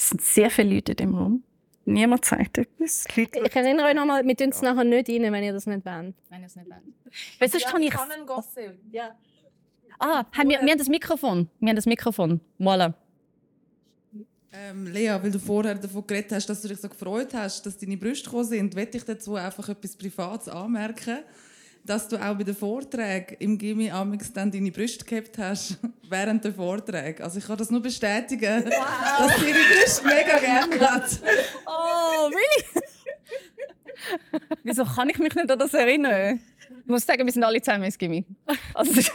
Es 0.01 0.09
sind 0.09 0.21
sehr 0.21 0.49
viele 0.49 0.73
Leute 0.73 0.93
in 0.93 0.97
dem 0.97 1.15
Raum. 1.15 1.43
Niemand 1.85 2.25
sagt 2.25 2.57
etwas. 2.57 3.05
Leute, 3.15 3.39
Ich 3.45 3.55
erinnere 3.55 3.85
euch 3.85 3.93
nochmal, 3.93 4.25
wir 4.25 4.35
tun 4.35 4.49
es 4.49 4.59
nachher 4.63 4.83
nicht 4.83 5.07
rein, 5.07 5.31
wenn 5.31 5.43
ihr 5.43 5.53
das 5.53 5.67
nicht 5.67 5.85
wollt. 5.85 6.15
Nein, 6.31 6.41
das 6.41 6.55
nicht 6.55 6.67
Weil 7.37 7.49
sonst 7.49 7.67
kann 7.67 7.83
ich... 7.83 7.93
Ja. 8.91 9.15
Ah, 9.99 10.25
haben 10.31 10.49
wir, 10.49 10.59
wir 10.59 10.71
haben 10.71 10.79
das 10.79 10.89
Mikrofon. 10.89 11.49
Wir 11.59 11.69
haben 11.69 11.75
das 11.75 11.85
Mikrofon. 11.85 12.41
Voilà. 12.59 12.95
Ähm, 14.51 14.87
Lea, 14.87 15.19
weil 15.21 15.29
du 15.29 15.37
vorher 15.37 15.75
davon 15.75 16.07
geredet 16.07 16.31
hast, 16.31 16.47
dass 16.47 16.63
du 16.63 16.67
dich 16.67 16.79
so 16.79 16.89
gefreut 16.89 17.35
hast, 17.35 17.63
dass 17.67 17.77
deine 17.77 17.95
Brüste 17.95 18.25
gekommen 18.25 18.45
sind, 18.45 18.73
möchte 18.73 18.97
ich 18.97 19.05
dazu 19.05 19.35
einfach 19.35 19.69
etwas 19.69 19.95
Privates 19.95 20.49
anmerken, 20.49 21.19
dass 21.83 22.07
du 22.07 22.17
auch 22.17 22.35
bei 22.35 22.43
den 22.43 22.55
Vorträgen 22.55 23.35
im 23.39 23.57
Gimmi 23.57 23.89
amix 23.89 24.31
dann 24.31 24.51
deine 24.51 24.71
Brüste 24.71 25.03
gehabt 25.05 25.37
hast 25.37 25.77
während 26.09 26.43
der 26.43 26.53
Vorträge. 26.53 27.23
Also 27.23 27.39
ich 27.39 27.45
kann 27.45 27.57
das 27.57 27.71
nur 27.71 27.81
bestätigen, 27.81 28.65
dass 28.65 29.39
sie 29.39 29.49
ihre 29.49 29.59
Brüste 29.59 30.05
mega 30.05 30.37
gerne 30.39 30.79
hat. 30.79 31.19
Oh, 31.65 32.27
really? 32.27 32.85
Wieso 34.63 34.85
kann 34.85 35.09
ich 35.09 35.17
mich 35.17 35.35
nicht 35.35 35.51
an 35.51 35.59
das 35.59 35.73
erinnern? 35.73 36.39
Ich 36.83 36.87
muss 36.87 37.05
sagen, 37.05 37.25
wir 37.25 37.31
sind 37.31 37.43
alle 37.43 37.61
zusammen 37.61 37.83
ins 37.83 37.97
Gimmi. 37.97 38.25
Also, 38.73 38.93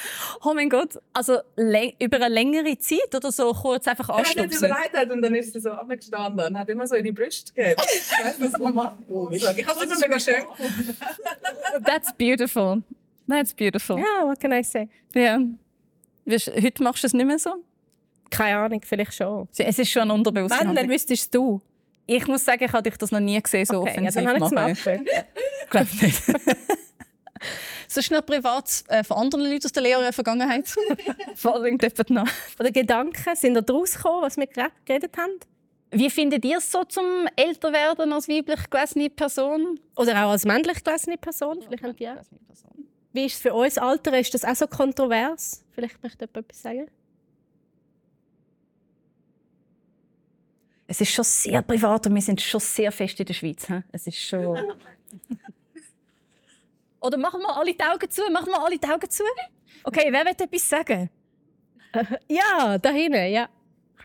oh 0.44 0.54
mein 0.54 0.68
Gott. 0.68 0.98
Also 1.12 1.38
über 1.56 2.16
eine 2.16 2.28
längere 2.28 2.78
Zeit 2.78 3.14
oder 3.14 3.30
so 3.32 3.52
kurz 3.52 3.86
einfach 3.88 4.08
Er 4.08 4.16
hat 4.16 4.26
nicht 4.26 4.38
anstupsen? 4.38 4.66
überlegt 4.66 4.96
hat 4.96 5.10
und 5.10 5.22
dann 5.22 5.34
ist 5.34 5.52
sie 5.52 5.60
so 5.60 5.70
abgestanden 5.70 6.46
und 6.46 6.58
hat 6.58 6.68
immer 6.68 6.86
so 6.86 6.94
in 6.94 7.04
die 7.04 7.12
Brüste 7.12 7.52
gegeben. 7.52 7.80
Ich 7.86 8.24
weiß, 8.24 8.36
was 8.40 8.58
man 8.60 8.74
macht. 8.74 8.96
Ich 9.32 9.44
habe 9.46 9.60
es 9.60 9.82
immer 9.84 9.98
mega 10.00 10.20
schön 10.20 10.34
gefunden. 10.46 10.96
That's 11.84 12.12
beautiful. 12.12 12.82
That's 13.28 13.52
beautiful. 13.54 13.98
Ja, 13.98 14.24
what 14.26 14.40
can 14.40 14.52
I 14.52 14.62
say? 14.62 14.88
Ja. 15.14 15.38
Weißt, 16.24 16.52
heute 16.62 16.82
machst 16.82 17.02
du 17.02 17.06
es 17.06 17.12
nicht 17.14 17.26
mehr 17.26 17.38
so? 17.38 17.54
Keine 18.30 18.58
Ahnung, 18.58 18.80
vielleicht 18.84 19.14
schon. 19.14 19.48
Es 19.56 19.78
ist 19.78 19.90
schon 19.90 20.02
ein 20.02 20.10
unterbewusster 20.10 20.60
Wenn, 20.60 20.74
dann 20.74 20.88
wüsstest 20.88 21.34
du. 21.34 21.60
Ich 22.06 22.26
muss 22.26 22.44
sagen, 22.44 22.64
ich 22.64 22.72
habe 22.72 22.82
dich 22.82 22.96
das 22.98 23.10
noch 23.10 23.20
nie 23.20 23.40
gesehen, 23.40 23.66
so 23.66 23.80
Okay, 23.80 24.02
ja, 24.02 24.08
offensiv 24.08 24.14
dann 24.14 24.28
habe 24.28 24.38
ich 24.38 24.44
es 24.44 24.50
mal 24.50 24.68
machen. 24.70 25.06
Ich 25.64 25.70
glaube 25.70 25.88
nicht. 26.00 26.22
so 27.88 28.02
schnell 28.02 28.22
privat 28.22 28.84
äh, 28.88 29.02
von 29.02 29.16
anderen 29.16 29.44
Leuten 29.44 29.64
aus 29.64 29.72
der 29.72 29.82
Lehrer 29.82 30.12
Vergangenheit. 30.12 30.68
Vor 31.34 31.54
allem 31.54 31.78
noch. 32.10 32.28
Oder 32.60 32.70
Gedanken, 32.70 33.34
sind 33.36 33.54
da 33.54 33.60
draus 33.60 33.94
gekommen, 33.94 34.22
was 34.22 34.36
wir 34.36 34.46
gerade 34.46 34.72
geredet 34.84 35.16
haben? 35.16 35.32
Wie 35.90 36.10
findet 36.10 36.44
ihr 36.44 36.58
es 36.58 36.70
so 36.70 36.84
zum 36.84 37.26
Älterwerden 37.34 38.12
als 38.12 38.28
weiblich 38.28 38.68
gelesene 38.68 39.08
Person? 39.08 39.80
Oder 39.96 40.12
auch 40.24 40.30
als 40.30 40.44
männlich 40.44 40.84
gelesene 40.84 41.16
Person? 41.16 41.62
Vielleicht 41.62 42.00
ihr 42.00 42.12
auch. 42.12 42.24
Wie 43.12 43.24
ist 43.24 43.36
es 43.36 43.40
für 43.40 43.54
uns 43.54 43.78
Alter? 43.78 44.18
Ist 44.18 44.34
das 44.34 44.44
auch 44.44 44.54
so 44.54 44.66
kontrovers? 44.66 45.64
Vielleicht 45.72 46.02
möchte 46.02 46.26
jemand 46.26 46.36
etwas 46.36 46.62
sagen. 46.62 46.90
Es 50.86 51.00
ist 51.00 51.10
schon 51.10 51.24
sehr 51.24 51.62
privat 51.62 52.06
und 52.06 52.14
wir 52.14 52.22
sind 52.22 52.40
schon 52.40 52.60
sehr 52.60 52.92
fest 52.92 53.18
in 53.20 53.26
der 53.26 53.34
Schweiz. 53.34 53.68
hä? 53.68 53.82
Es 53.92 54.06
ist 54.06 54.18
schon. 54.18 54.58
Oder 57.00 57.16
machen 57.16 57.40
wir 57.40 57.56
alle 57.56 57.72
die 57.72 57.82
Augen 57.82 58.10
zu? 58.10 58.22
Machen 58.30 58.48
wir 58.48 58.62
alle 58.62 58.78
die 58.78 58.86
Augen 58.86 59.08
zu? 59.08 59.22
Okay, 59.84 60.08
wer 60.10 60.24
will 60.24 60.32
etwas 60.32 60.68
sagen? 60.68 61.10
Ja, 62.28 62.76
da 62.78 62.90
hinten, 62.90 63.32
ja. 63.32 63.48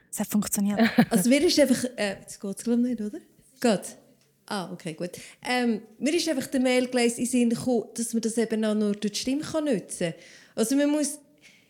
Es 0.09 0.19
hat 0.19 0.27
funktioniert. 0.27 0.79
Also 1.09 1.29
mir 1.29 1.43
ist 1.43 1.59
einfach... 1.59 1.83
Äh, 1.95 2.17
geht 2.25 2.63
glaube 2.63 2.81
nicht, 2.81 3.01
oder? 3.01 3.19
Geht. 3.59 3.97
Ah, 4.45 4.71
okay, 4.71 4.93
gut. 4.93 5.11
Ähm, 5.43 5.81
mir 5.99 6.13
ist 6.13 6.27
einfach 6.29 6.47
der 6.47 6.61
Mail 6.61 6.87
gelesen 6.87 7.19
in 7.21 7.25
Sinn 7.25 7.49
gekommen, 7.49 7.85
dass 7.95 8.13
man 8.13 8.21
das 8.21 8.37
eben 8.37 8.63
auch 8.63 8.75
nur 8.75 8.93
durch 8.93 9.13
die 9.13 9.19
Stimme 9.19 9.41
kann 9.41 9.65
nutzen 9.65 10.11
kann. 10.11 10.21
Also 10.55 10.75
man 10.75 10.89
muss... 10.89 11.19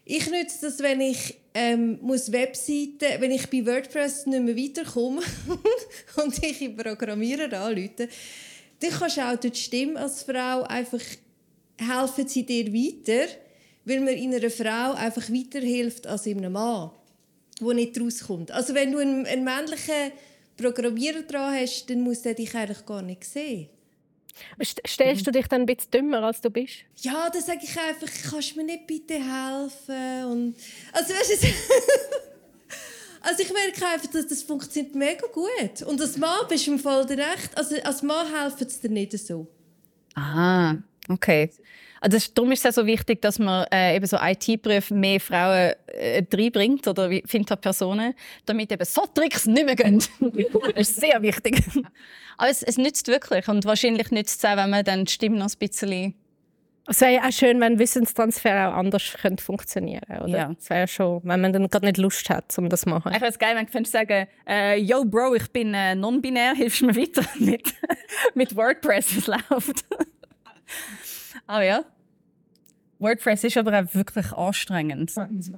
Ich 0.05 0.29
nutze 0.29 0.65
das, 0.65 0.79
wenn 0.79 0.99
ich 0.99 1.39
ähm, 1.53 1.97
muss 2.01 2.31
Webseiten, 2.31 3.21
wenn 3.21 3.31
ich 3.31 3.49
bei 3.49 3.65
WordPress 3.65 4.25
nicht 4.25 4.43
mehr 4.43 4.57
weiterkomme 4.57 5.21
und 6.17 6.43
ich 6.43 6.61
einen 6.61 6.75
Programmierer 6.75 7.61
anrufe, 7.61 8.09
dann 8.79 8.91
kannst 8.91 9.17
du 9.17 9.21
auch 9.21 9.35
durch 9.37 9.53
die 9.53 9.59
Stimme 9.59 9.99
als 9.99 10.23
Frau 10.23 10.63
einfach 10.63 11.01
helfen 11.77 12.27
sie 12.27 12.45
dir 12.45 12.71
weiter, 12.73 13.31
weil 13.85 13.99
man 13.99 14.13
in 14.13 14.33
einer 14.33 14.49
Frau 14.49 14.93
einfach 14.93 15.29
weiterhilft 15.29 16.07
als 16.07 16.25
in 16.25 16.37
einem 16.37 16.53
Mann 16.53 16.91
wo 17.59 17.71
nicht 17.71 17.99
rauskommt. 17.99 18.51
Also 18.51 18.73
wenn 18.73 18.91
du 18.91 18.99
einen, 18.99 19.25
einen 19.25 19.43
männlichen 19.43 20.11
Programmierer 20.57 21.23
dran 21.23 21.55
hast, 21.55 21.89
dann 21.89 22.01
muss 22.01 22.21
der 22.21 22.33
dich 22.33 22.53
eigentlich 22.55 22.85
gar 22.85 23.01
nicht 23.01 23.23
sehen. 23.23 23.69
St 24.63 24.81
stellst 24.87 25.27
du 25.27 25.31
dich 25.31 25.47
dann 25.47 25.61
ein 25.61 25.65
bisschen 25.67 25.91
dümmer, 25.91 26.23
als 26.23 26.41
du 26.41 26.49
bist? 26.49 26.85
Ja, 27.01 27.29
dann 27.29 27.41
sage 27.41 27.59
ich 27.61 27.79
einfach, 27.79 28.31
kannst 28.31 28.51
du 28.51 28.57
mir 28.57 28.65
nicht 28.65 28.87
bitte 28.87 29.13
helfen? 29.13 30.25
Und, 30.25 30.55
also, 30.91 31.13
weißt 31.13 31.43
du, 31.43 31.47
also 33.23 33.41
ich 33.41 33.51
merke 33.53 33.85
einfach, 33.87 34.09
dass 34.11 34.27
das 34.27 34.43
funktioniert 34.43 34.95
mega 34.95 35.25
gut. 35.27 35.81
Und 35.87 35.99
als 36.01 36.17
Mann 36.17 36.45
bist 36.49 36.67
du 36.67 36.73
im 36.73 36.79
Fall 36.79 37.03
recht. 37.03 37.57
Also 37.57 37.75
als 37.81 38.03
Mann 38.03 38.27
helfen 38.27 38.67
es 38.67 38.79
dir 38.81 38.89
nicht 38.89 39.17
so. 39.17 39.47
Aha, 40.13 40.77
okay. 41.09 41.49
Also 42.01 42.17
darum 42.33 42.51
ist 42.51 42.65
es 42.65 42.71
auch 42.71 42.81
so 42.81 42.85
wichtig, 42.85 43.21
dass 43.21 43.39
man 43.39 43.65
äh, 43.71 43.95
eben 43.95 44.05
so 44.05 44.17
IT-Berufe 44.19 44.93
mehr 44.93 45.21
Frauen 45.21 45.71
äh, 45.87 46.21
reinbringt 46.33 46.85
oder 46.85 47.09
wie 47.09 47.23
Finter-Personen, 47.25 48.13
damit 48.45 48.73
eben 48.73 48.83
so 48.83 49.05
Tricks 49.05 49.45
nicht 49.45 49.65
mehr 49.65 49.77
gehen. 49.77 50.03
das 50.75 50.89
ist 50.89 50.99
sehr 50.99 51.21
wichtig. 51.21 51.63
Aber 52.37 52.49
es, 52.49 52.61
es 52.61 52.77
nützt 52.77 53.07
wirklich 53.07 53.47
und 53.47 53.63
wahrscheinlich 53.63 54.11
nützt 54.11 54.43
es 54.43 54.49
auch, 54.49 54.57
wenn 54.57 54.69
man 54.69 54.83
dann 54.83 55.05
die 55.05 55.13
Stimme 55.13 55.37
noch 55.37 55.49
ein 55.49 55.57
bisschen... 55.57 56.13
Es 56.85 56.99
wäre 56.99 57.13
ja 57.13 57.27
auch 57.27 57.31
schön, 57.31 57.61
wenn 57.61 57.79
Wissenstransfer 57.79 58.69
auch 58.69 58.73
anders 58.73 59.15
könnte 59.21 59.41
funktionieren 59.41 60.03
könnte. 60.05 60.37
Ja. 60.37 60.51
Es 60.57 60.69
wäre 60.69 60.81
ja 60.81 60.87
schon, 60.87 61.21
wenn 61.23 61.39
man 61.39 61.53
dann 61.53 61.69
gerade 61.69 61.85
nicht 61.85 61.97
Lust 61.97 62.29
hat, 62.29 62.57
um 62.57 62.67
das 62.67 62.81
zu 62.81 62.89
machen. 62.89 63.13
Ich 63.13 63.21
wäre 63.21 63.31
es 63.31 63.39
geil, 63.39 63.55
wenn 63.55 63.65
du 63.65 63.71
könntest 63.71 63.93
sagen 63.93 64.27
äh, 64.45 64.77
«Yo, 64.79 65.05
Bro, 65.05 65.35
ich 65.35 65.49
bin 65.51 65.73
äh, 65.73 65.95
non-binär, 65.95 66.53
hilfst 66.55 66.81
du 66.81 66.87
mir 66.87 66.95
weiter 66.95 67.23
mit, 67.39 67.73
mit 68.35 68.55
WordPress, 68.55 69.15
es 69.17 69.27
läuft?» 69.27 69.85
Aber 71.47 71.63
ja. 71.63 71.85
WordPress 72.99 73.45
ist 73.45 73.57
aber 73.57 73.79
auch 73.79 73.93
wirklich 73.93 74.31
anstrengend. 74.33 75.15
muss 75.15 75.51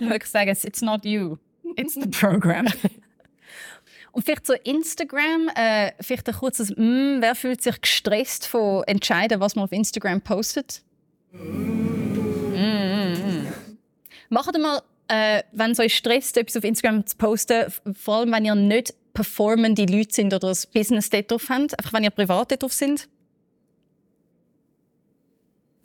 man 0.00 0.10
wirklich 0.10 0.30
sagen, 0.30 0.50
it's 0.50 0.82
not 0.82 1.04
you, 1.04 1.36
it's 1.76 1.94
the 1.94 2.08
program. 2.08 2.66
Und 4.16 4.22
vielleicht 4.22 4.46
so 4.46 4.54
Instagram, 4.54 5.50
äh, 5.54 5.92
vielleicht 6.00 6.26
ein 6.26 6.34
kurzes 6.36 6.70
mm, 6.70 7.20
Wer 7.20 7.34
fühlt 7.34 7.60
sich 7.60 7.78
gestresst 7.78 8.46
von 8.46 8.82
entscheiden, 8.84 9.40
was 9.40 9.56
man 9.56 9.66
auf 9.66 9.72
Instagram 9.72 10.22
postet? 10.22 10.80
Mm, 11.32 12.54
mm, 12.54 13.12
mm. 13.12 13.46
Macht 14.30 14.58
mal, 14.58 14.80
äh, 15.08 15.42
wenn 15.52 15.72
es 15.72 15.80
euch 15.80 15.94
stresst, 15.94 16.38
etwas 16.38 16.56
auf 16.56 16.64
Instagram 16.64 17.04
zu 17.04 17.14
posten, 17.18 17.66
vor 17.94 18.16
allem 18.16 18.32
wenn 18.32 18.46
ihr 18.46 18.54
nicht 18.54 18.94
performende 19.12 19.84
Leute 19.84 20.14
sind 20.14 20.32
oder 20.32 20.48
das 20.48 20.66
Business 20.66 21.10
dort 21.10 21.30
drauf 21.30 21.50
habt, 21.50 21.78
einfach 21.78 21.92
wenn 21.92 22.04
ihr 22.04 22.10
privat 22.10 22.50
dort 22.50 22.62
drauf 22.62 22.72
sind. 22.72 23.10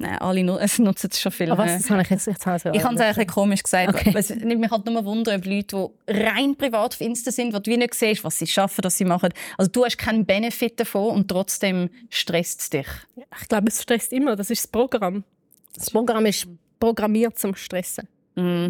Nein, 0.02 0.18
alle 0.18 0.44
nu 0.44 0.58
es 0.60 0.80
nutzen 0.80 1.10
es 1.12 1.22
schon 1.22 1.32
viel. 1.32 1.52
Aber 1.52 1.64
hä? 1.64 1.76
was, 1.76 1.82
das 1.82 1.90
habe 1.90 2.02
ich 2.02 2.10
jetzt, 2.10 2.28
jetzt 2.28 2.46
habe 2.46 2.58
ich 2.58 2.64
Ich 2.76 2.84
habe 2.84 2.96
es 2.96 3.02
eigentlich 3.02 3.02
ein 3.02 3.08
bisschen 3.08 3.28
komisch 3.28 3.64
gesagt. 3.64 3.90
Okay. 3.90 4.14
Es 4.16 4.30
nimmt 4.30 4.62
mich 4.62 4.72
halt 4.72 4.86
nur 4.86 5.06
Wunder, 5.06 5.36
ob 5.36 5.46
Leute, 5.46 5.91
die 6.08 6.14
rein 6.14 6.56
privat 6.56 6.93
auf 6.93 7.02
Insta 7.02 7.32
sind, 7.32 7.54
wo 7.54 7.60
du 7.60 7.76
nicht 7.78 7.93
siehst, 7.93 8.24
was 8.24 8.38
sie 8.39 8.47
schaffen, 8.47 8.84
was 8.84 8.97
sie 8.97 9.06
machen. 9.06 9.30
Also 9.58 9.72
du 9.72 9.86
hast 9.86 9.97
keinen 9.97 10.26
Benefit 10.26 10.80
davon 10.80 11.16
und 11.16 11.28
trotzdem 11.28 11.89
stresst 12.10 12.62
es 12.62 12.70
dich. 12.70 12.88
Ich 13.41 13.47
glaube, 13.47 13.68
es 13.68 13.82
stresst 13.82 14.12
immer. 14.12 14.36
Das 14.36 14.49
ist 14.49 14.64
das 14.64 14.72
Programm. 14.72 15.24
Das 15.76 15.89
Programm 15.91 16.26
ist 16.26 16.47
programmiert 16.80 17.38
zum 17.38 17.56
Stressen. 17.56 18.08
Mm. 18.36 18.70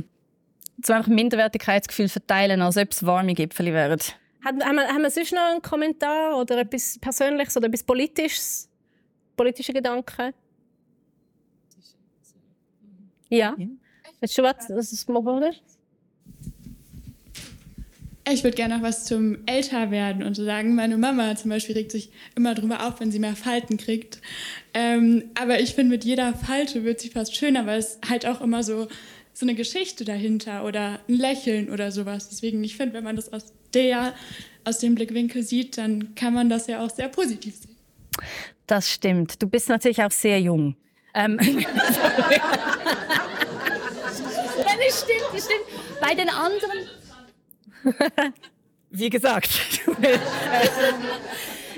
So 0.83 0.93
einfach 0.93 1.07
Minderwertigkeitsgefühl 1.07 2.09
verteilen, 2.09 2.61
als 2.61 2.77
ob 2.77 2.91
es 2.91 3.05
warme 3.05 3.33
Gipfel 3.33 3.67
wären. 3.67 3.99
Haben, 4.43 4.57
wir, 4.57 4.87
haben 4.87 5.01
wir 5.03 5.11
sonst 5.11 5.31
noch 5.31 5.41
einen 5.41 5.61
Kommentar 5.61 6.35
oder 6.37 6.57
etwas 6.59 6.97
Persönliches 6.99 7.55
oder 7.55 7.67
etwas 7.67 7.83
Politisches? 7.83 8.67
Politische 9.37 9.73
Gedanken? 9.73 10.33
Ja? 13.31 13.55
Willst 14.19 14.37
du 14.37 14.43
was? 14.43 14.67
Das 14.67 14.91
ist 14.91 15.09
oder? 15.09 15.51
Ich 18.29 18.43
würde 18.43 18.55
gerne 18.55 18.77
noch 18.77 18.83
was 18.83 19.05
zum 19.05 19.39
Älterwerden 19.45 20.23
und 20.23 20.35
so 20.35 20.45
sagen. 20.45 20.75
Meine 20.75 20.97
Mama 20.97 21.35
zum 21.35 21.49
Beispiel 21.49 21.75
regt 21.75 21.91
sich 21.91 22.11
immer 22.35 22.53
drüber 22.53 22.87
auf, 22.87 22.99
wenn 22.99 23.11
sie 23.11 23.19
mehr 23.19 23.35
Falten 23.35 23.77
kriegt. 23.77 24.21
Ähm, 24.73 25.31
aber 25.33 25.59
ich 25.59 25.73
finde, 25.73 25.95
mit 25.95 26.05
jeder 26.05 26.33
Falte 26.33 26.83
wird 26.83 26.99
sie 26.99 27.09
fast 27.09 27.35
schöner, 27.35 27.65
weil 27.65 27.79
es 27.79 27.99
halt 28.07 28.25
auch 28.25 28.41
immer 28.41 28.63
so, 28.63 28.87
so 29.33 29.45
eine 29.45 29.55
Geschichte 29.55 30.05
dahinter 30.05 30.65
oder 30.65 30.99
ein 31.09 31.15
Lächeln 31.15 31.71
oder 31.71 31.91
sowas. 31.91 32.29
Deswegen, 32.29 32.63
ich 32.63 32.77
finde, 32.77 32.93
wenn 32.93 33.03
man 33.03 33.15
das 33.15 33.33
aus, 33.33 33.53
der, 33.73 34.13
aus 34.65 34.77
dem 34.77 34.93
Blickwinkel 34.95 35.41
sieht, 35.41 35.77
dann 35.77 36.13
kann 36.15 36.33
man 36.33 36.47
das 36.47 36.67
ja 36.67 36.85
auch 36.85 36.89
sehr 36.91 37.09
positiv 37.09 37.55
sehen. 37.55 37.75
Das 38.67 38.89
stimmt. 38.89 39.41
Du 39.41 39.47
bist 39.47 39.67
natürlich 39.67 40.03
auch 40.03 40.11
sehr 40.11 40.39
jung. 40.39 40.75
Ähm. 41.13 41.39
ja, 41.41 41.59
das 44.77 45.01
stimmt, 45.01 45.29
das 45.33 45.45
stimmt. 45.45 45.65
Bei 45.99 46.15
den 46.15 46.29
anderen 46.29 46.89
Wie 48.89 49.09
gesagt. 49.09 49.49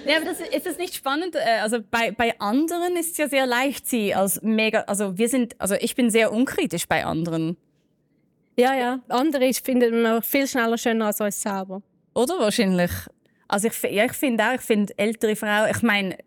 ja, 0.06 0.18
aber 0.18 0.26
das, 0.26 0.40
ist 0.40 0.66
das 0.66 0.78
nicht 0.78 0.96
spannend? 0.96 1.36
Äh, 1.36 1.60
also 1.62 1.80
bei, 1.92 2.12
bei 2.12 2.40
anderen 2.40 2.96
ist 2.96 3.12
es 3.12 3.18
ja 3.18 3.28
sehr 3.30 3.46
leicht, 3.46 3.88
sie 3.88 4.16
als 4.16 4.42
mega. 4.42 4.82
Also 4.82 5.18
wir 5.18 5.30
sind, 5.30 5.60
also 5.60 5.76
ich 5.76 5.96
bin 5.96 6.10
sehr 6.10 6.32
unkritisch 6.32 6.88
bei 6.88 7.06
anderen. 7.06 7.58
Ja, 8.58 8.76
ja. 8.76 9.00
Andere 9.10 9.52
finden 9.54 10.04
wir 10.04 10.22
viel 10.22 10.48
schneller 10.48 10.78
schöner 10.78 11.08
als 11.08 11.22
uns 11.22 11.42
selber. 11.42 11.82
Oder 12.14 12.40
wahrscheinlich. 12.40 12.92
Also 13.48 13.68
ich, 13.68 13.82
ja, 13.84 14.06
ich 14.06 14.14
finde 14.14 14.44
auch, 14.44 14.54
ich 14.54 14.62
finde 14.62 14.94
ältere 14.98 15.36
Frauen, 15.36 15.70
ich 15.70 15.82
meine, 15.82 16.18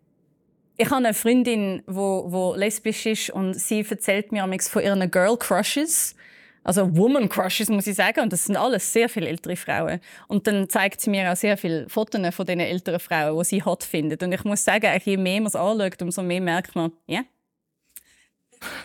ich 0.78 0.86
habe 0.90 0.96
eine 0.96 1.14
Freundin, 1.14 1.82
wo, 1.86 2.24
wo 2.28 2.54
lesbisch 2.54 3.06
ist 3.06 3.30
und 3.30 3.54
sie 3.54 3.84
erzählt 3.88 4.32
mir 4.32 4.46
von 4.60 4.82
ihren 4.82 5.10
Girl 5.10 5.36
Crushes 5.36 6.14
also 6.66 6.96
Woman 6.96 7.28
Crushes 7.28 7.68
muss 7.68 7.86
ich 7.86 7.94
sagen 7.94 8.20
und 8.22 8.32
das 8.32 8.44
sind 8.44 8.56
alles 8.56 8.92
sehr 8.92 9.08
viele 9.08 9.28
ältere 9.28 9.54
Frauen 9.54 10.00
und 10.26 10.48
dann 10.48 10.68
zeigt 10.68 11.00
sie 11.00 11.10
mir 11.10 11.30
auch 11.30 11.36
sehr 11.36 11.56
viele 11.56 11.88
Fotos 11.88 12.34
von 12.34 12.44
diesen 12.44 12.58
älteren 12.58 12.98
Frauen, 12.98 13.38
die 13.38 13.44
sie 13.44 13.62
hot 13.62 13.84
findet 13.84 14.24
und 14.24 14.32
ich 14.32 14.42
muss 14.42 14.64
sagen, 14.64 14.90
je 15.04 15.16
mehr 15.16 15.40
man 15.40 15.46
es 15.46 15.54
anschaut, 15.54 16.02
umso 16.02 16.24
mehr 16.24 16.40
merkt 16.40 16.74
man, 16.74 16.90
ja. 17.06 17.20
Yeah. 17.20 17.24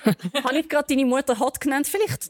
Habe 0.43 0.59
ich 0.59 0.69
gerade 0.69 0.85
deine 0.89 1.05
Mutter 1.05 1.39
hot 1.39 1.59
genannt 1.59 1.87
vielleicht? 1.87 2.29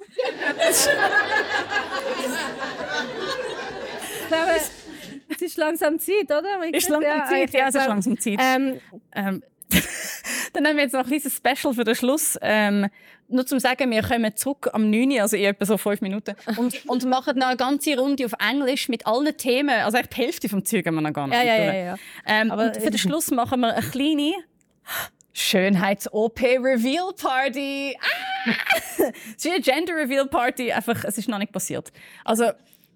es 5.28 5.41
ist 5.41 5.57
langsam 5.57 5.99
Zeit, 5.99 6.26
oder? 6.26 6.64
Ist 6.72 6.88
langsam 6.88 7.26
Zeit, 7.28 7.51
ja, 7.51 7.68
es 7.68 7.76
ist 7.76 7.88
langsam 7.88 8.18
Zeit. 8.18 8.39
Ähm, 8.39 8.80
ähm, 9.14 9.43
dann 10.53 10.67
haben 10.67 10.78
wir 10.78 10.84
jetzt 10.84 10.93
noch 10.93 11.01
ein 11.01 11.07
kleines 11.07 11.36
Special 11.36 11.74
für 11.74 11.84
den 11.84 11.95
Schluss. 11.95 12.38
Ähm, 12.41 12.88
nur 13.28 13.45
zum 13.45 13.59
sagen, 13.59 13.91
wir 13.91 14.01
kommen 14.03 14.34
zurück 14.36 14.69
am 14.74 14.89
9. 14.89 15.19
also 15.22 15.38
in 15.38 15.43
etwa 15.43 15.65
so 15.65 15.78
fünf 15.78 16.01
Minuten 16.01 16.36
und, 16.57 16.86
und 16.89 17.05
machen 17.05 17.39
noch 17.39 17.47
eine 17.47 17.57
ganze 17.57 17.97
Runde 17.97 18.26
auf 18.26 18.34
Englisch 18.39 18.89
mit 18.89 19.07
allen 19.07 19.38
Themen. 19.38 19.69
Also 19.69 19.97
echt 19.97 20.11
die 20.15 20.22
Hälfte 20.22 20.49
vom 20.49 20.65
Zeug 20.65 20.86
haben 20.86 20.95
wir 20.95 21.01
noch 21.01 21.13
gar 21.13 21.28
nicht. 21.28 21.38
Ja, 21.38 21.43
ja, 21.43 21.63
ja, 21.63 21.74
ja. 21.74 21.95
Ähm, 22.28 22.51
Aber 22.51 22.74
für 22.74 22.89
den 22.89 22.97
Schluss 22.97 23.32
machen 23.32 23.61
wir 23.61 23.74
eine 23.74 23.88
kleine 23.88 24.34
Schönheits-OP-Reveal-Party. 25.34 27.97
Ah! 27.99 28.03
es 29.38 29.45
ist 29.45 29.51
eine 29.51 29.61
Gender-Reveal-Party, 29.61 30.74
einfach, 30.74 31.05
es 31.05 31.17
ist 31.17 31.30
noch 31.30 31.38
nicht 31.38 31.53
passiert. 31.53 31.93
Also, 32.26 32.51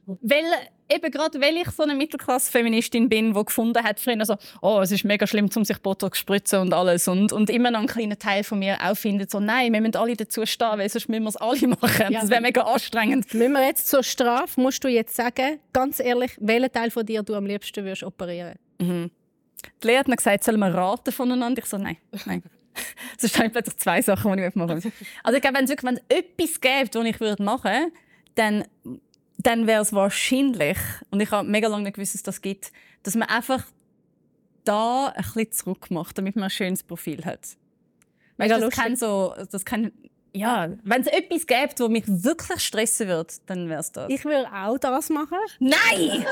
weil 0.06 0.44
eben 0.90 1.12
gerade 1.12 1.42
weil 1.42 1.56
ich 1.58 1.70
so 1.72 1.84
eine 1.84 1.96
Mittelklasse-Feministin 1.96 3.10
bin, 3.10 3.34
die 3.34 3.46
gefunden 3.46 3.84
hat 3.84 4.00
früher 4.00 4.26
so, 4.26 4.36
oh, 4.62 4.80
es 4.82 4.92
ist 4.92 5.04
mega 5.04 5.26
schlimm, 5.28 5.50
um 5.56 5.66
sich 5.66 5.78
Botox 5.80 6.18
zu 6.18 6.22
spritzen 6.22 6.60
und 6.60 6.74
alles 6.74 7.08
und, 7.08 7.32
und 7.34 7.50
immer 7.50 7.72
noch 7.72 7.82
ein 7.82 7.88
kleiner 7.88 8.18
Teil 8.18 8.44
von 8.44 8.60
mir 8.60 8.78
auch 8.84 8.96
findet 8.96 9.32
so, 9.32 9.40
nein, 9.40 9.74
wir 9.74 9.82
müssen 9.82 9.96
alle 9.96 10.16
dazu 10.16 10.46
stehen, 10.46 10.78
weil 10.78 10.90
sonst 10.90 11.10
müssen 11.10 11.24
wir 11.24 11.30
es 11.30 11.38
alle 11.38 11.68
machen. 11.68 12.12
Ja. 12.12 12.22
Das 12.22 12.30
wäre 12.30 12.42
mega 12.42 12.62
anstrengend. 12.62 13.34
Müssen 13.34 13.54
wir 13.54 13.66
jetzt 13.66 13.88
zur 13.88 14.04
Strafe, 14.04 14.60
musst 14.60 14.84
du 14.84 14.88
jetzt 14.88 15.16
sagen, 15.16 15.60
ganz 15.74 16.00
ehrlich, 16.00 16.38
welchen 16.40 16.72
Teil 16.72 16.92
von 16.92 17.06
dir 17.06 17.24
du 17.24 17.36
am 17.36 17.46
liebsten 17.46 17.84
würdest 17.84 18.04
operieren? 18.04 18.56
Mhm. 18.80 19.12
Die 19.82 19.88
Lehrer 19.88 20.00
hat 20.00 20.08
mir 20.08 20.16
gesagt, 20.16 20.44
sollen 20.44 20.60
wir 20.60 20.74
raten 20.74 21.12
voneinander? 21.12 21.62
Ich 21.62 21.70
so, 21.70 21.78
nein, 21.78 21.98
nein. 22.26 22.44
Es 23.22 23.32
sind 23.32 23.54
plötzlich 23.54 23.78
zwei 23.78 24.02
Sachen, 24.02 24.36
die 24.36 24.44
ich 24.44 24.56
machen 24.56 24.84
würde. 24.84 24.92
Also 25.24 25.38
ich 25.38 25.42
glaube, 25.42 25.58
wenn 25.58 25.64
es 25.64 25.70
wirklich 25.70 25.98
etwas 26.10 26.60
gäbe, 26.60 26.90
was 26.94 27.06
ich 27.06 27.40
machen 27.40 27.72
würde, 27.72 27.92
dann 28.36 28.66
dann 29.46 29.68
wäre 29.68 29.82
es 29.82 29.94
wahrscheinlich, 29.94 30.78
und 31.12 31.22
ich 31.22 31.30
habe 31.32 31.48
mega 31.48 31.68
lange 31.68 31.84
nicht 31.84 31.96
gewusst, 31.96 32.16
dass 32.16 32.24
das 32.24 32.42
gibt, 32.42 32.72
dass 33.04 33.16
man 33.16 33.30
einfach 33.30 33.64
da 34.64 35.08
ein 35.08 35.24
bisschen 35.24 35.52
zurück 35.52 35.92
macht, 35.92 36.18
damit 36.18 36.36
man 36.36 36.46
ein 36.46 36.50
schönes 36.50 36.82
Profil 36.82 37.24
hat. 37.24 37.56
Mega 38.38 38.60
das 38.60 38.74
kann 38.74 38.96
so, 38.96 39.36
das 39.52 39.64
kann, 39.64 39.92
ja, 40.34 40.70
wenn 40.84 41.02
es 41.02 41.08
etwas 41.08 41.46
gäbe, 41.46 41.74
das 41.76 41.90
mich 41.90 42.04
wirklich 42.08 42.60
stressen 42.60 43.08
würde, 43.08 43.34
dann 43.46 43.70
wäre 43.70 43.80
es 43.80 43.92
das. 43.92 44.10
Ich 44.10 44.26
würde 44.26 44.52
auch 44.52 44.80
das 44.80 45.10
machen. 45.10 45.38
Nein! 45.60 46.26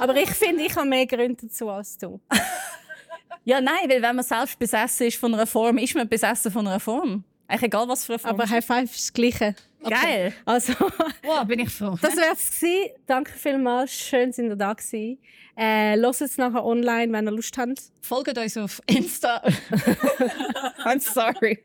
Aber 0.00 0.16
ich 0.16 0.30
finde, 0.30 0.64
ich 0.64 0.74
habe 0.74 0.88
mehr 0.88 1.06
Gründe 1.06 1.46
dazu 1.46 1.70
als 1.70 1.96
du. 1.96 2.20
ja, 3.44 3.60
nein, 3.60 3.88
weil 3.88 4.02
wenn 4.02 4.16
man 4.16 4.24
selbst 4.24 4.58
besessen 4.58 5.06
ist 5.06 5.18
von 5.18 5.32
einer 5.32 5.46
Form, 5.46 5.78
ist 5.78 5.94
man 5.94 6.08
besessen 6.08 6.50
von 6.50 6.66
einer 6.66 6.80
Form. 6.80 7.24
Eigentlich 7.48 7.62
egal, 7.62 7.88
was 7.88 8.04
für 8.04 8.12
eine 8.12 8.18
Form. 8.18 8.34
Aber 8.34 8.48
High 8.48 8.64
Five 8.64 8.94
ist 8.94 9.04
das 9.06 9.12
Gleiche. 9.14 9.54
Okay. 9.80 9.94
Geil. 9.94 10.34
Also, 10.44 10.74
wow, 11.22 11.44
bin 11.46 11.60
ich 11.60 11.70
froh. 11.70 11.96
Das 12.02 12.14
wäre 12.14 12.32
es 12.34 12.60
gewesen. 12.60 12.90
Danke 13.06 13.32
vielmals. 13.32 13.92
Schön, 13.92 14.32
sind 14.32 14.48
ihr 14.48 14.56
da 14.56 14.74
gewesen. 14.74 15.18
Äh, 15.56 15.96
Hört 15.96 16.20
es 16.20 16.36
nachher 16.36 16.64
online, 16.64 17.12
wenn 17.12 17.26
ihr 17.26 17.32
Lust 17.32 17.56
habt. 17.56 17.80
Folgt 18.02 18.36
uns 18.36 18.56
auf 18.56 18.82
Insta. 18.86 19.42
I'm 20.84 21.00
sorry. 21.00 21.64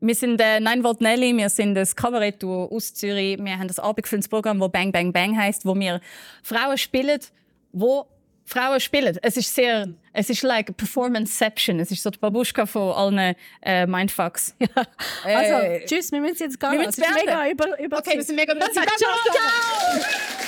Wir 0.00 0.14
sind 0.14 0.40
äh, 0.40 0.60
9 0.60 0.84
Volt 0.84 1.00
Nelly. 1.00 1.36
Wir 1.36 1.48
sind 1.48 1.74
das 1.74 1.96
Kabarett-Duo 1.96 2.66
aus 2.74 2.94
Zürich. 2.94 3.38
Wir 3.38 3.58
haben 3.58 3.68
das 3.68 3.78
abendgefülltes 3.78 4.28
Programm, 4.28 4.60
das 4.60 4.70
Bang 4.70 4.92
Bang 4.92 5.12
Bang 5.12 5.36
heißt, 5.36 5.66
wo 5.66 5.74
wir 5.74 6.00
Frauen 6.42 6.78
spielen, 6.78 7.20
wo 7.72 8.06
Frauen 8.44 8.80
spielen. 8.80 9.18
Es 9.22 9.36
ist 9.36 9.54
sehr, 9.54 9.88
es 10.12 10.30
ist 10.30 10.42
like 10.42 10.76
Performanceception. 10.76 11.80
Es 11.80 11.90
ist 11.90 12.02
so 12.02 12.10
die 12.10 12.18
Babuschka 12.18 12.66
von 12.66 12.92
allen 12.92 13.34
äh, 13.62 13.86
Mindfucks. 13.86 14.54
Ja. 15.24 15.36
Also, 15.36 15.86
tschüss, 15.86 16.10
wir 16.10 16.20
müssen 16.20 16.42
jetzt 16.42 16.58
gehen. 16.58 16.72
Wir 16.72 16.78
müssen 16.80 17.02
es 17.02 17.14
mega 17.14 17.48
über, 17.48 17.78
über 17.80 17.98
Okay, 17.98 18.16
wir 18.16 18.22
sind 18.22 18.36
mega 18.36 18.54
über 18.54 18.70
ciao. 18.72 18.84
ciao. 18.96 20.41